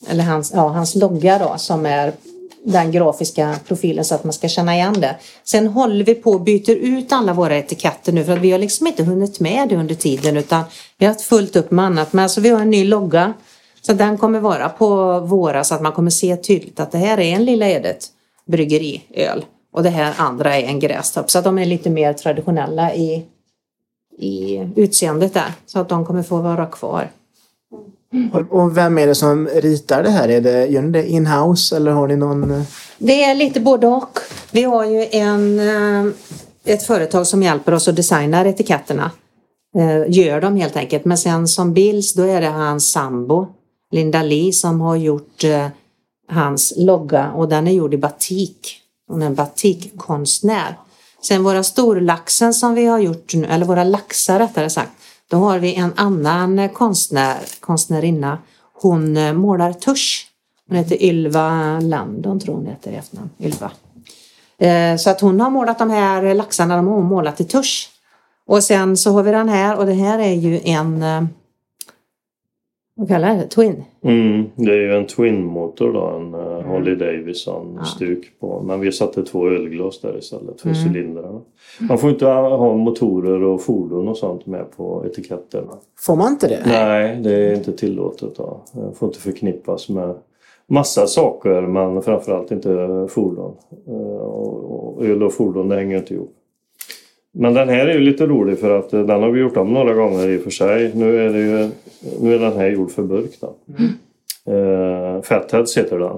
eller 0.08 0.24
hans, 0.24 0.52
ja, 0.56 0.68
hans 0.68 0.96
logga 0.96 1.40
då 1.40 1.58
som 1.58 1.86
är 1.86 2.14
den 2.64 2.92
grafiska 2.92 3.56
profilen 3.68 4.06
så 4.06 4.16
att 4.16 4.24
man 4.24 4.34
ska 4.34 4.48
känna 4.48 4.76
igen 4.76 5.02
det. 5.02 5.16
Sen 5.44 5.68
håller 5.68 6.06
vi 6.06 6.16
på 6.16 6.32
och 6.32 6.42
byter 6.42 6.76
ut 6.76 7.12
alla 7.12 7.34
våra 7.34 7.58
etiketter 7.58 8.12
nu 8.12 8.24
för 8.24 8.34
att 8.34 8.40
vi 8.40 8.52
har 8.52 8.60
liksom 8.60 8.88
inte 8.88 9.04
hunnit 9.04 9.40
med 9.40 9.70
det 9.70 9.76
under 9.76 9.96
tiden 9.96 10.38
utan 10.38 10.64
vi 10.98 11.06
har 11.06 11.14
haft 11.14 11.26
fullt 11.26 11.56
upp 11.56 11.72
med 11.72 11.86
annat. 11.86 12.14
Men 12.14 12.24
alltså 12.24 12.42
vi 12.42 12.50
har 12.50 12.62
en 12.62 12.70
ny 12.70 12.86
logga 12.86 13.34
så 13.82 13.94
den 13.94 14.18
kommer 14.18 14.40
vara 14.40 14.70
på 14.70 15.20
våra 15.20 15.64
så 15.64 15.76
att 15.76 15.82
man 15.82 15.92
kommer 15.92 16.12
se 16.12 16.38
tydligt 16.38 16.80
att 16.80 16.92
det 16.92 16.98
här 16.98 17.20
är 17.20 17.36
en 17.36 17.46
Lilla 17.46 17.68
Edet 17.68 18.08
bryggeriöl 18.48 19.46
och 19.74 19.84
det 19.84 19.90
här 19.90 20.14
andra 20.18 20.58
är 20.58 20.64
en 20.64 20.80
grästopp. 20.80 21.32
Så 21.32 21.40
att 21.40 21.44
de 21.44 21.60
är 21.60 21.66
lite 21.66 21.90
mer 21.90 22.14
traditionella 22.14 22.94
i, 22.94 23.26
i 24.18 24.58
utseendet 24.76 25.34
där. 25.34 25.54
Så 25.66 25.80
att 25.80 25.90
de 25.90 26.06
kommer 26.06 26.24
få 26.24 26.38
vara 26.38 26.66
kvar. 26.66 27.10
Och- 28.34 28.52
Och 28.60 28.78
vem 28.78 28.98
är 28.98 29.08
det 29.08 29.16
som 29.16 29.48
ritar 29.48 30.04
det 30.04 30.10
här? 30.10 30.30
Är 30.30 30.42
det, 30.42 30.66
gör 30.68 30.82
ni 30.82 30.92
det 30.92 31.10
in-house 31.10 31.76
eller 31.76 31.92
har 31.92 32.08
ni 32.08 32.16
någon... 32.16 32.52
Eh? 32.52 32.62
Det 32.98 33.24
är 33.24 33.36
lite 33.36 33.60
både 33.60 33.88
och. 33.88 34.20
Vi 34.52 34.64
har 34.64 34.86
ju 34.86 35.06
en, 35.12 35.60
eh, 35.60 36.12
ett 36.66 36.84
företag 36.84 37.28
som 37.28 37.44
hjälper 37.44 37.74
oss 37.74 37.88
att 37.88 37.96
designa 37.96 38.46
etiketterna. 38.50 39.12
Eh, 39.78 40.12
gör 40.20 40.42
dem 40.42 40.56
helt 40.56 40.76
enkelt. 40.76 41.06
Men 41.06 41.18
sen 41.18 41.48
som 41.48 41.74
Bills 41.74 42.14
då 42.14 42.24
är 42.24 42.42
det 42.42 42.48
hans 42.48 42.92
sambo 42.92 43.48
Linda 43.92 44.24
Lee 44.24 44.54
som 44.54 44.82
har 44.82 44.96
gjort 44.96 45.44
hans 46.32 46.74
logga 46.78 47.32
och 47.32 47.50
den 47.50 47.68
är 47.68 47.72
gjord 47.72 47.94
i 47.94 47.98
batik. 47.98 48.82
Hon 49.08 49.22
är 49.22 49.26
en 49.26 49.36
batikkonstnär. 49.36 50.78
Sen 51.22 51.44
våra 51.44 51.64
storlaxen 51.64 52.54
som 52.54 52.74
vi 52.74 52.86
har 52.86 53.00
gjort 53.00 53.34
nu, 53.34 53.46
eller 53.46 53.66
våra 53.66 53.84
laxar 53.84 54.40
rättare 54.40 54.70
sagt. 54.70 54.92
Då 55.30 55.38
har 55.38 55.60
vi 55.60 55.76
en 55.76 55.94
annan 55.96 56.70
konstnär, 56.70 57.38
konstnärinna. 57.60 58.38
Hon 58.82 59.18
eh, 59.18 59.34
målar 59.34 59.74
tusch. 59.74 60.28
Hon 60.68 60.78
heter 60.78 61.04
Ylva 61.04 61.80
Landon 61.80 62.40
tror 62.40 62.56
hon 62.56 62.66
heter 62.66 62.92
i 62.92 62.96
efternamn. 62.96 63.30
Ylva. 63.40 63.72
Eh, 64.58 64.98
så 64.98 65.10
att 65.10 65.22
hon 65.22 65.40
har 65.40 65.50
målat 65.50 65.80
de 65.80 65.90
här 65.90 66.34
laxarna, 66.34 66.76
de 66.76 66.88
har 66.88 66.96
hon 66.96 67.06
målat 67.06 67.42
i 67.42 67.44
tusch. 67.44 67.90
Och 68.48 68.64
sen 68.64 68.98
så 68.98 69.12
har 69.12 69.24
vi 69.24 69.32
den 69.32 69.50
här 69.50 69.78
och 69.78 69.86
det 69.86 69.94
här 69.94 70.20
är 70.20 70.34
ju 70.34 70.60
en 70.64 71.04
eh, 71.04 71.24
vad 73.00 73.08
kallar 73.08 73.36
det? 73.36 73.48
Twin. 73.48 73.84
Mm, 74.02 74.46
det 74.56 74.72
är 74.72 74.78
ju 74.78 74.94
en 74.94 75.06
Twin-motor 75.08 75.94
då, 75.94 76.06
en 76.06 76.36
uh, 76.36 76.62
Harley 76.68 76.96
Davidson-stuk 76.96 78.40
på. 78.40 78.62
Men 78.66 78.80
vi 78.80 78.92
satte 78.92 79.24
två 79.24 79.48
ölglas 79.50 80.02
där 80.02 80.18
istället 80.18 80.62
för 80.62 80.70
cylindrarna. 80.70 81.42
Man 81.90 81.98
får 81.98 82.10
inte 82.10 82.26
ha 82.26 82.74
motorer 82.78 83.44
och 83.44 83.62
fordon 83.62 84.08
och 84.08 84.18
sånt 84.18 84.46
med 84.46 84.66
på 84.78 85.06
etiketterna. 85.06 85.74
Får 86.00 86.16
man 86.16 86.32
inte 86.32 86.48
det? 86.48 86.60
Nej, 86.66 87.16
det 87.24 87.34
är 87.34 87.56
inte 87.56 87.72
tillåtet. 87.72 88.36
Då. 88.36 88.62
Det 88.74 88.96
får 88.96 89.08
inte 89.08 89.20
förknippas 89.20 89.90
med 89.90 90.16
massa 90.68 91.08
saker 91.08 91.62
men 91.62 92.02
framförallt 92.02 92.52
inte 92.52 93.08
fordon. 93.10 93.54
Eh, 93.88 93.94
Och 93.94 95.06
öl 95.06 95.24
och 95.24 95.34
fordon 95.34 95.70
det 95.70 95.76
hänger 95.76 95.98
inte 95.98 96.14
ihop. 96.14 96.36
Men 97.32 97.54
den 97.54 97.70
här 97.70 97.88
är 97.88 97.94
ju 97.94 98.00
lite 98.00 98.26
rolig 98.28 98.60
för 98.60 98.80
att 98.80 98.94
eh, 98.94 99.02
den 99.02 99.24
har 99.24 99.30
vi 99.32 99.40
gjort 99.42 99.58
om 99.58 99.74
några 99.74 99.94
gånger 99.94 100.30
i 100.30 100.38
och 100.38 100.42
för 100.42 100.50
sig. 100.50 100.92
Nu 100.96 101.26
är, 101.26 101.30
det 101.34 101.40
ju, 101.40 101.70
nu 102.22 102.36
är 102.36 102.40
den 102.40 102.58
här 102.58 102.70
gjord 102.70 102.92
för 102.92 103.04
burk. 103.04 103.32
Då. 103.42 103.56
Eh, 104.54 105.22
Fatheads 105.22 105.78
heter 105.78 106.00
den. 106.00 106.18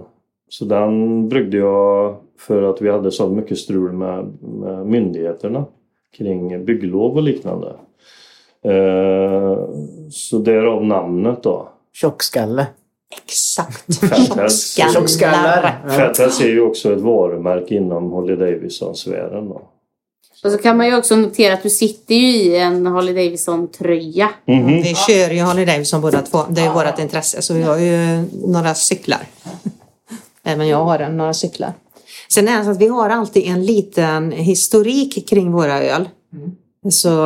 Så 0.50 0.66
den 0.66 1.30
bryggde 1.30 1.58
jag 1.58 2.16
för 2.40 2.64
att 2.64 2.82
vi 2.82 2.90
hade 2.90 3.12
så 3.12 3.30
mycket 3.30 3.58
strul 3.58 3.92
med, 3.92 4.28
med 4.42 4.86
myndigheterna 4.86 5.66
kring 6.18 6.66
bygglov 6.66 7.16
och 7.16 7.24
liknande. 7.24 7.76
Eh, 8.66 9.60
så 10.12 10.38
därav 10.38 10.86
namnet 10.86 11.44
då. 11.44 11.70
Tjockskalle. 11.94 12.68
Exakt. 13.24 13.94
Tjockskallar. 14.94 15.90
Fatheads 15.90 16.42
är 16.42 16.48
ju 16.48 16.62
också 16.62 16.94
ett 16.94 17.02
varumärke 17.02 17.76
inom 17.76 18.12
Holly 18.12 18.36
Davidson-sfären. 18.36 19.54
Och 20.44 20.52
så 20.52 20.58
kan 20.58 20.78
man 20.78 20.88
ju 20.88 20.98
också 20.98 21.16
notera 21.16 21.54
att 21.54 21.64
du 21.64 21.70
sitter 21.70 22.16
ju 22.16 22.28
i 22.28 22.58
en 22.58 22.86
Harley 22.86 23.14
Davidson-tröja. 23.14 24.30
Mhm. 24.46 24.68
Vi 24.68 24.96
kör 24.96 25.30
ju 25.30 25.40
Harley 25.42 25.66
Davidson 25.66 26.02
båda 26.02 26.22
två. 26.22 26.44
Det 26.50 26.62
är 26.62 26.66
ju 26.66 26.74
vårt 26.74 27.00
intresse. 27.00 27.42
Så 27.42 27.54
vi 27.54 27.62
har 27.62 27.78
ju 27.78 28.26
några 28.48 28.76
cyklar. 28.76 29.28
Även 30.44 30.68
jag 30.68 30.86
har 30.86 31.00
en, 31.00 31.18
några 31.18 31.34
cyklar. 31.34 31.74
Sen 32.30 32.48
är 32.48 32.58
det 32.58 32.64
så 32.64 32.72
att 32.72 32.82
vi 32.82 32.88
har 32.88 33.10
alltid 33.10 33.48
en 33.48 33.66
liten 33.66 34.32
historik 34.32 35.30
kring 35.30 35.52
våra 35.52 35.82
öl. 35.82 36.10
Så, 36.90 37.22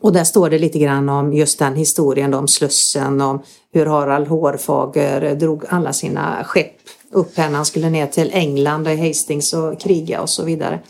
och 0.00 0.12
där 0.12 0.24
står 0.24 0.50
det 0.50 0.58
lite 0.58 0.78
grann 0.78 1.08
om 1.08 1.32
just 1.32 1.58
den 1.58 1.76
historien 1.76 2.34
om 2.34 2.48
Slussen, 2.48 3.20
om 3.20 3.42
hur 3.72 3.86
Harald 3.86 4.28
Hårfager 4.28 5.34
drog 5.34 5.64
alla 5.68 5.92
sina 5.92 6.44
skepp 6.44 6.76
upp 7.10 7.36
här 7.36 7.48
när 7.48 7.56
han 7.56 7.66
skulle 7.66 7.90
ner 7.90 8.06
till 8.06 8.30
England 8.32 8.88
och 8.88 8.98
Hastings 8.98 9.52
och 9.52 9.80
kriga 9.80 10.20
och 10.20 10.30
så 10.30 10.44
vidare. 10.44 10.80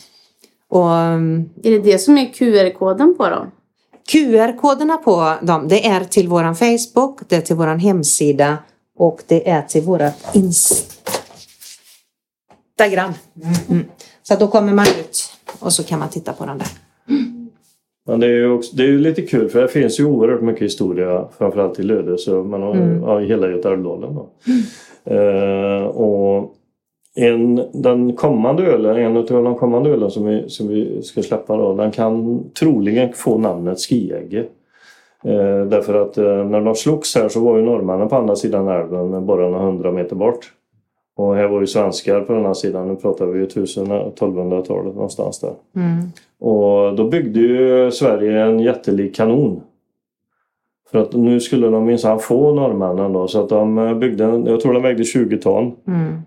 Och 0.71 0.91
um, 0.91 1.51
Är 1.62 1.71
det 1.71 1.79
det 1.79 1.99
som 1.99 2.19
är 2.19 2.27
QR-koden 2.27 3.14
på 3.17 3.31
dem? 3.31 3.51
QR-koderna 4.12 4.97
på 4.97 5.35
dem, 5.43 5.69
det 5.69 5.87
är 5.87 6.05
till 6.05 6.29
våran 6.29 6.57
Facebook, 6.57 7.21
det 7.29 7.37
är 7.37 7.41
till 7.41 7.57
våran 7.57 7.79
hemsida 7.79 8.59
och 8.99 9.23
det 9.27 9.51
är 9.51 9.62
till 9.62 9.83
vårat 9.83 10.35
Instagram. 10.35 10.73
Mm. 13.69 13.85
Så 14.23 14.35
att 14.35 14.41
då 14.41 14.49
kommer 14.49 14.73
man 14.73 14.87
ut 15.01 15.33
och 15.59 15.73
så 15.73 15.85
kan 15.85 15.99
man 15.99 16.09
titta 16.09 16.33
på 16.33 16.47
den 16.47 16.59
där. 16.59 16.69
Men 18.07 18.21
det 18.21 18.27
är 18.27 18.31
ju 18.31 18.51
också, 18.51 18.77
det 18.77 18.83
är 18.83 18.87
ju 18.87 18.99
lite 18.99 19.23
kul 19.23 19.49
för 19.49 19.62
det 19.62 19.69
finns 19.69 20.01
ju 20.01 20.05
oerhört 20.05 20.43
mycket 20.43 20.62
historia 20.62 21.29
framförallt 21.39 21.79
i 21.79 21.83
Lödöse 21.83 22.31
men 22.31 22.62
mm. 22.62 23.03
ja, 23.03 23.21
i 23.21 23.27
hela 23.27 23.49
Götaälvdalen. 23.49 24.14
då. 24.14 24.29
Eh, 25.14 25.83
och 25.83 26.55
en, 27.17 27.61
den 27.73 28.12
kommande 28.12 28.62
ölen, 28.62 28.97
en 28.97 29.17
av 29.17 29.25
de 29.27 29.55
kommande 29.55 29.91
ölen 29.91 30.11
som 30.11 30.27
vi, 30.27 30.49
som 30.49 30.69
vi 30.69 31.03
ska 31.03 31.23
släppa 31.23 31.57
då, 31.57 31.77
den 31.77 31.91
kan 31.91 32.45
troligen 32.51 33.12
få 33.12 33.39
namnet 33.39 33.81
Skiägge. 33.81 34.39
Eh, 35.25 35.64
därför 35.67 35.95
att 35.95 36.19
eh, 36.19 36.45
när 36.45 36.61
de 36.61 36.75
slogs 36.75 37.14
här 37.14 37.29
så 37.29 37.41
var 37.41 37.57
ju 37.57 37.62
norrmännen 37.64 38.09
på 38.09 38.17
andra 38.17 38.37
sidan 38.37 38.69
älven 38.69 39.27
bara 39.27 39.49
några 39.49 39.64
hundra 39.64 39.93
meter 39.93 40.17
bort. 40.17 40.53
Och 41.17 41.35
här 41.35 41.49
var 41.49 41.61
ju 41.61 41.67
svenskar 41.67 42.21
på 42.21 42.33
den 42.33 42.45
här 42.45 42.55
sidan, 42.55 42.89
nu 42.89 42.97
pratar 42.97 43.27
vi 43.27 43.39
ju 43.39 43.47
1000-1200-talet 43.47 44.95
någonstans 44.95 45.41
där. 45.41 45.53
Och 46.39 46.97
då 46.97 47.09
byggde 47.09 47.41
ju 47.41 47.91
Sverige 47.91 48.43
en 48.43 48.61
jättelik 48.61 49.17
kanon. 49.17 49.61
För 50.91 50.99
att 50.99 51.12
nu 51.12 51.41
skulle 51.41 51.66
de 51.66 51.84
minsann 51.84 52.18
få 52.18 52.55
norrmännen 52.55 53.12
då 53.12 53.28
så 53.28 53.43
att 53.43 53.49
de 53.49 53.78
eh, 53.78 53.95
byggde 53.95 54.24
en, 54.24 54.47
jag 54.47 54.61
tror 54.61 54.72
den 54.72 54.82
vägde 54.82 55.05
20 55.05 55.39
ton. 55.39 55.72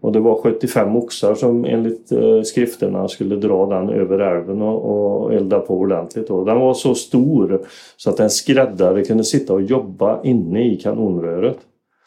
Och 0.02 0.12
det 0.12 0.20
var 0.20 0.36
75 0.36 0.96
oxar 0.96 1.36
som 1.36 1.66
enligt 1.66 2.12
eh, 2.12 2.42
skrifterna 2.42 3.08
skulle 3.08 3.36
dra 3.36 3.66
den 3.66 3.90
över 3.90 4.20
älven 4.20 4.62
och, 4.62 5.24
och 5.24 5.34
elda 5.34 5.60
på 5.60 5.78
ordentligt. 5.78 6.28
Då. 6.28 6.44
Den 6.44 6.60
var 6.60 6.74
så 6.74 6.96
stor 6.96 7.62
så 7.98 8.10
att 8.10 8.20
en 8.20 8.30
skräddare 8.30 9.04
kunde 9.04 9.24
sitta 9.24 9.54
och 9.54 9.62
jobba 9.62 10.20
inne 10.24 10.72
i 10.74 10.76
kanonröret. 10.76 11.58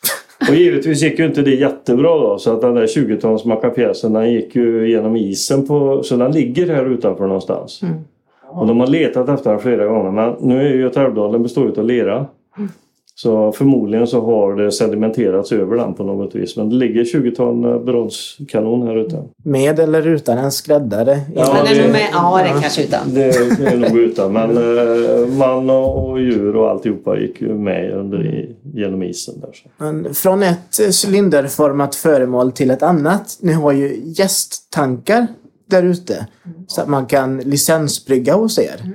Och 0.48 0.54
givetvis 0.54 1.02
gick 1.02 1.18
ju 1.18 1.26
inte 1.26 1.42
det 1.42 1.54
jättebra 1.54 2.18
då 2.18 2.38
så 2.38 2.52
att 2.52 2.60
den 2.60 2.74
där 2.74 2.86
20 2.86 3.16
tons 3.16 3.44
mackapjäsen 3.44 4.12
den 4.12 4.32
gick 4.32 4.56
ju 4.56 4.90
genom 4.90 5.16
isen 5.16 5.66
på, 5.66 6.02
så 6.02 6.16
den 6.16 6.32
ligger 6.32 6.74
här 6.74 6.86
utanför 6.86 7.26
någonstans. 7.26 7.80
Och 8.48 8.66
de 8.66 8.80
har 8.80 8.86
letat 8.86 9.28
efter 9.28 9.50
den 9.50 9.60
flera 9.60 9.86
gånger 9.86 10.10
men 10.10 10.34
nu 10.40 10.60
är 10.60 10.74
ju 10.74 10.80
Götaälvdalen 10.80 11.42
består 11.42 11.78
av 11.78 11.84
lera. 11.84 12.26
Så 13.14 13.52
förmodligen 13.52 14.06
så 14.06 14.20
har 14.20 14.56
det 14.56 14.72
sedimenterats 14.72 15.52
över 15.52 15.76
den 15.76 15.94
på 15.94 16.02
något 16.04 16.34
vis. 16.34 16.56
Men 16.56 16.68
det 16.68 16.74
ligger 16.76 17.04
20 17.04 17.30
ton 17.30 17.64
eh, 17.64 17.78
bronskanon 17.78 18.86
här 18.86 18.96
ute. 18.96 19.22
Med 19.44 19.78
eller 19.80 20.06
utan 20.06 20.38
en 20.38 20.52
skräddare. 20.52 21.20
Ja, 21.34 21.54
Men 21.54 21.66
är 21.66 21.74
det- 21.74 21.82
nog 21.82 21.92
med, 21.92 22.08
ja, 22.12 22.40
det 22.42 22.60
kanske 22.60 22.82
utan. 22.84 23.14
Det 23.14 23.24
är 23.24 23.76
nog 23.76 23.98
utan 23.98 24.32
men 24.32 24.50
eh, 24.56 25.26
man 25.38 25.70
och, 25.70 26.20
djur 26.20 26.56
och 26.56 26.70
alltihopa 26.70 27.18
gick 27.18 27.40
ju 27.40 27.54
med 27.54 27.92
under 27.92 28.26
i, 28.26 28.56
genom 28.74 29.02
isen 29.02 29.40
där. 29.40 29.50
Så. 29.52 29.68
Men 29.84 30.14
från 30.14 30.42
ett 30.42 30.80
eh, 30.80 30.88
cylinderformat 31.06 31.94
föremål 31.94 32.52
till 32.52 32.70
ett 32.70 32.82
annat. 32.82 33.38
Ni 33.40 33.52
har 33.52 33.72
ju 33.72 34.00
gästtankar 34.04 35.26
där 35.70 35.82
ute. 35.82 36.26
Så 36.66 36.80
att 36.80 36.88
man 36.88 37.06
kan 37.06 37.38
licensbrygga 37.38 38.34
hos 38.34 38.58
er. 38.58 38.92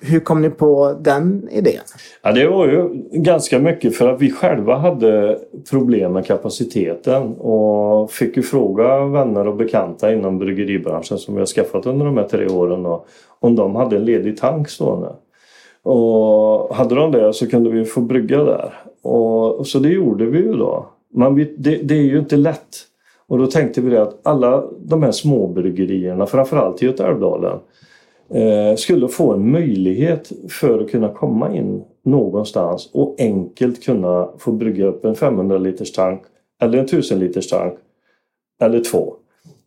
Hur 0.00 0.20
kom 0.20 0.42
ni 0.42 0.50
på 0.50 0.96
den 1.00 1.48
idén? 1.50 1.80
Ja, 2.22 2.32
det 2.32 2.48
var 2.48 2.66
ju 2.66 2.88
ganska 3.12 3.58
mycket 3.58 3.96
för 3.96 4.08
att 4.08 4.20
vi 4.22 4.30
själva 4.30 4.76
hade 4.76 5.38
problem 5.70 6.12
med 6.12 6.26
kapaciteten 6.26 7.34
och 7.34 8.10
fick 8.10 8.36
ju 8.36 8.42
fråga 8.42 9.04
vänner 9.04 9.48
och 9.48 9.56
bekanta 9.56 10.12
inom 10.12 10.38
bryggeribranschen 10.38 11.18
som 11.18 11.34
vi 11.34 11.40
har 11.40 11.46
skaffat 11.46 11.86
under 11.86 12.06
de 12.06 12.16
här 12.16 12.28
tre 12.28 12.48
åren 12.48 12.86
och, 12.86 13.06
om 13.40 13.56
de 13.56 13.76
hade 13.76 13.96
en 13.96 14.04
ledig 14.04 14.36
tank 14.36 14.68
stående. 14.68 15.12
Och 15.82 16.74
hade 16.74 16.94
de 16.94 17.12
det 17.12 17.32
så 17.32 17.50
kunde 17.50 17.70
vi 17.70 17.84
få 17.84 18.00
brygga 18.00 18.44
där. 18.44 18.74
Och, 19.02 19.66
så 19.66 19.78
det 19.78 19.88
gjorde 19.88 20.26
vi 20.26 20.38
ju 20.38 20.52
då. 20.52 20.86
Men 21.14 21.34
vi, 21.34 21.54
det, 21.58 21.76
det 21.76 21.94
är 21.94 22.02
ju 22.02 22.18
inte 22.18 22.36
lätt. 22.36 22.76
Och 23.26 23.38
då 23.38 23.46
tänkte 23.46 23.80
vi 23.80 23.90
det 23.90 24.02
att 24.02 24.26
alla 24.26 24.64
de 24.78 25.02
här 25.02 25.12
småbryggerierna, 25.12 26.26
framförallt 26.26 26.82
i 26.82 26.86
Götaälvdalen, 26.86 27.58
Eh, 28.34 28.76
skulle 28.76 29.08
få 29.08 29.32
en 29.32 29.50
möjlighet 29.50 30.32
för 30.48 30.80
att 30.80 30.90
kunna 30.90 31.08
komma 31.08 31.56
in 31.56 31.84
någonstans 32.04 32.90
och 32.92 33.16
enkelt 33.18 33.84
kunna 33.84 34.28
få 34.38 34.52
brygga 34.52 34.86
upp 34.86 35.04
en 35.04 35.14
500 35.14 35.58
liters 35.58 35.92
tank 35.92 36.22
eller 36.62 36.78
en 36.78 36.84
1000 36.84 37.18
liters 37.18 37.48
tank 37.48 37.74
eller 38.62 38.80
två. 38.80 39.14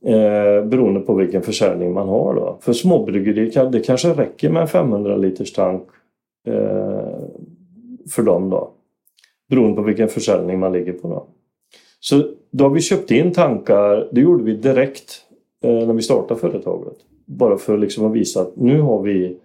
Eh, 0.06 0.66
beroende 0.66 1.00
på 1.00 1.14
vilken 1.14 1.42
försäljning 1.42 1.94
man 1.94 2.10
har 2.10 2.36
då. 2.36 2.58
För 2.62 2.74
småbryggerier 2.74 3.70
det 3.70 3.80
kanske 3.80 4.14
räcker 4.14 4.50
med 4.50 4.62
en 4.62 4.68
500 4.68 5.16
liters 5.18 5.54
tank 5.54 5.84
eh, 6.48 7.20
för 8.12 8.24
dem 8.24 8.50
då. 8.50 8.72
Beroende 9.50 9.76
på 9.76 9.82
vilken 9.82 10.08
försäljning 10.08 10.60
man 10.60 10.74
ligger 10.74 10.94
på 10.94 11.08
då. 11.08 11.28
Så 12.00 12.24
då 12.52 12.64
har 12.64 12.72
vi 12.72 12.82
köpt 12.82 13.12
in 13.12 13.34
tankar, 13.34 14.10
det 14.12 14.22
gjorde 14.22 14.44
vi 14.44 14.54
direkt 14.54 15.22
eh, 15.64 15.88
när 15.88 15.94
vi 15.94 16.02
startade 16.02 16.40
företaget. 16.40 16.98
Bara 17.26 17.58
för 17.58 17.78
liksom 17.78 18.06
att 18.06 18.14
visa 18.14 18.42
att 18.42 18.56
nu 18.56 18.82
har 18.82 19.02
vi 19.02 19.38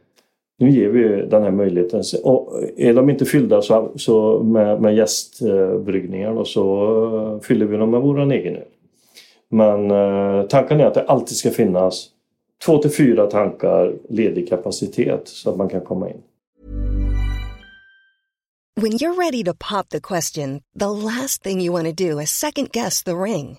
nu 0.60 0.70
ger 0.70 0.88
vi 0.88 1.26
den 1.26 1.42
här 1.42 1.50
möjligheten. 1.50 2.02
Och 2.22 2.62
är 2.76 2.94
de 2.94 3.10
inte 3.10 3.24
fyllda 3.24 3.62
så, 3.62 3.92
så 3.96 4.42
med, 4.42 4.80
med 4.80 4.94
gästbryggningar 4.94 6.34
då, 6.34 6.44
så 6.44 6.94
eh, 7.16 7.40
fyller 7.40 7.66
vi 7.66 7.76
dem 7.76 7.90
med 7.90 8.00
våran 8.00 8.30
egen 8.30 8.56
öl. 8.56 8.62
Men 9.48 9.90
eh, 9.90 10.46
tanken 10.46 10.80
är 10.80 10.84
att 10.84 10.94
det 10.94 11.02
alltid 11.02 11.36
ska 11.36 11.50
finnas 11.50 12.08
två 12.64 12.78
till 12.78 12.90
fyra 12.90 13.26
tankar 13.26 13.94
ledig 14.08 14.48
kapacitet 14.48 15.22
så 15.24 15.50
att 15.50 15.56
man 15.56 15.68
kan 15.68 15.80
komma 15.80 16.08
in. 16.10 16.22
When 18.80 18.92
you're 18.92 19.16
ready 19.16 19.44
to 19.44 19.52
pop 19.54 19.88
the 19.88 20.00
question, 20.00 20.62
the 20.78 20.90
last 20.90 21.42
thing 21.42 21.60
you 21.60 21.72
want 21.72 21.96
to 21.96 22.04
do 22.04 22.20
is 22.20 22.30
second 22.30 22.68
guess 22.72 23.02
the 23.02 23.14
ring. 23.14 23.58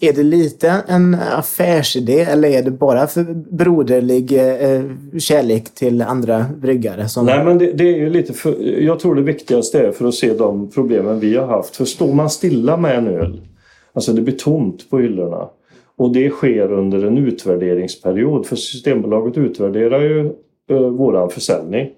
är 0.00 0.12
det 0.12 0.22
lite 0.22 0.82
en 0.88 1.14
affärsidé 1.14 2.20
eller 2.20 2.48
är 2.48 2.62
det 2.62 2.70
bara 2.70 3.06
för 3.06 3.24
broderlig 3.56 4.32
eh, 4.32 4.82
kärlek 5.18 5.74
till 5.74 6.02
andra 6.02 6.46
bryggare? 6.56 7.08
Som... 7.08 7.26
Nej 7.26 7.44
men 7.44 7.58
det, 7.58 7.72
det 7.72 7.84
är 7.84 7.96
ju 7.96 8.10
lite 8.10 8.32
för, 8.32 8.62
jag 8.82 8.98
tror 8.98 9.14
det 9.14 9.22
viktigaste 9.22 9.80
är 9.80 9.92
för 9.92 10.08
att 10.08 10.14
se 10.14 10.34
de 10.34 10.70
problemen 10.70 11.20
vi 11.20 11.36
har 11.36 11.46
haft. 11.46 11.76
För 11.76 11.84
står 11.84 12.14
man 12.14 12.30
stilla 12.30 12.76
med 12.76 12.98
en 12.98 13.08
öl, 13.08 13.40
alltså 13.92 14.12
det 14.12 14.22
blir 14.22 14.36
tomt 14.36 14.90
på 14.90 14.98
hyllorna 14.98 15.48
och 15.96 16.12
det 16.12 16.30
sker 16.30 16.72
under 16.72 17.04
en 17.04 17.18
utvärderingsperiod 17.18 18.46
för 18.46 18.56
Systembolaget 18.56 19.38
utvärderar 19.38 20.00
ju 20.00 20.32
eh, 20.70 20.78
våran 20.78 21.30
försäljning. 21.30 21.88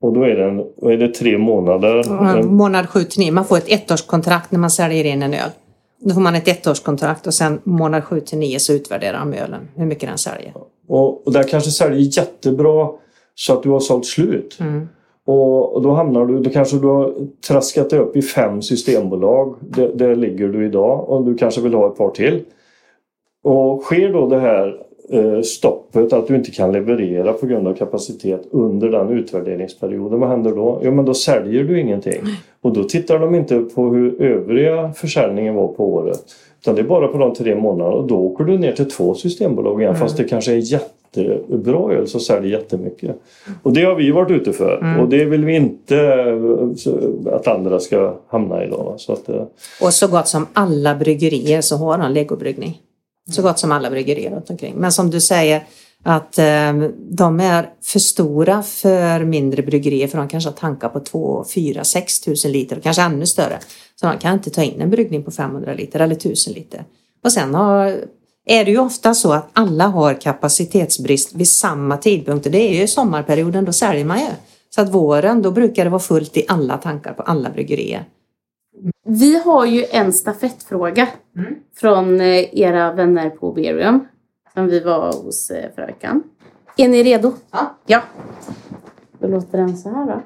Och 0.00 0.12
då 0.12 0.22
är, 0.22 0.36
den, 0.36 0.56
då 0.56 0.88
är 0.88 0.96
det 0.96 1.08
tre 1.08 1.38
månader. 1.38 2.02
Ja, 2.06 2.42
Månad 2.42 2.88
7 2.88 3.04
till 3.04 3.20
9. 3.20 3.32
Man 3.32 3.44
får 3.44 3.56
ett 3.56 3.68
ettårskontrakt 3.68 4.52
när 4.52 4.58
man 4.58 4.70
säljer 4.70 5.04
in 5.04 5.22
en 5.22 5.34
öl. 5.34 5.50
Då 5.98 6.14
får 6.14 6.20
man 6.20 6.34
ett 6.34 6.48
ettårskontrakt 6.48 7.26
och 7.26 7.34
sen 7.34 7.60
månad 7.64 8.04
7 8.04 8.20
till 8.20 8.38
9 8.38 8.58
så 8.58 8.72
utvärderar 8.72 9.18
de 9.18 9.34
ölen, 9.34 9.68
hur 9.74 9.86
mycket 9.86 10.08
den 10.08 10.18
säljer. 10.18 10.52
Och, 10.86 11.26
och 11.26 11.32
där 11.32 11.42
kanske 11.42 11.70
säljer 11.70 12.18
jättebra 12.18 12.88
så 13.34 13.52
att 13.52 13.62
du 13.62 13.70
har 13.70 13.80
sålt 13.80 14.06
slut. 14.06 14.56
Mm. 14.60 14.88
Och, 15.26 15.74
och 15.74 15.82
då 15.82 15.92
hamnar 15.92 16.26
du, 16.26 16.40
då 16.40 16.50
kanske 16.50 16.76
du 16.76 16.86
har 16.86 17.14
traskat 17.48 17.90
dig 17.90 17.98
upp 17.98 18.16
i 18.16 18.22
fem 18.22 18.62
systembolag. 18.62 19.56
Där, 19.60 19.92
där 19.94 20.16
ligger 20.16 20.48
du 20.48 20.66
idag 20.66 21.08
och 21.08 21.24
du 21.24 21.34
kanske 21.34 21.60
vill 21.60 21.74
ha 21.74 21.88
ett 21.92 21.98
par 21.98 22.10
till. 22.10 22.44
Och 23.44 23.82
sker 23.82 24.12
då 24.12 24.28
det 24.28 24.40
här 24.40 24.85
stoppet 25.44 26.12
att 26.12 26.26
du 26.28 26.36
inte 26.36 26.50
kan 26.50 26.72
leverera 26.72 27.32
på 27.32 27.46
grund 27.46 27.68
av 27.68 27.74
kapacitet 27.74 28.42
under 28.50 28.88
den 28.88 29.10
utvärderingsperioden, 29.10 30.20
vad 30.20 30.28
händer 30.28 30.50
då? 30.50 30.80
Jo 30.84 30.92
men 30.92 31.04
då 31.04 31.14
säljer 31.14 31.64
du 31.64 31.80
ingenting. 31.80 32.20
Och 32.60 32.72
då 32.72 32.84
tittar 32.84 33.18
de 33.18 33.34
inte 33.34 33.58
på 33.60 33.88
hur 33.88 34.22
övriga 34.22 34.92
försäljningen 34.92 35.54
var 35.54 35.68
på 35.68 35.94
året. 35.94 36.22
Utan 36.62 36.74
det 36.74 36.80
är 36.80 36.84
bara 36.86 37.08
på 37.08 37.18
de 37.18 37.34
tre 37.34 37.54
månaderna 37.54 37.96
och 37.96 38.06
då 38.06 38.16
åker 38.16 38.44
du 38.44 38.58
ner 38.58 38.72
till 38.72 38.90
två 38.90 39.14
systembolag 39.14 39.82
igen 39.82 39.96
fast 39.96 40.16
det 40.16 40.24
kanske 40.24 40.52
är 40.52 40.72
jättebra 40.72 41.92
öl 41.92 42.06
som 42.06 42.20
säljer 42.20 42.58
jättemycket. 42.58 43.16
Och 43.62 43.72
det 43.72 43.82
har 43.82 43.94
vi 43.94 44.10
varit 44.10 44.30
ute 44.30 44.52
för 44.52 44.96
och 45.00 45.08
det 45.08 45.24
vill 45.24 45.44
vi 45.44 45.56
inte 45.56 45.96
eh, 45.96 47.34
att 47.34 47.48
andra 47.48 47.80
ska 47.80 48.14
hamna 48.28 48.64
i. 48.64 48.68
Då, 48.68 48.94
så 48.96 49.12
att, 49.12 49.28
eh, 49.28 49.42
Och 49.82 49.92
så 49.92 50.08
gott 50.08 50.28
som 50.28 50.46
alla 50.52 50.94
bryggerier 50.94 51.60
så 51.60 51.76
har 51.76 51.98
de 51.98 52.12
legobryggning. 52.12 52.80
Så 53.30 53.42
gott 53.42 53.58
som 53.58 53.72
alla 53.72 53.90
bryggerier 53.90 54.30
runt 54.30 54.50
omkring. 54.50 54.74
Men 54.76 54.92
som 54.92 55.10
du 55.10 55.20
säger 55.20 55.66
att 56.02 56.38
eh, 56.38 56.72
de 57.10 57.40
är 57.40 57.70
för 57.82 57.98
stora 57.98 58.62
för 58.62 59.24
mindre 59.24 59.62
bryggerier 59.62 60.08
för 60.08 60.18
de 60.18 60.28
kanske 60.28 60.50
har 60.50 60.54
tankar 60.54 60.88
på 60.88 61.00
2, 61.00 61.44
4, 61.54 61.84
6 61.84 62.20
tusen 62.20 62.52
liter, 62.52 62.80
kanske 62.80 63.02
ännu 63.02 63.26
större. 63.26 63.58
Så 64.00 64.06
de 64.06 64.18
kan 64.18 64.34
inte 64.34 64.50
ta 64.50 64.62
in 64.62 64.80
en 64.80 64.90
bryggning 64.90 65.22
på 65.22 65.30
500 65.30 65.74
liter 65.74 66.00
eller 66.00 66.14
1000 66.14 66.52
liter. 66.52 66.84
Och 67.24 67.32
sen 67.32 67.54
har, 67.54 67.86
är 68.46 68.64
det 68.64 68.70
ju 68.70 68.78
ofta 68.78 69.14
så 69.14 69.32
att 69.32 69.48
alla 69.52 69.86
har 69.86 70.20
kapacitetsbrist 70.20 71.34
vid 71.34 71.48
samma 71.48 71.96
tidpunkt. 71.96 72.46
Och 72.46 72.52
Det 72.52 72.70
är 72.70 72.80
ju 72.80 72.86
sommarperioden, 72.86 73.64
då 73.64 73.72
säljer 73.72 74.04
man 74.04 74.20
ju. 74.20 74.26
Så 74.74 74.80
att 74.80 74.88
våren, 74.88 75.42
då 75.42 75.50
brukar 75.50 75.84
det 75.84 75.90
vara 75.90 76.00
fullt 76.00 76.36
i 76.36 76.44
alla 76.48 76.76
tankar 76.76 77.12
på 77.12 77.22
alla 77.22 77.50
bryggerier. 77.50 78.04
Vi 79.04 79.38
har 79.38 79.66
ju 79.66 79.84
en 79.90 80.12
stafettfråga 80.12 81.08
från 81.76 82.20
eh, 82.20 82.60
era 82.60 82.92
vänner 82.92 83.30
på 83.30 83.52
Berium 83.52 84.06
som 84.54 84.66
vi 84.66 84.80
var 84.80 85.12
hos 85.12 85.50
eh, 85.50 85.74
förra 85.74 85.86
veckan. 85.86 86.22
Är 86.76 86.88
ni 86.88 87.02
redo? 87.02 87.34
Ja. 87.50 87.78
Ja. 87.86 88.02
Då 89.18 89.28
låter 89.28 89.58
den 89.58 89.76
så 89.76 89.88
här 89.88 90.06
då. 90.06 90.22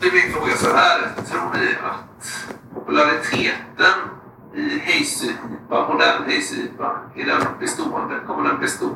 Det 0.00 0.06
är 0.06 0.12
min 0.12 0.32
fråga 0.32 0.52
så 0.56 0.76
här. 0.76 1.00
Tror 1.30 1.60
ni 1.60 1.66
att 1.90 2.74
populariteten 2.74 3.98
i 4.56 4.60
Hazy-IPA, 4.60 5.88
modern 5.88 6.22
Hazy-IPA, 6.24 6.90
är 7.16 7.24
den 7.24 7.60
bestående? 7.60 8.14
Kommer 8.26 8.48
den 8.48 8.60
bestå? 8.60 8.86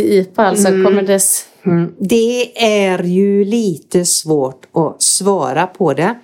IPA 0.00 0.42
alltså, 0.42 0.68
kommer 0.68 1.02
dess... 1.02 1.46
Mm. 1.62 1.94
Det 1.98 2.64
är 2.90 3.02
ju 3.02 3.44
lite 3.44 4.04
svårt 4.04 4.66
att 4.72 5.02
svara 5.02 5.66
på 5.66 5.94
det. 5.94 6.18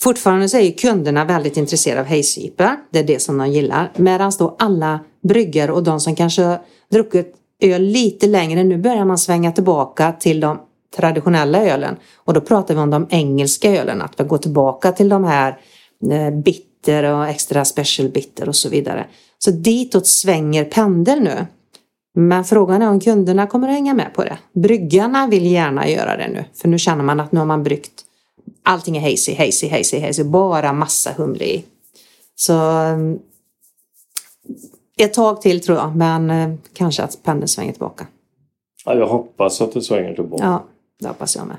Fortfarande 0.00 0.48
så 0.48 0.56
är 0.56 0.62
ju 0.62 0.72
kunderna 0.72 1.24
väldigt 1.24 1.56
intresserade 1.56 2.00
av 2.00 2.06
Hazy-IPA. 2.06 2.76
Det 2.90 2.98
är 2.98 3.04
det 3.04 3.22
som 3.22 3.38
de 3.38 3.50
gillar. 3.50 3.92
Medan 3.96 4.32
då 4.38 4.56
alla 4.58 5.00
bryggare 5.28 5.72
och 5.72 5.82
de 5.82 6.00
som 6.00 6.16
kanske 6.16 6.42
har 6.42 6.60
druckit 6.90 7.34
öl 7.60 7.82
lite 7.82 8.26
längre, 8.26 8.64
nu 8.64 8.78
börjar 8.78 9.04
man 9.04 9.18
svänga 9.18 9.52
tillbaka 9.52 10.12
till 10.12 10.40
de 10.40 10.58
traditionella 10.96 11.62
ölen. 11.62 11.96
Och 12.16 12.34
då 12.34 12.40
pratar 12.40 12.74
vi 12.74 12.80
om 12.80 12.90
de 12.90 13.06
engelska 13.10 13.70
ölen, 13.70 14.02
att 14.02 14.20
vi 14.20 14.24
går 14.24 14.38
tillbaka 14.38 14.92
till 14.92 15.08
de 15.08 15.24
här 15.24 15.58
eh, 16.10 16.30
bitter 16.30 17.04
och 17.12 17.28
extra 17.28 17.64
special 17.64 18.08
bitter 18.08 18.48
och 18.48 18.56
så 18.56 18.68
vidare. 18.68 19.06
Så 19.38 19.50
ditåt 19.50 20.06
svänger 20.06 20.64
pendeln 20.64 21.24
nu. 21.24 21.46
Men 22.14 22.44
frågan 22.44 22.82
är 22.82 22.90
om 22.90 23.00
kunderna 23.00 23.46
kommer 23.46 23.68
att 23.68 23.74
hänga 23.74 23.94
med 23.94 24.14
på 24.14 24.24
det. 24.24 24.38
Bryggarna 24.52 25.26
vill 25.26 25.46
gärna 25.46 25.88
göra 25.88 26.16
det 26.16 26.28
nu. 26.28 26.44
För 26.54 26.68
nu 26.68 26.78
känner 26.78 27.04
man 27.04 27.20
att 27.20 27.32
nu 27.32 27.38
har 27.38 27.46
man 27.46 27.62
bryggt 27.62 28.05
allting 28.66 28.96
är 28.96 29.10
hazy, 29.10 29.34
hazy, 29.34 29.68
hazy, 29.68 30.00
hazy. 30.00 30.24
Bara 30.24 30.72
massa 30.72 31.12
humle 31.16 31.44
i. 31.44 31.64
Så 32.34 32.54
mm, 32.58 33.18
ett 34.96 35.14
tag 35.14 35.42
till 35.42 35.60
tror 35.60 35.78
jag. 35.78 35.96
Men 35.96 36.30
eh, 36.30 36.54
kanske 36.72 37.02
att 37.02 37.22
pendeln 37.22 37.48
svänger 37.48 37.72
tillbaka. 37.72 38.06
ja, 38.84 38.94
jag 38.94 39.06
hoppas 39.06 39.60
att 39.60 39.72
det 39.72 39.82
svänger 39.82 40.14
tillbaka. 40.14 40.44
Ja, 40.44 40.64
det 41.00 41.08
hoppas 41.08 41.36
jag 41.36 41.46
med. 41.46 41.56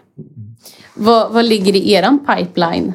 Vad, 0.96 1.32
vad 1.34 1.46
ligger 1.46 1.76
i 1.76 1.94
eran 1.94 2.20
pipeline? 2.20 2.94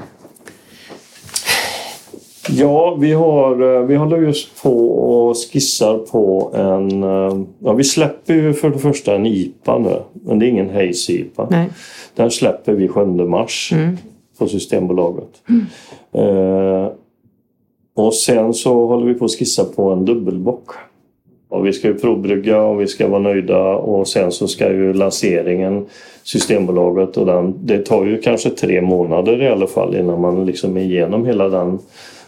Ja, 2.50 2.94
vi, 3.00 3.12
har, 3.12 3.76
eh, 3.76 3.82
vi 3.86 3.94
håller 3.96 4.18
just 4.18 4.62
på 4.62 4.88
och 4.88 5.36
skissar 5.36 5.98
på 5.98 6.50
en... 6.54 7.02
eh, 7.02 7.40
Ja, 7.58 7.72
vi 7.72 7.84
släpper 7.84 8.34
ju 8.34 8.52
för 8.52 8.70
det 8.70 8.78
första 8.78 9.14
en 9.14 9.26
IPA 9.26 9.78
nu. 9.78 9.96
Men 10.24 10.38
det 10.38 10.46
är 10.46 10.48
ingen 10.48 10.70
Haze-IPA. 10.70 11.46
Nej. 11.50 11.68
Den 12.16 12.30
släpper 12.30 12.72
vi 12.72 12.88
7 12.88 13.04
mars 13.04 13.72
på 14.38 14.46
Systembolaget. 14.48 15.42
Eh, 16.14 16.88
och 17.94 18.14
sen 18.14 18.54
så 18.54 18.86
håller 18.86 19.06
vi 19.06 19.14
på 19.14 19.24
att 19.24 19.30
skissa 19.38 19.64
på 19.64 19.90
en 19.90 20.04
dubbelbock. 20.04 20.70
Och 21.48 21.66
vi 21.66 21.72
ska 21.72 21.88
ju 21.88 21.94
provbrygga 21.94 22.62
och 22.62 22.80
vi 22.80 22.86
ska 22.86 23.08
vara 23.08 23.20
nöjda 23.20 23.74
och 23.74 24.08
sen 24.08 24.32
så 24.32 24.48
ska 24.48 24.68
ju 24.72 24.92
lanseringen 24.92 25.86
Systembolaget 26.24 27.16
och 27.16 27.26
den, 27.26 27.54
det 27.66 27.78
tar 27.78 28.04
ju 28.06 28.20
kanske 28.22 28.50
tre 28.50 28.80
månader 28.80 29.42
i 29.42 29.48
alla 29.48 29.66
fall 29.66 29.96
innan 29.96 30.20
man 30.20 30.46
liksom 30.46 30.76
är 30.76 30.80
igenom 30.80 31.26
hela 31.26 31.48
den 31.48 31.78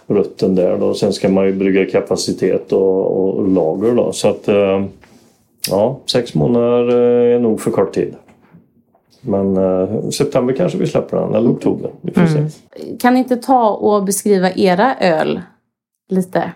rutten 0.07 0.55
där 0.55 0.79
då. 0.79 0.95
Sen 0.95 1.13
ska 1.13 1.29
man 1.29 1.47
ju 1.47 1.53
brygga 1.53 1.87
kapacitet 1.91 2.73
och, 2.73 3.07
och 3.07 3.49
lager 3.49 3.95
då. 3.95 4.13
Så 4.13 4.29
att 4.29 4.49
eh, 4.49 4.85
ja, 5.71 5.99
sex 6.07 6.35
månader 6.35 6.89
eh, 6.89 7.37
är 7.37 7.41
nog 7.41 7.61
för 7.61 7.71
kort 7.71 7.95
tid. 7.95 8.15
Men 9.21 9.57
eh, 9.57 10.09
september 10.11 10.55
kanske 10.55 10.79
vi 10.79 10.87
släpper 10.87 11.17
den, 11.17 11.35
eller 11.35 11.51
oktober. 11.51 11.91
Vi 12.01 12.13
får 12.13 12.27
se. 12.27 12.97
Kan 13.01 13.15
ni 13.15 13.19
inte 13.19 13.37
ta 13.37 13.71
och 13.71 14.05
beskriva 14.05 14.51
era 14.53 14.95
öl 15.01 15.41
lite? 16.09 16.53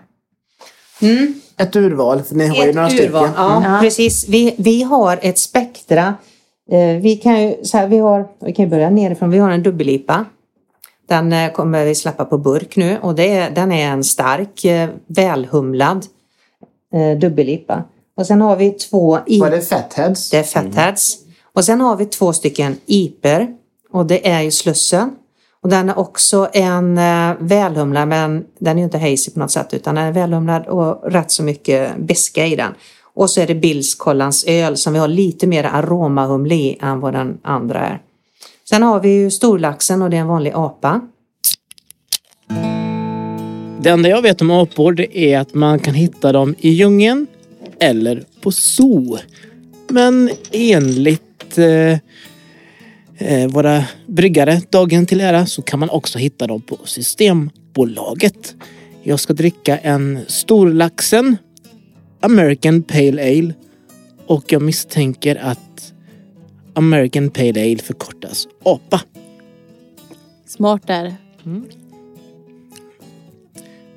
Ett 1.57 1.75
urval, 1.75 2.21
för 2.21 2.35
ni 2.35 2.47
har 2.47 2.65
ju 2.65 2.73
några 2.73 2.87
Ett 2.87 2.93
stycken. 2.93 3.09
urval, 3.15 3.29
ja, 3.35 3.77
precis. 3.81 4.29
Vi, 4.29 4.55
vi 4.57 4.83
har 4.83 5.19
ett 5.21 5.37
spektra. 5.37 6.13
Eh, 6.71 7.01
vi 7.01 7.15
kan 7.15 7.43
ju, 7.43 7.55
så 7.63 7.77
här, 7.77 7.87
vi 7.87 7.97
har, 7.97 8.27
vi 8.39 8.53
kan 8.53 8.69
börja 8.69 8.89
nerifrån. 8.89 9.29
Vi 9.29 9.37
har 9.37 9.51
en 9.51 9.63
dubbellipa. 9.63 10.25
Den 11.09 11.33
eh, 11.33 11.51
kommer 11.51 11.85
vi 11.85 11.95
släppa 11.95 12.25
på 12.25 12.37
burk 12.37 12.75
nu 12.75 12.97
och 13.01 13.15
det 13.15 13.49
den 13.49 13.71
är 13.71 13.89
en 13.89 14.03
stark, 14.03 14.65
eh, 14.65 14.89
välhumlad 15.07 16.05
eh, 16.93 17.19
dubbellipa. 17.19 17.83
Och 18.17 18.27
sen 18.27 18.41
har 18.41 18.55
vi 18.55 18.71
två 18.71 19.19
i... 19.25 19.39
Var 19.39 19.49
det 19.49 19.61
Fatheads? 19.61 20.29
Det 20.29 20.37
är 20.37 20.43
fatheads. 20.43 21.17
Och 21.53 21.65
sen 21.65 21.81
har 21.81 21.95
vi 21.95 22.05
två 22.05 22.33
stycken 22.33 22.77
iper 22.85 23.47
och 23.91 24.05
det 24.05 24.29
är 24.29 24.41
ju 24.41 24.51
Slussen. 24.51 25.11
Och 25.63 25.69
den 25.69 25.89
är 25.89 25.99
också 25.99 26.49
en 26.53 26.97
eh, 26.97 27.35
välhumlad 27.39 28.07
men 28.07 28.45
den 28.59 28.77
är 28.77 28.81
ju 28.81 28.83
inte 28.83 28.97
hazy 28.97 29.31
på 29.33 29.39
något 29.39 29.51
sätt 29.51 29.73
utan 29.73 29.95
den 29.95 30.03
är 30.03 30.11
välhumlad 30.11 30.67
och 30.67 31.11
rätt 31.11 31.31
så 31.31 31.43
mycket 31.43 31.97
beska 31.97 32.45
i 32.45 32.55
den. 32.55 32.73
Och 33.13 33.29
så 33.29 33.41
är 33.41 33.47
det 33.47 33.55
Bills 33.55 33.97
öl 34.47 34.77
som 34.77 34.93
vi 34.93 34.99
har 34.99 35.07
lite 35.07 35.47
mer 35.47 35.63
aromahumle 35.63 36.55
i 36.55 36.77
än 36.81 36.99
vad 36.99 37.13
den 37.13 37.37
andra 37.43 37.79
är. 37.79 38.01
Sen 38.69 38.83
har 38.83 38.99
vi 38.99 39.09
ju 39.09 39.31
storlaxen 39.31 40.01
och 40.01 40.09
det 40.09 40.17
är 40.17 40.21
en 40.21 40.27
vanlig 40.27 40.51
apa. 40.55 41.01
Det 43.81 43.89
enda 43.89 44.09
jag 44.09 44.21
vet 44.21 44.41
om 44.41 44.51
apor 44.51 44.93
det 44.93 45.17
är 45.17 45.39
att 45.39 45.53
man 45.53 45.79
kan 45.79 45.93
hitta 45.93 46.31
dem 46.31 46.55
i 46.59 46.69
djungeln 46.69 47.27
eller 47.79 48.23
på 48.41 48.51
zoo. 48.51 49.17
Men 49.87 50.29
enligt 50.51 51.57
eh, 51.57 51.97
eh 53.17 53.47
våra 53.49 53.83
bryggare, 54.07 54.61
dagen 54.69 55.05
till 55.05 55.21
ära, 55.21 55.45
så 55.45 55.61
kan 55.61 55.79
man 55.79 55.89
också 55.89 56.19
hitta 56.19 56.47
dem 56.47 56.61
på 56.61 56.77
Systembolaget. 56.83 58.55
Jag 59.03 59.19
ska 59.19 59.33
dricka 59.33 59.77
en 59.77 60.19
Storlaxen 60.27 61.37
American 62.19 62.83
Pale 62.83 63.21
Ale 63.21 63.53
och 64.27 64.51
jag 64.51 64.61
misstänker 64.61 65.35
att 65.35 65.93
American 66.73 67.29
Pale 67.29 67.61
Ale 67.61 67.77
förkortas 67.77 68.47
APA. 68.63 69.01
Smart 70.45 70.87
där. 70.87 71.15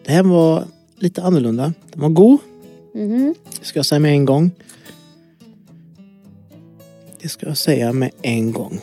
Det 0.05 0.13
här 0.13 0.23
var 0.23 0.65
lite 0.99 1.23
annorlunda. 1.23 1.73
Den 1.93 2.01
var 2.01 2.09
god. 2.09 2.39
Mhm. 2.95 3.35
Det 3.61 3.67
ska 3.67 3.79
jag 3.79 3.87
säga 3.87 3.99
med 4.01 4.13
en 4.13 4.25
gång. 4.25 4.51
Det 7.23 7.29
ska 7.29 7.47
jag 7.47 7.57
säga 7.57 7.93
med 7.93 8.11
en 8.23 8.53
gång. 8.53 8.81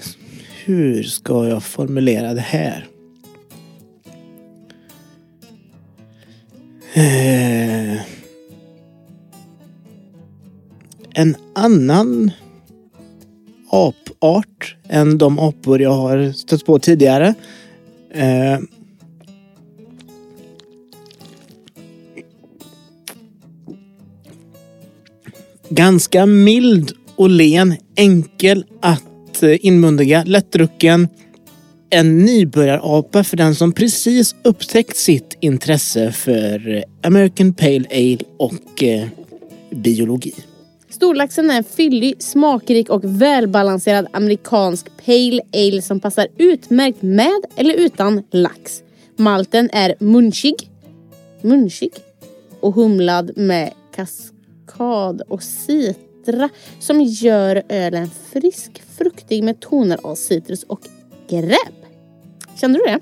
Hur 0.66 1.04
ska 1.04 1.48
jag 1.48 1.64
formulera 1.64 2.34
det 2.34 2.42
här? 2.42 2.88
Eh, 6.94 8.02
en 11.14 11.36
annan 11.56 12.32
apart 13.70 14.76
än 14.90 15.18
de 15.18 15.40
apor 15.40 15.82
jag 15.82 15.94
har 15.94 16.32
stött 16.32 16.66
på 16.66 16.80
tidigare. 16.80 17.34
Eh, 18.14 18.60
ganska 25.70 26.26
mild 26.26 26.92
och 27.16 27.30
len, 27.30 27.76
enkel 27.96 28.66
att 28.82 29.44
eh, 29.44 29.66
inmundiga, 29.66 30.24
lättdrucken. 30.24 31.08
En 31.90 32.26
nybörjarapa 32.26 33.24
för 33.24 33.38
den 33.38 33.56
som 33.56 33.72
precis 33.72 34.36
upptäckt 34.44 34.98
sitt 34.98 35.38
intresse 35.40 36.12
för 36.12 36.76
eh, 36.76 36.84
American 37.04 37.54
Pale 37.54 37.86
Ale 37.92 38.20
och 38.38 38.84
eh, 38.84 39.08
biologi. 39.72 40.34
Storlaxen 41.00 41.52
är 41.52 41.58
en 41.58 41.64
fyllig, 41.64 42.24
smakrik 42.24 42.90
och 42.90 43.02
välbalanserad 43.04 44.08
amerikansk 44.14 44.86
pale 45.06 45.42
ale 45.54 45.82
som 45.82 46.00
passar 46.00 46.28
utmärkt 46.38 47.02
med 47.02 47.46
eller 47.56 47.74
utan 47.74 48.24
lax. 48.32 48.84
Malten 49.16 49.70
är 49.74 49.96
munchig, 50.00 50.70
munchig 51.42 51.92
och 52.60 52.74
humlad 52.74 53.32
med 53.38 53.74
kaskad 53.96 55.22
och 55.28 55.44
citra 55.44 56.50
som 56.80 57.02
gör 57.02 57.64
ölen 57.70 58.10
frisk, 58.32 58.84
fruktig 58.98 59.44
med 59.44 59.60
toner 59.60 60.00
av 60.04 60.16
citrus 60.16 60.64
och 60.64 60.82
gräp. 61.30 61.86
Kände 62.62 62.80
du 62.80 62.86
det? 62.86 63.00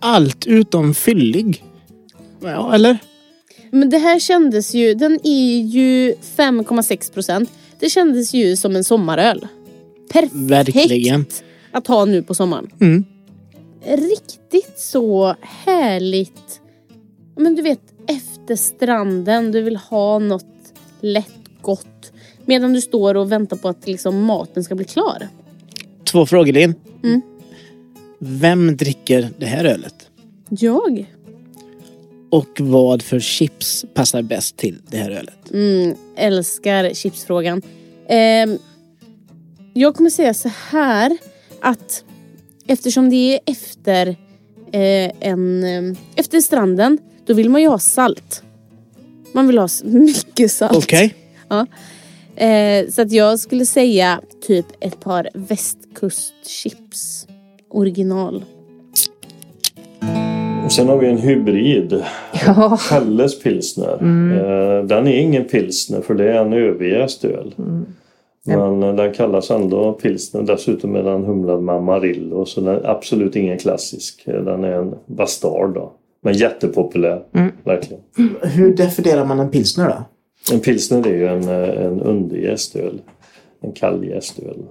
Allt 0.00 0.46
utom 0.46 0.94
fyllig. 0.94 1.64
Ja, 2.40 2.74
eller? 2.74 2.98
Men 3.74 3.90
det 3.90 3.98
här 3.98 4.18
kändes 4.18 4.74
ju, 4.74 4.94
den 4.94 5.18
är 5.24 5.60
ju 5.60 6.14
5,6 6.36 7.12
procent. 7.12 7.50
Det 7.78 7.90
kändes 7.90 8.34
ju 8.34 8.56
som 8.56 8.76
en 8.76 8.84
sommaröl. 8.84 9.46
Perfekt 10.12 10.34
Verkligen. 10.34 11.26
att 11.72 11.86
ha 11.86 12.04
nu 12.04 12.22
på 12.22 12.34
sommaren. 12.34 12.70
Mm. 12.80 13.04
Riktigt 13.86 14.78
så 14.78 15.36
härligt. 15.40 16.60
Men 17.36 17.54
du 17.54 17.62
vet, 17.62 17.80
efter 18.06 18.56
stranden, 18.56 19.52
du 19.52 19.62
vill 19.62 19.76
ha 19.76 20.18
något 20.18 20.74
lätt 21.00 21.40
gott. 21.62 22.12
Medan 22.44 22.72
du 22.72 22.80
står 22.80 23.14
och 23.14 23.32
väntar 23.32 23.56
på 23.56 23.68
att 23.68 23.86
liksom 23.86 24.24
maten 24.24 24.64
ska 24.64 24.74
bli 24.74 24.84
klar. 24.84 25.28
Två 26.04 26.26
frågor 26.26 26.52
Linn. 26.52 26.74
Mm. 27.02 27.22
Vem 28.18 28.76
dricker 28.76 29.30
det 29.38 29.46
här 29.46 29.64
ölet? 29.64 30.10
Jag? 30.48 31.06
Och 32.34 32.60
vad 32.60 33.02
för 33.02 33.20
chips 33.20 33.84
passar 33.94 34.22
bäst 34.22 34.56
till 34.56 34.78
det 34.90 34.96
här 34.96 35.10
ölet? 35.10 35.50
Mm, 35.52 35.94
älskar 36.16 36.94
chipsfrågan. 36.94 37.62
Ehm, 38.08 38.58
jag 39.74 39.94
kommer 39.94 40.10
säga 40.10 40.34
så 40.34 40.50
här 40.70 41.18
att 41.60 42.04
eftersom 42.66 43.10
det 43.10 43.34
är 43.34 43.40
efter 43.46 44.08
eh, 44.72 45.12
en 45.20 45.64
eh, 45.64 45.98
efter 46.16 46.40
stranden, 46.40 46.98
då 47.26 47.34
vill 47.34 47.50
man 47.50 47.62
ju 47.62 47.68
ha 47.68 47.78
salt. 47.78 48.42
Man 49.32 49.46
vill 49.46 49.58
ha 49.58 49.68
mycket 49.84 50.52
salt. 50.52 50.76
Okej. 50.76 51.14
Ja. 51.48 51.66
Eh, 52.46 52.88
så 52.90 53.02
att 53.02 53.12
jag 53.12 53.38
skulle 53.38 53.66
säga 53.66 54.20
typ 54.46 54.66
ett 54.80 55.00
par 55.00 55.28
västkustchips. 55.34 57.26
Original. 57.70 58.44
Sen 60.76 60.88
har 60.88 60.98
vi 60.98 61.08
en 61.08 61.18
hybrid. 61.18 62.02
Ja, 62.46 62.78
Pelles 62.90 63.42
pilsner. 63.42 63.92
Eh, 63.92 64.84
Den 64.84 65.06
är 65.06 65.18
ingen 65.20 65.44
pilsner 65.44 66.00
för 66.00 66.14
det 66.14 66.30
är 66.32 66.40
en 66.44 66.52
överjäst 66.52 67.24
öl. 67.24 67.54
Men 68.46 68.82
eh, 68.82 68.94
den 68.94 69.12
kallas 69.12 69.50
ändå 69.50 69.92
pilsner. 69.92 70.42
Dessutom 70.42 70.96
är 70.96 71.02
den 71.02 71.24
humlad 71.24 71.62
med 71.62 71.74
amarillo. 71.74 72.44
Så 72.46 72.60
den 72.60 72.74
är 72.74 72.90
absolut 72.90 73.36
ingen 73.36 73.58
klassisk. 73.58 74.22
Eh, 74.26 74.34
Den 74.44 74.64
är 74.64 74.72
en 74.72 74.94
bastard 75.06 75.74
då. 75.74 75.92
Men 76.22 76.32
jättepopulär. 76.34 77.22
Verkligen. 77.64 78.02
Hur 78.42 78.76
definierar 78.76 79.24
man 79.24 79.40
en 79.40 79.50
pilsner 79.50 79.88
då? 79.88 80.04
En 80.54 80.60
pilsner 80.60 81.06
är 81.06 81.14
ju 81.14 81.26
en, 81.26 81.48
en 81.48 82.00
underjäst 82.00 82.76
öl. 82.76 83.00
En 83.62 83.72
kalljäst 83.72 84.38
öl. 84.38 84.62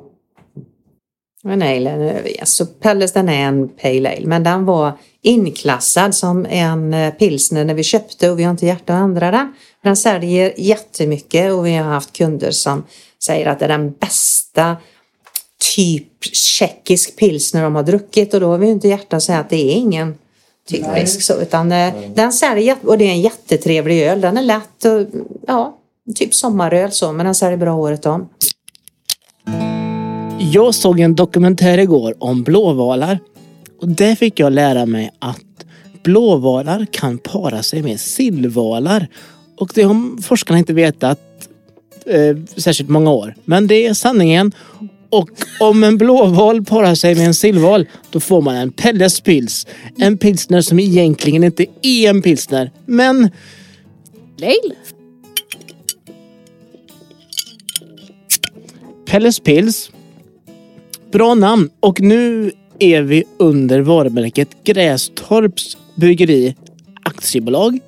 en 1.46 1.62
ale 1.62 1.90
är 1.90 1.94
en 1.96 2.02
överjäst. 2.02 2.56
Så 2.58 2.66
Pelles 2.66 3.14
den 3.14 3.30
är 3.30 3.48
en 3.48 3.70
pale 3.70 4.10
ale. 4.18 4.28
Men 4.28 4.44
den 4.44 4.66
var 4.66 4.92
inklassad 5.24 6.16
som 6.16 6.46
en 6.46 6.94
eh, 6.94 7.14
pilsner 7.14 7.66
när 7.66 7.74
vi 7.74 7.84
köpte 7.84 8.30
och 8.30 8.40
vi 8.40 8.44
har 8.44 8.52
inte 8.52 8.66
hjärta 8.66 8.94
att 8.94 9.04
ändra 9.04 9.32
den. 9.32 9.54
Den 9.84 9.98
säljer 9.98 10.54
jättemycket 10.58 11.54
och 11.54 11.66
vi 11.66 11.76
har 11.76 11.84
haft 11.84 12.14
kunder 12.14 12.52
som 12.52 12.84
säger 13.26 13.46
att 13.46 13.60
det 13.60 13.66
är 13.66 13.70
den 13.70 13.92
bästa 13.92 14.78
typ 15.76 16.24
tjeckisk 16.36 17.16
pilsner 17.16 17.64
de 17.64 17.76
har 17.76 17.84
druckit 17.84 18.34
och 18.34 18.40
då 18.40 18.48
har 18.48 18.58
vi 18.58 18.68
inte 18.68 18.88
hjärta 18.88 19.18
att 19.18 19.24
säga 19.24 19.40
att 19.40 19.50
det 19.50 19.72
är 19.72 19.76
ingen 19.76 20.16
typisk 20.70 21.22
så 21.22 21.42
utan 21.42 21.72
eh, 21.72 21.94
den 22.16 22.34
säljer 22.34 22.78
och 22.84 22.98
det 22.98 23.06
är 23.06 23.12
en 23.12 23.22
jättetrevlig 23.22 24.04
öl. 24.04 24.22
Den 24.22 24.38
är 24.38 24.42
lätt 24.42 24.86
och 24.86 25.22
ja, 25.48 25.78
typ 26.16 26.36
sommaröl 26.36 26.92
så 26.92 27.12
men 27.12 27.26
den 27.26 27.36
säljer 27.36 27.58
bra 27.58 27.76
året 27.76 28.06
om. 28.06 28.30
Jag 30.52 30.76
såg 30.76 31.00
en 31.00 31.16
dokumentär 31.16 31.78
igår 31.78 32.16
om 32.20 32.44
blåvalar. 32.44 33.20
Och 33.84 33.90
där 33.90 34.16
fick 34.16 34.40
jag 34.40 34.54
lära 34.54 34.86
mig 34.86 35.12
att 35.20 35.66
blåvalar 36.04 36.86
kan 36.92 37.18
para 37.18 37.64
sig 37.64 37.82
med 37.82 38.00
sillvalar. 38.00 39.08
Och 39.58 39.72
det 39.76 39.82
har 39.84 40.22
forskarna 40.22 40.60
inte 40.60 40.74
vetat 40.74 41.20
eh, 42.06 42.38
särskilt 42.58 42.90
många 42.90 43.12
år. 43.12 43.36
Men 43.46 43.68
det 43.68 43.86
är 43.86 43.94
sanningen. 43.94 44.52
Och 45.10 45.30
om 45.60 45.84
en 45.84 45.98
blåval 45.98 46.66
parar 46.66 46.96
sig 46.96 47.16
med 47.16 47.28
en 47.28 47.34
sillval, 47.34 47.88
då 48.10 48.20
får 48.20 48.42
man 48.42 48.56
en 48.56 48.72
Pelles 48.72 49.22
pils. 49.22 49.68
En 49.98 50.18
pilsner 50.18 50.62
som 50.62 50.80
egentligen 50.80 51.44
inte 51.44 51.66
är 51.82 52.10
en 52.10 52.22
pilsner. 52.22 52.72
Men 52.86 53.30
Ale. 54.42 54.76
Pelles 59.06 59.40
Pils. 59.40 59.92
Bra 61.12 61.36
namn. 61.36 61.70
Och 61.80 62.02
nu 62.02 62.52
är 62.84 63.02
vi 63.02 63.24
under 63.38 63.80
varumärket 63.80 64.64
Grästorps 64.64 65.78
Bryggeri 65.96 66.56
Aktiebolag. 67.04 67.80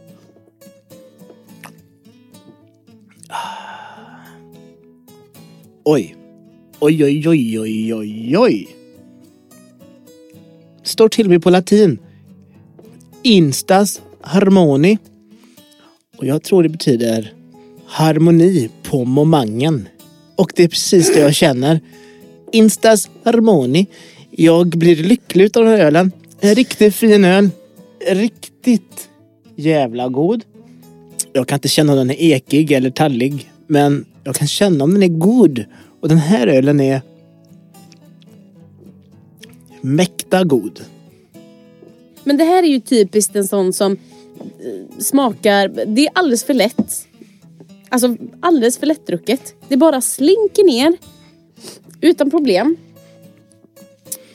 Oj. 5.84 6.16
Oj, 6.80 7.04
oj, 7.04 7.30
oj, 7.30 7.60
oj, 7.60 7.94
oj, 7.94 8.38
oj. 8.38 8.68
Står 10.84 11.10
till 11.10 11.30
mig 11.30 11.40
på 11.40 11.50
latin. 11.50 12.00
Instas 13.24 14.02
harmoni. 14.22 14.98
Och 16.18 16.26
jag 16.26 16.44
tror 16.44 16.64
det 16.64 16.70
betyder 16.70 17.34
harmoni 17.86 18.70
på 18.84 19.06
momangen. 19.06 19.88
Och 20.36 20.52
det 20.56 20.64
är 20.64 20.68
precis 20.68 21.14
det 21.14 21.20
jag 21.20 21.36
känner. 21.36 21.82
Instas 22.52 23.10
Harmoni. 23.24 23.88
Jag 24.38 24.68
blir 24.68 24.96
lycklig 24.96 25.46
utav 25.46 25.64
den 25.64 25.74
här 25.74 25.86
ölen. 25.86 26.12
En 26.40 26.56
riktigt 26.56 26.96
fin 26.96 27.26
öl. 27.26 27.50
Riktigt 28.08 29.10
jävla 29.56 30.08
god. 30.08 30.44
Jag 31.34 31.48
kan 31.48 31.56
inte 31.56 31.68
känna 31.68 31.92
om 31.92 31.98
den 31.98 32.12
är 32.12 32.22
ekig 32.22 32.72
eller 32.72 32.90
tallig. 32.90 33.52
Men 33.68 34.06
jag 34.24 34.36
kan 34.36 34.48
känna 34.48 34.84
om 34.84 34.94
den 34.94 35.04
är 35.04 35.08
god. 35.08 35.66
Och 36.02 36.10
den 36.10 36.18
här 36.18 36.48
ölen 36.48 36.80
är 36.80 37.02
mäkta 39.82 40.44
god. 40.44 40.82
Men 42.24 42.38
det 42.38 42.44
här 42.44 42.64
är 42.64 42.68
ju 42.68 42.80
typiskt 42.80 43.36
en 43.36 43.48
sån 43.48 43.74
som 43.74 43.92
eh, 43.92 45.00
smakar, 45.00 45.86
det 45.86 46.06
är 46.06 46.12
alldeles 46.14 46.44
för 46.44 46.54
lätt. 46.54 47.08
Alltså 47.90 48.16
alldeles 48.40 48.78
för 48.78 48.86
lättdrucket. 48.86 49.54
Det 49.68 49.78
bara 49.78 50.02
slinker 50.02 50.64
ner 50.64 50.98
utan 52.02 52.32
problem. 52.32 52.78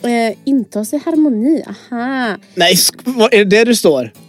Eh, 0.02 0.36
intas 0.44 0.92
i 0.92 1.00
harmoni, 1.04 1.62
aha. 1.66 2.36
Nej, 2.54 2.74
vad 3.04 3.34
är 3.34 3.44
det 3.44 3.64
du 3.64 3.76
står? 3.76 4.12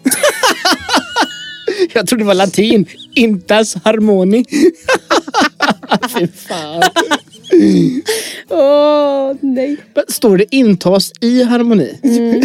jag 1.94 2.08
trodde 2.08 2.24
det 2.24 2.28
var 2.28 2.34
latin. 2.34 2.86
Intas 3.16 3.76
harmoni. 3.76 4.46
Fy 6.20 6.28
fan. 6.28 6.82
Åh, 8.50 9.34
nej. 9.42 9.78
Men 9.94 10.04
Står 10.08 10.38
det 10.38 10.56
intas 10.56 11.12
i 11.22 11.44
harmoni? 11.44 12.00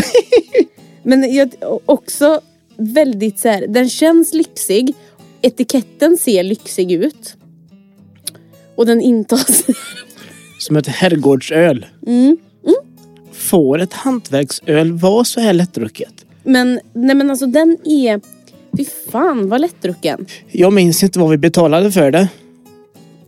Men 1.02 1.34
jag, 1.34 1.50
också 1.86 2.40
väldigt 2.76 3.38
så 3.38 3.48
här, 3.48 3.66
den 3.66 3.90
känns 3.90 4.34
lyxig. 4.34 4.94
Etiketten 5.42 6.16
ser 6.16 6.42
lyxig 6.42 6.92
ut. 6.92 7.34
Och 8.76 8.86
den 8.86 9.00
intas... 9.00 9.62
Som 10.58 10.76
ett 10.76 10.86
herrgårdsöl. 10.86 11.86
Mm. 12.06 12.36
Får 13.36 13.78
ett 13.78 13.92
hantverksöl 13.92 14.92
vara 14.92 15.24
så 15.24 15.40
här 15.40 15.52
lättdrucket? 15.52 16.12
Men, 16.42 16.80
nej 16.92 17.14
men 17.16 17.30
alltså 17.30 17.46
den 17.46 17.76
är... 17.84 18.20
Fy 18.76 18.84
fan 19.12 19.48
vad 19.48 19.60
lättdrucken. 19.60 20.26
Jag 20.50 20.72
minns 20.72 21.02
inte 21.02 21.18
vad 21.18 21.30
vi 21.30 21.36
betalade 21.36 21.92
för 21.92 22.10
det. 22.10 22.28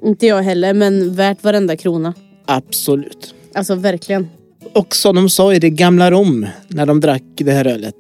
Inte 0.05 0.27
jag 0.27 0.43
heller, 0.43 0.75
men 0.75 1.15
värt 1.15 1.45
varenda 1.45 1.77
krona. 1.77 2.15
Absolut. 2.45 3.35
Alltså 3.55 3.75
verkligen. 3.75 4.29
Och 4.73 4.97
som 4.97 5.17
de 5.17 5.31
sa 5.31 5.55
i 5.55 5.59
det 5.59 5.71
gamla 5.71 6.11
Rom 6.11 6.47
när 6.69 6.87
de 6.87 7.01
drack 7.01 7.23
det 7.35 7.53
här 7.53 7.67
ölet. 7.67 7.95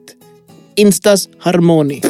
Instas 0.74 1.28
harmoni. 1.38 2.02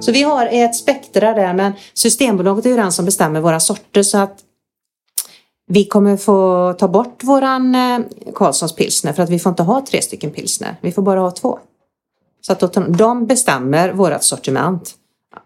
Så 0.00 0.12
vi 0.12 0.22
har 0.22 0.48
ett 0.52 0.76
spektra 0.76 1.34
där 1.34 1.54
men 1.54 1.72
Systembolaget 1.94 2.66
är 2.66 2.70
ju 2.70 2.76
den 2.76 2.92
som 2.92 3.04
bestämmer 3.04 3.40
våra 3.40 3.60
sorter 3.60 4.02
så 4.02 4.18
att 4.18 4.38
vi 5.72 5.84
kommer 5.84 6.16
få 6.16 6.72
ta 6.78 6.88
bort 6.88 7.24
våran 7.24 7.74
eh, 7.74 7.98
Karlssons 8.34 8.74
pilsner 8.74 9.12
för 9.12 9.22
att 9.22 9.30
vi 9.30 9.38
får 9.38 9.50
inte 9.50 9.62
ha 9.62 9.86
tre 9.90 10.02
stycken 10.02 10.30
pilsner. 10.30 10.76
Vi 10.80 10.92
får 10.92 11.02
bara 11.02 11.20
ha 11.20 11.30
två. 11.30 11.58
Så 12.40 12.52
att 12.52 12.60
då, 12.60 12.68
de 12.88 13.26
bestämmer 13.26 13.92
vårat 13.92 14.24
sortiment. 14.24 14.94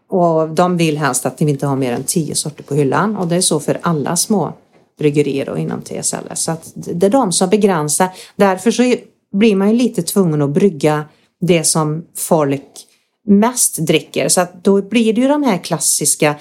Och 0.09 0.49
de 0.49 0.77
vill 0.77 0.99
helst 0.99 1.27
att 1.27 1.43
vi 1.43 1.51
inte 1.51 1.67
har 1.67 1.77
mer 1.77 1.93
än 1.93 2.05
tio 2.05 2.35
sorter 2.35 2.65
på 2.65 2.75
hyllan 2.75 3.17
och 3.17 3.29
det 3.29 3.37
är 3.37 3.41
så 3.41 3.61
för 3.61 3.79
alla 3.83 4.17
små 4.17 4.53
bryggerier 4.99 5.49
och 5.49 5.59
inom 5.59 5.83
TSL. 5.83 6.31
Så 6.35 6.53
att 6.53 6.73
det 6.75 7.07
är 7.07 7.11
de 7.11 7.33
som 7.33 7.51
begränsar. 7.51 8.09
Därför 8.37 8.71
så 8.71 8.95
blir 9.33 9.57
man 9.57 9.71
ju 9.71 9.77
lite 9.77 10.03
tvungen 10.03 10.43
att 10.43 10.51
brygga 10.51 11.05
det 11.41 11.65
som 11.65 12.05
folk 12.17 12.87
mest 13.27 13.79
dricker. 13.79 14.29
Så 14.29 14.41
att 14.41 14.65
då 14.65 14.83
blir 14.83 15.13
det 15.13 15.21
ju 15.21 15.29
de 15.29 15.43
här 15.43 15.59
klassiska 15.59 16.35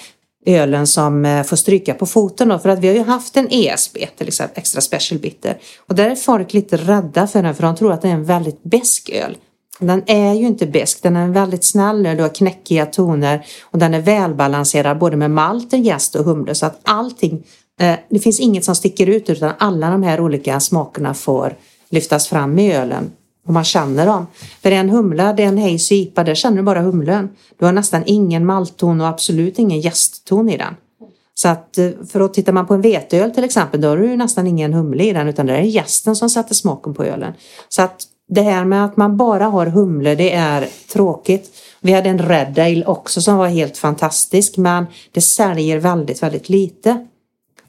ölen 0.46 0.88
som 0.88 1.26
eh, 1.26 1.44
får 1.44 1.56
stryka 1.56 1.94
på 1.94 2.06
foten 2.06 2.48
då. 2.48 2.60
För 2.60 2.70
att 2.70 2.80
vi 2.80 2.88
har 2.88 2.96
ju 2.96 3.04
haft 3.04 3.38
en 3.38 3.48
ESB 3.52 3.98
till 4.18 4.28
exempel, 4.28 4.58
extra 4.58 4.82
special 4.82 5.20
bitter. 5.22 5.58
Och 5.88 5.96
där 5.96 6.10
är 6.10 6.16
folk 6.16 6.54
lite 6.54 6.78
rädda 6.78 7.28
för 7.28 7.44
den 7.44 7.56
för 7.56 7.64
de 7.64 7.76
tror 7.76 7.92
att 7.92 8.02
det 8.02 8.08
är 8.08 8.14
en 8.14 8.26
väldigt 8.26 8.64
besk 8.64 9.10
öl. 9.10 9.38
Den 9.80 10.04
är 10.06 10.34
ju 10.34 10.48
inte 10.48 10.66
besk, 10.66 11.04
den 11.04 11.16
är 11.16 11.24
en 11.24 11.34
väldigt 11.34 11.66
snäll 11.66 12.06
öl, 12.06 12.18
du 12.18 12.24
har 12.24 12.30
knäckiga 12.30 12.86
toner 12.86 13.46
och 13.62 13.80
den 13.80 13.94
är 13.94 14.02
välbalanserad 14.02 14.98
både 14.98 15.18
med 15.18 15.32
malt, 15.32 15.74
jäst 15.74 16.16
och 16.16 16.26
humle 16.26 16.56
så 16.56 16.66
att 16.66 16.80
allting, 16.84 17.44
eh, 17.80 17.96
det 18.10 18.20
finns 18.20 18.40
inget 18.40 18.66
som 18.66 18.76
sticker 18.76 19.08
ut 19.08 19.30
utan 19.30 19.54
alla 19.58 19.90
de 19.90 20.04
här 20.04 20.20
olika 20.20 20.60
smakerna 20.60 21.14
får 21.14 21.56
lyftas 21.90 22.28
fram 22.28 22.60
i 22.60 22.74
ölen 22.74 23.12
och 23.46 23.54
man 23.54 23.64
känner 23.64 24.06
dem. 24.06 24.28
För 24.62 24.72
en 24.72 24.90
humla, 24.90 25.34
det 25.34 25.44
är 25.44 25.48
en 25.48 25.58
hej 25.58 25.78
IPA, 25.92 26.24
där 26.24 26.36
känner 26.36 26.58
du 26.58 26.64
bara 26.64 26.82
humlen. 26.82 27.30
Du 27.60 27.66
har 27.66 27.72
nästan 27.72 28.04
ingen 28.06 28.46
maltton 28.46 29.02
och 29.02 29.08
absolut 29.08 29.60
ingen 29.60 29.80
jästton 29.80 30.50
i 30.50 30.58
den. 30.58 30.76
Så 31.34 31.50
att 31.50 31.78
eh, 31.78 31.90
för 32.12 32.22
att 32.22 32.34
tittar 32.34 32.54
man 32.54 32.68
på 32.68 32.74
en 32.74 32.82
veteöl 32.82 33.32
till 33.32 33.44
exempel, 33.44 33.82
då 33.82 33.88
har 33.88 33.98
du 33.98 34.06
ju 34.06 34.18
nästan 34.18 34.48
ingen 34.48 34.74
humle 34.74 35.04
i 35.04 35.14
den 35.14 35.28
utan 35.28 35.46
det 35.46 35.58
är 35.58 35.62
jästen 35.62 36.16
som 36.16 36.30
sätter 36.30 36.56
smaken 36.56 36.94
på 36.94 37.04
ölen. 37.04 37.34
Så 37.70 37.82
att 37.82 38.08
det 38.30 38.42
här 38.42 38.66
med 38.66 38.86
att 38.86 38.98
man 38.98 39.18
bara 39.18 39.46
har 39.46 39.66
humle, 39.66 40.16
det 40.16 40.34
är 40.34 40.68
tråkigt. 40.94 41.50
Vi 41.82 41.94
hade 41.94 42.10
en 42.10 42.20
Red 42.20 42.60
Ale 42.60 42.86
också 42.86 43.22
som 43.22 43.38
var 43.38 43.48
helt 43.48 43.78
fantastisk 43.78 44.58
men 44.58 44.86
det 45.12 45.22
säljer 45.22 45.78
väldigt, 45.78 46.24
väldigt 46.24 46.50
lite. 46.50 47.08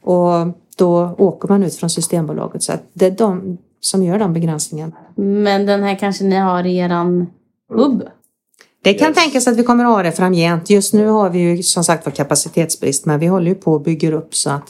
Och 0.03 0.47
då 0.77 1.14
åker 1.18 1.49
man 1.49 1.62
ut 1.62 1.75
från 1.75 1.91
Systembolaget 1.91 2.62
så 2.62 2.72
att 2.72 2.83
det 2.93 3.07
är 3.07 3.11
de 3.11 3.59
som 3.81 4.03
gör 4.03 4.18
de 4.18 4.33
begränsningarna. 4.33 4.97
Men 5.16 5.66
den 5.66 5.82
här 5.82 5.94
kanske 5.98 6.24
ni 6.24 6.36
har 6.36 6.66
i 6.66 6.78
eran 6.78 7.26
hubb? 7.72 8.02
Det 8.82 8.94
kan 8.94 9.12
tänkas 9.14 9.48
att 9.48 9.56
vi 9.56 9.62
kommer 9.62 9.84
att 9.84 9.90
ha 9.90 10.02
det 10.02 10.12
framgent. 10.12 10.70
Just 10.70 10.94
nu 10.94 11.06
har 11.06 11.30
vi 11.30 11.38
ju 11.38 11.62
som 11.62 11.84
sagt 11.84 12.06
var 12.06 12.12
kapacitetsbrist 12.12 13.06
men 13.06 13.20
vi 13.20 13.26
håller 13.26 13.46
ju 13.48 13.54
på 13.54 13.72
och 13.72 13.80
bygger 13.80 14.12
upp 14.12 14.34
så 14.34 14.50
att 14.50 14.64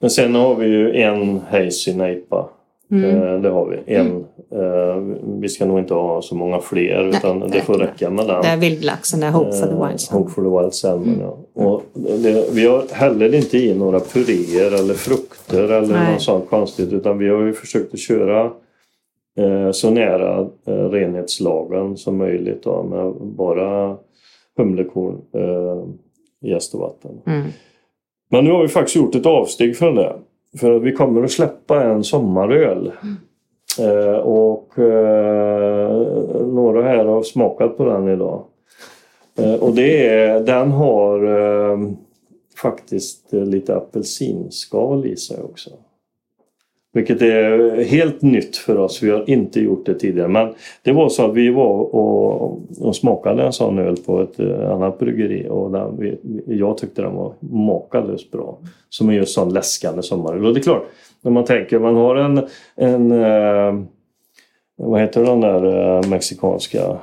Men 0.00 0.10
sen 0.10 0.34
har 0.34 0.54
vi 0.54 0.66
ju 0.66 0.96
en 1.02 1.40
Hazy 1.50 1.94
Neipa. 1.94 2.48
Mm. 2.90 3.22
Eh, 3.22 3.40
Det 3.40 3.48
har 3.50 3.66
vi. 3.66 3.94
En. 3.94 4.24
Eh, 4.52 5.16
Vi 5.40 5.48
ska 5.48 5.64
nog 5.66 5.78
inte 5.78 5.94
ha 5.94 6.22
så 6.22 6.34
många 6.34 6.58
fler 6.60 7.04
utan 7.08 7.40
det 7.50 7.60
får 7.60 7.74
räcka 7.74 8.10
med 8.10 8.26
den. 8.26 8.42
det 8.42 8.48
är 8.48 8.56
vildlaxen, 8.56 9.20
det 9.20 9.26
är 9.26 9.30
Hope 9.30 9.52
for 9.56 9.66
the 9.66 9.72
Eh, 9.72 9.86
Wild 9.88 10.00
Salmon. 10.00 10.22
Hope 10.22 10.34
for 10.34 10.42
the 10.42 10.62
Wild 10.62 10.74
Salmon, 10.74 11.18
ja. 11.20 11.62
Och 11.64 11.82
det, 11.94 12.44
vi 12.52 12.66
har 12.66 12.84
heller 12.92 13.34
inte 13.34 13.58
i 13.58 13.74
några 13.74 14.00
puréer 14.00 14.72
eller 14.80 14.94
frukter 14.94 15.62
eller 15.62 15.94
Nej. 15.94 16.12
något 16.12 16.22
sånt 16.22 16.50
konstigt 16.50 16.92
utan 16.92 17.18
vi 17.18 17.28
har 17.28 17.42
ju 17.42 17.52
försökt 17.52 17.94
att 17.94 18.00
köra 18.00 18.40
eh, 18.44 18.50
så 19.72 19.90
nära 19.90 20.48
eh, 20.66 20.88
renhetslagen 20.90 21.96
som 21.96 22.16
möjligt 22.16 22.62
då, 22.62 22.82
med 22.82 23.14
bara 23.14 23.96
humlekorn, 24.56 25.20
eh, 25.32 25.84
jäst 26.50 26.74
och 26.74 26.80
vatten. 26.80 27.20
Mm. 27.26 27.46
Men 28.30 28.44
nu 28.44 28.50
har 28.50 28.62
vi 28.62 28.68
faktiskt 28.68 28.96
gjort 28.96 29.14
ett 29.14 29.26
avsteg 29.26 29.76
från 29.76 29.94
det. 29.94 30.12
För 30.60 30.76
att 30.76 30.82
vi 30.82 30.92
kommer 30.92 31.24
att 31.24 31.30
släppa 31.30 31.84
en 31.84 32.04
sommaröl. 32.04 32.92
Eh, 33.80 34.16
och 34.16 34.78
eh, 34.78 35.90
några 36.46 36.82
här 36.82 37.04
har 37.04 37.22
smakat 37.22 37.76
på 37.76 37.84
den 37.84 38.08
idag. 38.08 38.44
Eh, 39.38 39.54
och 39.54 39.74
det 39.74 40.08
är, 40.08 40.40
den 40.40 40.70
har 40.70 41.24
eh, 41.24 41.78
faktiskt 42.62 43.34
eh, 43.34 43.44
lite 43.44 43.76
apelsinskal 43.76 45.06
i 45.06 45.16
sig 45.16 45.42
också. 45.42 45.70
Vilket 46.94 47.22
är 47.22 47.84
helt 47.84 48.22
nytt 48.22 48.56
för 48.56 48.78
oss. 48.78 49.02
Vi 49.02 49.10
har 49.10 49.30
inte 49.30 49.60
gjort 49.60 49.86
det 49.86 49.94
tidigare. 49.94 50.28
Men 50.28 50.54
det 50.82 50.92
var 50.92 51.08
så 51.08 51.26
att 51.26 51.34
vi 51.34 51.50
var 51.50 51.94
och, 51.94 52.60
och 52.80 52.96
smakade 52.96 53.42
en 53.42 53.52
sån 53.52 53.78
öl 53.78 53.96
på 53.96 54.22
ett 54.22 54.40
eh, 54.40 54.70
annat 54.70 54.98
bryggeri. 54.98 55.46
Och 55.50 55.70
den, 55.70 56.18
jag 56.46 56.78
tyckte 56.78 57.02
den 57.02 57.14
var 57.14 57.32
makalöst 57.40 58.30
bra. 58.30 58.58
Som 58.88 59.08
är 59.08 59.12
just 59.12 59.34
sån 59.34 59.52
läskande 59.54 60.02
sommaröl. 60.02 60.46
Och 60.46 60.54
det 60.54 60.60
är 60.60 60.62
klart, 60.62 60.84
när 61.22 61.30
man 61.30 61.44
tänker 61.44 61.78
man 61.78 61.96
har 61.96 62.16
en, 62.16 62.40
en 62.76 63.12
eh, 63.12 63.84
vad 64.76 65.00
heter 65.00 65.24
den 65.24 65.40
där 65.40 65.96
eh, 65.96 66.08
mexikanska 66.08 66.96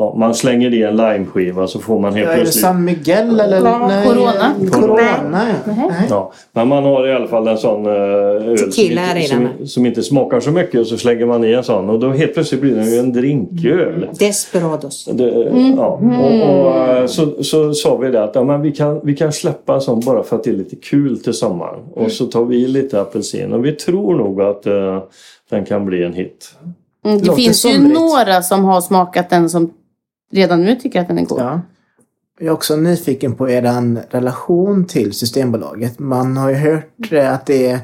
Ja, 0.00 0.14
man 0.16 0.34
slänger 0.34 0.74
i 0.74 0.82
en 0.82 0.96
limeskiva 0.96 1.66
så 1.66 1.78
får 1.78 1.98
man 1.98 2.14
helt 2.14 2.26
Ja, 2.26 2.32
är 2.32 2.36
det 2.36 2.42
plötsligt 2.42 2.64
San 2.64 2.84
Miguel 2.84 3.40
eller? 3.40 3.56
Ja, 3.56 3.86
nej, 3.88 4.06
Corona. 4.06 4.54
Corona, 4.72 5.48
ja. 5.66 5.72
Nej. 5.72 6.06
Ja, 6.10 6.32
men 6.52 6.68
man 6.68 6.84
har 6.84 7.08
i 7.08 7.12
alla 7.12 7.26
fall 7.26 7.48
en 7.48 7.58
sån 7.58 7.86
uh, 7.86 7.92
öl 7.92 8.58
som 8.58 8.70
Tequila 8.70 9.16
inte, 9.16 9.28
som, 9.28 9.66
som 9.66 9.86
inte 9.86 10.02
smakar 10.02 10.40
så 10.40 10.50
mycket 10.50 10.80
och 10.80 10.86
så 10.86 10.98
slänger 10.98 11.26
man 11.26 11.44
i 11.44 11.52
en 11.52 11.64
sån 11.64 11.90
och 11.90 11.98
då 11.98 12.10
helt 12.10 12.34
plötsligt 12.34 12.60
blir 12.60 12.74
den 12.74 12.90
ju 12.90 12.98
en 12.98 13.12
drinköl. 13.12 14.08
Desperados. 14.18 15.08
Det, 15.12 15.52
ja. 15.76 16.00
och, 16.20 16.66
och, 16.66 16.88
eh, 16.88 17.06
så, 17.06 17.42
så 17.42 17.74
sa 17.74 17.96
vi 17.96 18.10
det 18.10 18.24
att 18.24 18.34
ja, 18.34 18.44
men 18.44 18.62
vi, 18.62 18.72
kan, 18.72 19.00
vi 19.02 19.16
kan 19.16 19.32
släppa 19.32 19.74
en 19.74 19.80
sån 19.80 20.00
bara 20.00 20.22
för 20.22 20.36
att 20.36 20.44
det 20.44 20.50
är 20.50 20.56
lite 20.56 20.76
kul 20.76 21.22
till 21.22 21.34
sommaren. 21.34 21.80
Och 21.94 22.12
så 22.12 22.26
tar 22.26 22.44
vi 22.44 22.56
i 22.56 22.68
lite 22.68 23.00
apelsin 23.00 23.52
och 23.52 23.64
vi 23.64 23.72
tror 23.72 24.14
nog 24.14 24.42
att 24.42 24.66
eh, 24.66 25.02
den 25.50 25.64
kan 25.64 25.86
bli 25.86 26.04
en 26.04 26.12
hit. 26.12 26.54
Mm, 27.04 27.18
det 27.18 27.26
Låter 27.26 27.42
finns 27.42 27.64
ju 27.64 27.74
somrigt. 27.74 28.00
några 28.00 28.42
som 28.42 28.64
har 28.64 28.80
smakat 28.80 29.30
den 29.30 29.50
som 29.50 29.70
redan 30.30 30.64
nu 30.64 30.76
tycker 30.76 31.00
att 31.00 31.08
den 31.08 31.18
är 31.18 31.24
god. 31.24 31.40
Ja. 31.40 31.60
Jag 32.38 32.48
är 32.48 32.52
också 32.52 32.76
nyfiken 32.76 33.34
på 33.34 33.50
er 33.50 33.62
relation 34.10 34.84
till 34.84 35.12
Systembolaget. 35.12 35.98
Man 35.98 36.36
har 36.36 36.50
ju 36.50 36.54
hört 36.54 37.12
eh, 37.12 37.32
att 37.32 37.46
det 37.46 37.66
är 37.66 37.80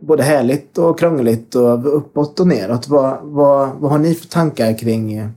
både 0.00 0.22
härligt 0.22 0.78
och 0.78 0.98
krångligt 0.98 1.54
och 1.54 1.96
uppåt 1.96 2.40
och 2.40 2.46
neråt. 2.46 2.88
Vad, 2.88 3.18
vad, 3.22 3.76
vad 3.78 3.90
har 3.90 3.98
ni 3.98 4.14
för 4.14 4.26
tankar 4.28 4.78
kring 4.78 5.14
eh, 5.14 5.28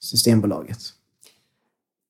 Systembolaget? 0.00 0.78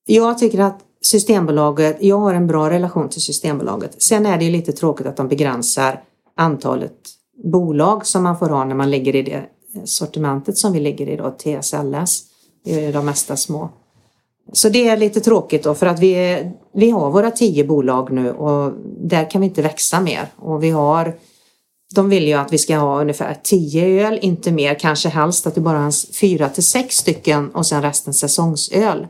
Jag 0.05 0.37
tycker 0.37 0.59
att 0.59 0.79
Systembolaget, 1.01 1.97
jag 1.99 2.19
har 2.19 2.33
en 2.33 2.47
bra 2.47 2.69
relation 2.69 3.09
till 3.09 3.21
Systembolaget. 3.21 4.01
Sen 4.01 4.25
är 4.25 4.37
det 4.37 4.45
ju 4.45 4.51
lite 4.51 4.71
tråkigt 4.71 5.07
att 5.07 5.17
de 5.17 5.27
begränsar 5.27 6.03
antalet 6.35 6.95
bolag 7.43 8.05
som 8.05 8.23
man 8.23 8.39
får 8.39 8.49
ha 8.49 8.65
när 8.65 8.75
man 8.75 8.91
ligger 8.91 9.15
i 9.15 9.21
det 9.21 9.45
sortimentet 9.85 10.57
som 10.57 10.73
vi 10.73 10.79
ligger 10.79 11.07
i 11.09 11.15
då, 11.15 11.29
TSLS. 11.31 12.23
Det 12.63 12.85
är 12.85 12.93
de 12.93 13.05
mesta 13.05 13.35
små. 13.35 13.69
Så 14.53 14.69
det 14.69 14.87
är 14.87 14.97
lite 14.97 15.19
tråkigt 15.19 15.63
då 15.63 15.75
för 15.75 15.85
att 15.85 15.99
vi, 15.99 16.43
vi 16.73 16.89
har 16.89 17.11
våra 17.11 17.31
tio 17.31 17.63
bolag 17.63 18.11
nu 18.11 18.31
och 18.31 18.73
där 18.99 19.29
kan 19.29 19.41
vi 19.41 19.47
inte 19.47 19.61
växa 19.61 20.01
mer. 20.01 20.27
Och 20.35 20.63
vi 20.63 20.69
har, 20.69 21.15
de 21.95 22.09
vill 22.09 22.27
ju 22.27 22.33
att 22.33 22.53
vi 22.53 22.57
ska 22.57 22.77
ha 22.77 23.01
ungefär 23.01 23.37
tio 23.43 24.07
öl, 24.07 24.19
inte 24.21 24.51
mer, 24.51 24.73
kanske 24.73 25.09
helst 25.09 25.47
att 25.47 25.55
det 25.55 25.61
bara 25.61 25.79
är 25.79 26.13
fyra 26.13 26.49
till 26.49 26.63
sex 26.63 26.95
stycken 26.95 27.49
och 27.49 27.65
sen 27.65 27.81
resten 27.81 28.13
säsongsöl. 28.13 29.07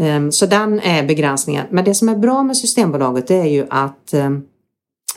Ehm, 0.00 0.32
så 0.32 0.46
den 0.46 0.80
är 0.80 1.06
begränsningen. 1.06 1.66
Men 1.70 1.84
det 1.84 1.94
som 1.94 2.08
är 2.08 2.16
bra 2.16 2.42
med 2.42 2.56
Systembolaget 2.56 3.26
det 3.26 3.36
är 3.36 3.48
ju 3.48 3.66
att 3.70 4.14
ehm, 4.14 4.42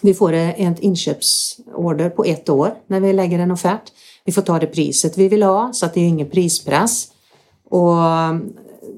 vi 0.01 0.13
får 0.13 0.33
en 0.33 0.75
inköpsorder 0.79 2.09
på 2.09 2.23
ett 2.25 2.49
år 2.49 2.73
när 2.87 2.99
vi 2.99 3.13
lägger 3.13 3.39
en 3.39 3.51
offert. 3.51 3.91
Vi 4.25 4.31
får 4.31 4.41
ta 4.41 4.59
det 4.59 4.67
priset 4.67 5.17
vi 5.17 5.27
vill 5.27 5.43
ha 5.43 5.73
så 5.73 5.85
att 5.85 5.93
det 5.93 5.99
är 5.99 6.07
ingen 6.07 6.29
prispress. 6.29 7.07
Och 7.69 7.97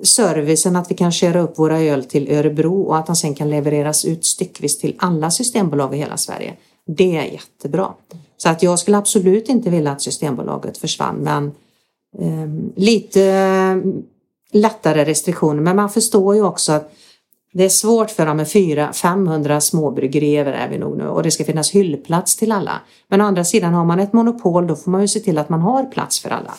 servicen 0.03 0.75
att 0.75 0.91
vi 0.91 0.95
kan 0.95 1.11
köra 1.11 1.41
upp 1.41 1.59
våra 1.59 1.79
öl 1.79 2.05
till 2.05 2.31
Örebro 2.31 2.81
och 2.81 2.97
att 2.97 3.05
de 3.05 3.15
sen 3.15 3.35
kan 3.35 3.49
levereras 3.49 4.05
ut 4.05 4.25
styckvis 4.25 4.79
till 4.79 4.95
alla 4.97 5.31
systembolag 5.31 5.95
i 5.95 5.97
hela 5.97 6.17
Sverige. 6.17 6.53
Det 6.87 7.17
är 7.17 7.23
jättebra. 7.23 7.93
Så 8.37 8.49
att 8.49 8.63
jag 8.63 8.79
skulle 8.79 8.97
absolut 8.97 9.49
inte 9.49 9.69
vilja 9.69 9.91
att 9.91 10.01
Systembolaget 10.01 10.77
försvann 10.77 11.15
men 11.15 11.51
eh, 12.19 12.49
lite 12.75 13.23
ehm, 13.23 14.03
lättare 14.51 15.05
restriktioner. 15.05 15.61
Men 15.61 15.75
man 15.75 15.89
förstår 15.89 16.35
ju 16.35 16.43
också 16.43 16.71
att 16.71 16.91
det 17.53 17.65
är 17.65 17.69
svårt 17.69 18.11
för 18.11 18.25
dem 18.25 18.37
med 18.37 18.47
400-500 18.47 19.59
småbryggerier 19.59 20.45
är 20.45 20.69
vi 20.69 20.77
nog 20.77 20.97
nu 20.97 21.07
och 21.07 21.23
det 21.23 21.31
ska 21.31 21.43
finnas 21.43 21.71
hyllplats 21.71 22.35
till 22.35 22.51
alla. 22.51 22.81
Men 23.07 23.21
å 23.21 23.25
andra 23.25 23.43
sidan 23.43 23.73
har 23.73 23.85
man 23.85 23.99
ett 23.99 24.13
monopol 24.13 24.67
då 24.67 24.75
får 24.75 24.91
man 24.91 25.01
ju 25.01 25.07
se 25.07 25.19
till 25.19 25.37
att 25.37 25.49
man 25.49 25.61
har 25.61 25.85
plats 25.85 26.19
för 26.19 26.29
alla. 26.29 26.53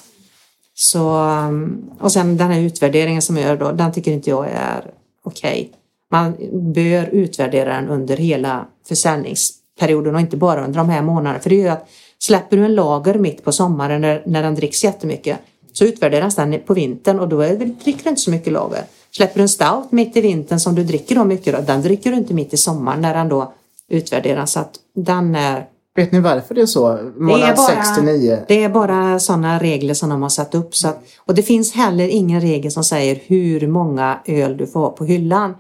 Så, 0.83 1.25
um, 1.25 1.91
och 2.01 2.13
sen 2.13 2.37
den 2.37 2.51
här 2.51 2.61
utvärderingen 2.61 3.23
som 3.23 3.37
jag 3.37 3.47
gör 3.47 3.57
då, 3.57 3.73
den 3.73 3.93
tycker 3.93 4.13
inte 4.13 4.31
jag 4.31 4.47
är 4.51 4.91
okej. 5.25 5.51
Okay. 5.51 5.69
Man 6.11 6.35
bör 6.73 7.07
utvärdera 7.07 7.75
den 7.75 7.89
under 7.89 8.17
hela 8.17 8.67
försäljningsperioden 8.89 10.15
och 10.15 10.21
inte 10.21 10.37
bara 10.37 10.65
under 10.65 10.79
de 10.79 10.89
här 10.89 11.03
månaderna. 11.03 11.41
För 11.41 11.51
det 11.51 11.57
är 11.57 11.63
ju 11.63 11.69
att 11.69 11.89
släpper 12.19 12.57
du 12.57 12.65
en 12.65 12.75
lager 12.75 13.15
mitt 13.15 13.45
på 13.45 13.53
sommaren 13.53 14.01
när, 14.01 14.23
när 14.27 14.43
den 14.43 14.55
dricks 14.55 14.85
jättemycket 14.85 15.39
så 15.73 15.85
utvärderas 15.85 16.37
den 16.37 16.61
på 16.67 16.75
vintern 16.75 17.21
och 17.21 17.29
då 17.29 17.41
är, 17.41 17.57
dricker 17.57 18.05
du 18.05 18.11
inte 18.11 18.23
så 18.23 18.31
mycket 18.31 18.53
lager. 18.53 18.85
Släpper 19.11 19.35
du 19.35 19.43
en 19.43 19.49
stout 19.49 19.93
mitt 19.93 20.17
i 20.17 20.21
vintern 20.21 20.61
som 20.61 20.75
du 20.75 20.85
dricker 20.85 21.15
då 21.15 21.25
mycket, 21.25 21.57
då, 21.57 21.63
den 21.63 21.83
dricker 21.83 22.11
du 22.11 22.17
inte 22.17 22.35
mitt 22.35 22.55
i 22.55 22.57
sommaren 22.57 23.01
när 23.01 23.15
den 23.15 23.29
då 23.29 23.53
utvärderas. 23.89 24.53
Så 24.53 24.61
att 24.61 24.75
den 24.95 25.35
är 25.35 25.67
Vet 25.95 26.13
ni 26.13 26.21
varför 26.21 26.55
det 26.55 26.61
är 26.61 26.67
så? 26.67 26.99
Månad 27.17 27.59
69? 27.59 28.39
Det 28.49 28.65
är 28.65 28.69
bara 28.69 29.19
sådana 29.19 29.59
regler 29.59 29.95
som 29.95 30.09
de 30.09 30.23
har 30.23 30.29
satt 30.29 30.55
upp. 30.55 30.77
Så 30.77 30.89
att, 30.89 31.03
och 31.19 31.35
det 31.35 31.43
finns 31.43 31.73
heller 31.73 32.09
ingen 32.09 32.41
regel 32.41 32.71
som 32.71 32.85
säger 32.85 33.21
hur 33.27 33.67
många 33.67 34.21
öl 34.27 34.57
du 34.57 34.67
får 34.67 34.81
ha 34.81 34.91
på 34.91 35.05
hyllan. 35.05 35.55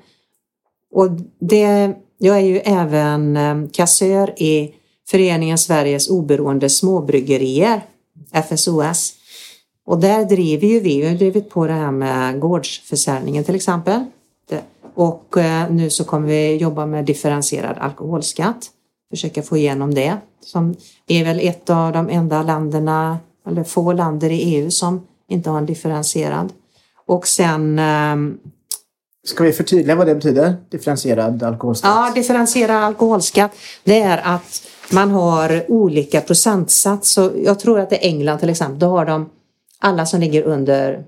Och 0.93 1.11
det, 1.41 1.95
jag 2.18 2.37
är 2.37 2.41
ju 2.41 2.59
även 2.59 3.37
eh, 3.37 3.70
kassör 3.72 4.43
i 4.43 4.74
Föreningen 5.11 5.59
Sveriges 5.59 6.11
oberoende 6.11 6.68
småbryggerier, 6.68 7.83
FSOS. 8.49 9.14
Och 9.87 9.99
där 9.99 10.24
driver 10.24 10.66
ju 10.66 10.81
vi, 10.81 11.01
vi 11.01 11.09
har 11.09 11.14
drivit 11.14 11.51
på 11.51 11.66
det 11.66 11.72
här 11.72 11.91
med 11.91 12.41
gårdsförsäljningen 12.41 13.45
till 13.45 13.55
exempel. 13.55 14.05
Och 14.95 15.37
eh, 15.37 15.70
nu 15.70 15.91
så 15.91 16.05
kommer 16.05 16.28
vi 16.28 16.57
jobba 16.57 16.87
med 16.87 17.05
differentierad 17.05 17.76
alkoholskatt. 17.78 18.70
Försöka 19.11 19.42
få 19.42 19.56
igenom 19.56 19.94
det. 19.94 20.16
Som 20.40 20.74
är 21.08 21.24
väl 21.24 21.40
ett 21.40 21.70
av 21.70 21.92
de 21.92 22.08
enda 22.08 22.42
länderna, 22.42 23.18
eller 23.46 23.64
få 23.64 23.92
länder 23.92 24.30
i 24.30 24.42
EU 24.42 24.70
som 24.70 25.06
inte 25.28 25.50
har 25.50 25.58
en 25.58 25.66
differentierad. 25.66 26.52
Och 27.06 27.26
sen 27.26 27.78
ehm, 27.78 28.38
Ska 29.24 29.44
vi 29.44 29.52
förtydliga 29.52 29.96
vad 29.96 30.06
det 30.06 30.14
betyder? 30.14 30.56
Differentierad 30.68 31.42
alkoholskatt? 31.42 31.90
Ja, 31.90 32.12
differentierad 32.14 32.84
alkoholskatt. 32.84 33.52
Det 33.84 34.00
är 34.00 34.20
att 34.24 34.62
man 34.92 35.11
har 35.11 35.70
olika 35.70 36.20
procentsats. 36.20 37.12
Så 37.12 37.30
jag 37.44 37.61
tror 37.61 37.80
att 37.80 37.92
i 37.92 37.96
England 37.96 38.38
till 38.38 38.50
exempel, 38.50 38.78
då 38.78 38.86
har 38.86 39.06
de 39.06 39.30
alla 39.78 40.06
som 40.06 40.20
ligger 40.20 40.42
under 40.42 41.04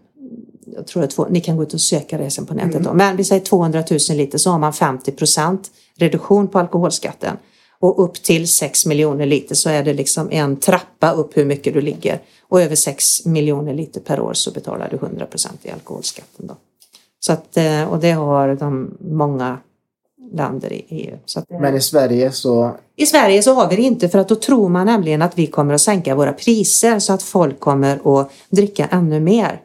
jag 0.76 0.86
tror 0.86 1.03
att 1.03 1.30
ni 1.30 1.40
kan 1.40 1.57
gå 1.57 1.62
ut 1.62 1.74
och 1.74 1.80
söka 1.80 2.18
det 2.18 2.30
sen 2.30 2.46
på 2.46 2.55
nätet. 2.55 2.74
Mm. 2.74 2.82
Då. 2.82 2.92
Men 2.92 3.16
vi 3.16 3.24
säger 3.24 3.44
200 3.44 3.84
000 3.90 3.98
liter 4.16 4.38
så 4.38 4.50
har 4.50 4.59
man 4.59 4.72
50 4.72 5.12
procent 5.12 5.70
reduktion 5.96 6.48
på 6.48 6.59
alkoholskatten. 6.59 7.36
Och 7.83 8.05
upp 8.05 8.14
till 8.14 8.49
6 8.49 8.87
miljoner 8.87 9.26
liter 9.26 9.55
så 9.55 9.70
är 9.70 9.85
det 9.85 9.95
liksom 9.95 10.28
en 10.30 10.57
trappa 10.57 11.12
upp 11.12 11.37
hur 11.37 11.45
mycket 11.45 11.74
du 11.74 11.80
ligger. 11.80 12.20
Och 12.49 12.62
över 12.62 12.76
6 12.76 13.26
miljoner 13.26 13.74
liter 13.74 14.01
per 14.01 14.20
år 14.20 14.35
så 14.35 14.51
betalar 14.51 14.89
du 14.91 14.97
100 14.97 15.26
procent 15.26 15.61
i 15.62 15.70
alkoholskatten. 15.70 16.47
Då. 16.47 16.55
Så 17.20 17.33
att, 17.33 17.57
eh, 17.57 17.85
och 17.85 17.99
det 17.99 18.11
har 18.11 18.55
de 18.55 18.99
många 19.01 19.59
länder 20.33 20.72
i 20.72 20.85
EU. 20.89 21.16
Att, 21.37 21.61
Men 21.61 21.76
i 21.76 21.80
Sverige 21.80 22.33
så? 22.33 22.76
I 22.97 23.07
Sverige 23.07 23.43
så 23.43 23.55
har 23.55 23.70
vi 23.70 23.76
det 23.76 23.83
inte 23.83 24.09
för 24.09 24.18
att 24.18 24.28
då 24.28 24.35
tror 24.35 24.68
man 24.68 24.87
nämligen 24.87 25.22
att 25.22 25.39
vi 25.39 25.47
kommer 25.47 25.74
att 25.74 25.80
sänka 25.80 26.14
våra 26.14 26.33
priser 26.33 26.99
så 26.99 27.12
att 27.12 27.22
folk 27.22 27.61
kommer 27.61 28.20
att 28.20 28.30
dricka 28.51 28.89
ännu 28.91 29.20
mer. 29.20 29.61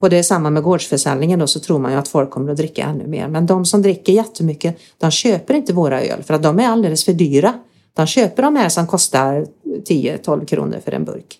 Och 0.00 0.10
det 0.10 0.18
är 0.18 0.22
samma 0.22 0.50
med 0.50 0.62
gårdsförsäljningen 0.62 1.38
då 1.38 1.46
så 1.46 1.60
tror 1.60 1.78
man 1.78 1.92
ju 1.92 1.98
att 1.98 2.08
folk 2.08 2.30
kommer 2.30 2.50
att 2.50 2.56
dricka 2.56 2.84
ännu 2.84 3.06
mer. 3.06 3.28
Men 3.28 3.46
de 3.46 3.64
som 3.64 3.82
dricker 3.82 4.12
jättemycket, 4.12 4.78
de 4.98 5.10
köper 5.10 5.54
inte 5.54 5.72
våra 5.72 6.02
öl 6.02 6.22
för 6.22 6.34
att 6.34 6.42
de 6.42 6.60
är 6.60 6.68
alldeles 6.68 7.04
för 7.04 7.12
dyra. 7.12 7.54
De 7.94 8.06
köper 8.06 8.42
de 8.42 8.56
här 8.56 8.68
som 8.68 8.86
kostar 8.86 9.46
10-12 9.88 10.44
kronor 10.44 10.80
för 10.84 10.92
en 10.92 11.04
burk. 11.04 11.38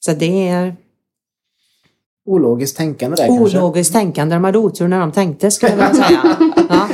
Så 0.00 0.12
det 0.12 0.48
är 0.48 0.76
Ologiskt 2.26 2.76
tänkande 2.76 3.16
där 3.16 3.26
kanske? 3.26 3.58
Ologiskt 3.58 3.92
tänkande. 3.92 4.34
De 4.34 4.44
hade 4.44 4.58
otur 4.58 4.88
när 4.88 5.00
de 5.00 5.12
tänkte 5.12 5.50
skulle 5.50 5.72
jag 5.72 5.76
vilja 5.76 5.94
säga. 5.94 6.36
Ja. 6.68 6.88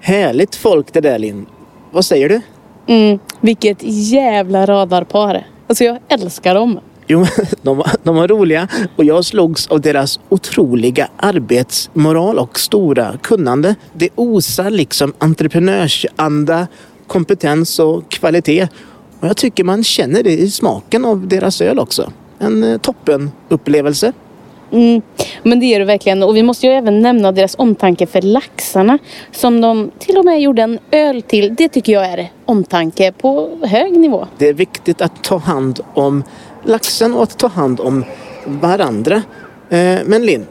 Härligt 0.00 0.54
folk 0.54 0.92
det 0.92 1.00
där 1.00 1.18
Linn. 1.18 1.46
Vad 1.92 2.04
säger 2.04 2.28
du? 2.28 2.40
Mm, 2.86 3.18
vilket 3.40 3.78
jävla 3.82 4.66
radarpar. 4.66 5.46
Alltså 5.66 5.84
jag 5.84 5.98
älskar 6.08 6.54
dem. 6.54 6.80
Jo, 7.06 7.26
de 7.62 7.76
var, 7.76 7.90
de 8.02 8.16
var 8.16 8.28
roliga 8.28 8.68
och 8.96 9.04
jag 9.04 9.24
slogs 9.24 9.66
av 9.66 9.80
deras 9.80 10.20
otroliga 10.28 11.08
arbetsmoral 11.16 12.38
och 12.38 12.58
stora 12.58 13.18
kunnande. 13.22 13.74
Det 13.92 14.08
osar 14.14 14.70
liksom 14.70 15.12
entreprenörsanda, 15.18 16.66
kompetens 17.06 17.78
och 17.78 18.10
kvalitet. 18.10 18.68
Och 19.20 19.28
jag 19.28 19.36
tycker 19.36 19.64
man 19.64 19.84
känner 19.84 20.22
det 20.22 20.32
i 20.32 20.50
smaken 20.50 21.04
av 21.04 21.28
deras 21.28 21.60
öl 21.60 21.78
också. 21.78 22.12
En 22.38 22.64
eh, 22.64 22.78
toppen 22.78 23.30
upplevelse. 23.48 24.12
Mm, 24.72 25.02
men 25.42 25.60
det 25.60 25.66
är 25.66 25.78
det 25.78 25.84
verkligen. 25.84 26.22
Och 26.22 26.36
vi 26.36 26.42
måste 26.42 26.66
ju 26.66 26.72
även 26.72 27.00
nämna 27.00 27.32
deras 27.32 27.54
omtanke 27.58 28.06
för 28.06 28.22
laxarna. 28.22 28.98
Som 29.32 29.60
de 29.60 29.90
till 29.98 30.18
och 30.18 30.24
med 30.24 30.40
gjorde 30.40 30.62
en 30.62 30.78
öl 30.90 31.22
till. 31.22 31.54
Det 31.54 31.68
tycker 31.68 31.92
jag 31.92 32.06
är 32.06 32.32
omtanke 32.44 33.12
på 33.12 33.50
hög 33.62 33.92
nivå. 33.92 34.26
Det 34.38 34.48
är 34.48 34.52
viktigt 34.52 35.00
att 35.02 35.24
ta 35.24 35.36
hand 35.36 35.80
om 35.94 36.22
laxen 36.64 37.14
och 37.14 37.22
att 37.22 37.38
ta 37.38 37.46
hand 37.46 37.80
om 37.80 38.04
varandra. 38.46 39.22
Eh, 39.70 39.98
men 40.04 40.26
Linn, 40.26 40.46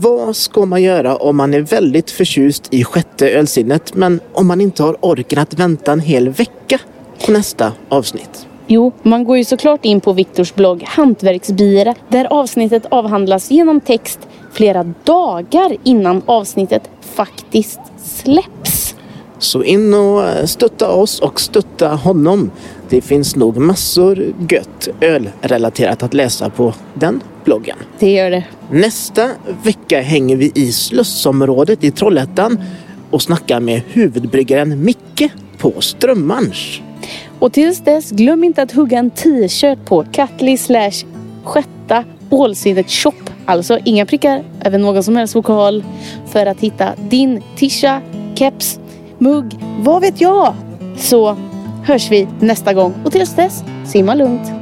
vad 0.00 0.36
ska 0.36 0.66
man 0.66 0.82
göra 0.82 1.16
om 1.16 1.36
man 1.36 1.54
är 1.54 1.60
väldigt 1.60 2.10
förtjust 2.10 2.68
i 2.70 2.84
sjätte 2.84 3.30
ölsinnet 3.30 3.94
men 3.94 4.20
om 4.32 4.46
man 4.46 4.60
inte 4.60 4.82
har 4.82 4.96
orken 5.00 5.38
att 5.38 5.54
vänta 5.54 5.92
en 5.92 6.00
hel 6.00 6.28
vecka 6.28 6.78
på 7.26 7.32
nästa 7.32 7.72
avsnitt? 7.88 8.46
Jo, 8.66 8.92
man 9.02 9.24
går 9.24 9.36
ju 9.36 9.44
såklart 9.44 9.84
in 9.84 10.00
på 10.00 10.12
Viktors 10.12 10.54
blogg 10.54 10.82
Hantverksbira 10.86 11.94
där 12.08 12.24
avsnittet 12.24 12.86
avhandlas 12.90 13.50
genom 13.50 13.80
text 13.80 14.18
flera 14.52 14.84
dagar 15.04 15.76
innan 15.84 16.22
avsnittet 16.26 16.90
faktiskt 17.00 17.80
släpps. 17.96 18.94
Så 19.38 19.62
in 19.62 19.94
och 19.94 20.48
stötta 20.48 20.90
oss 20.90 21.20
och 21.20 21.40
stötta 21.40 21.88
honom. 21.88 22.50
Det 22.88 23.00
finns 23.00 23.36
nog 23.36 23.56
massor 23.56 24.34
gött 24.48 24.88
ölrelaterat 25.00 26.02
att 26.02 26.14
läsa 26.14 26.50
på 26.50 26.74
den 26.94 27.22
bloggen. 27.44 27.76
Det 27.98 28.10
gör 28.10 28.30
det. 28.30 28.44
Nästa 28.70 29.28
vecka 29.62 30.00
hänger 30.00 30.36
vi 30.36 30.52
i 30.54 30.72
Slussområdet 30.72 31.84
i 31.84 31.90
Trollhättan 31.90 32.60
och 33.10 33.22
snackar 33.22 33.60
med 33.60 33.82
huvudbryggaren 33.86 34.84
Micke 34.84 35.32
på 35.58 35.80
Strömmarns. 35.80 36.80
Och 37.42 37.52
tills 37.52 37.80
dess, 37.80 38.10
glöm 38.10 38.44
inte 38.44 38.62
att 38.62 38.72
hugga 38.72 38.98
en 38.98 39.10
t-shirt 39.10 39.84
på 39.84 40.04
Katli 40.12 40.56
slash 40.56 40.92
sjätta 41.44 42.04
Ålsinnet 42.30 42.90
shop. 42.90 43.12
Alltså 43.46 43.78
inga 43.84 44.06
prickar 44.06 44.44
över 44.64 44.78
någon 44.78 45.02
som 45.02 45.16
helst 45.16 45.34
vokal 45.34 45.84
för 46.26 46.46
att 46.46 46.60
hitta 46.60 46.92
din 47.10 47.42
tisha, 47.56 48.00
keps, 48.34 48.80
mugg, 49.18 49.58
vad 49.78 50.00
vet 50.00 50.20
jag? 50.20 50.54
Så 50.98 51.36
hörs 51.84 52.10
vi 52.10 52.28
nästa 52.40 52.74
gång 52.74 52.94
och 53.04 53.12
tills 53.12 53.34
dess, 53.34 53.64
simma 53.86 54.14
lugnt. 54.14 54.61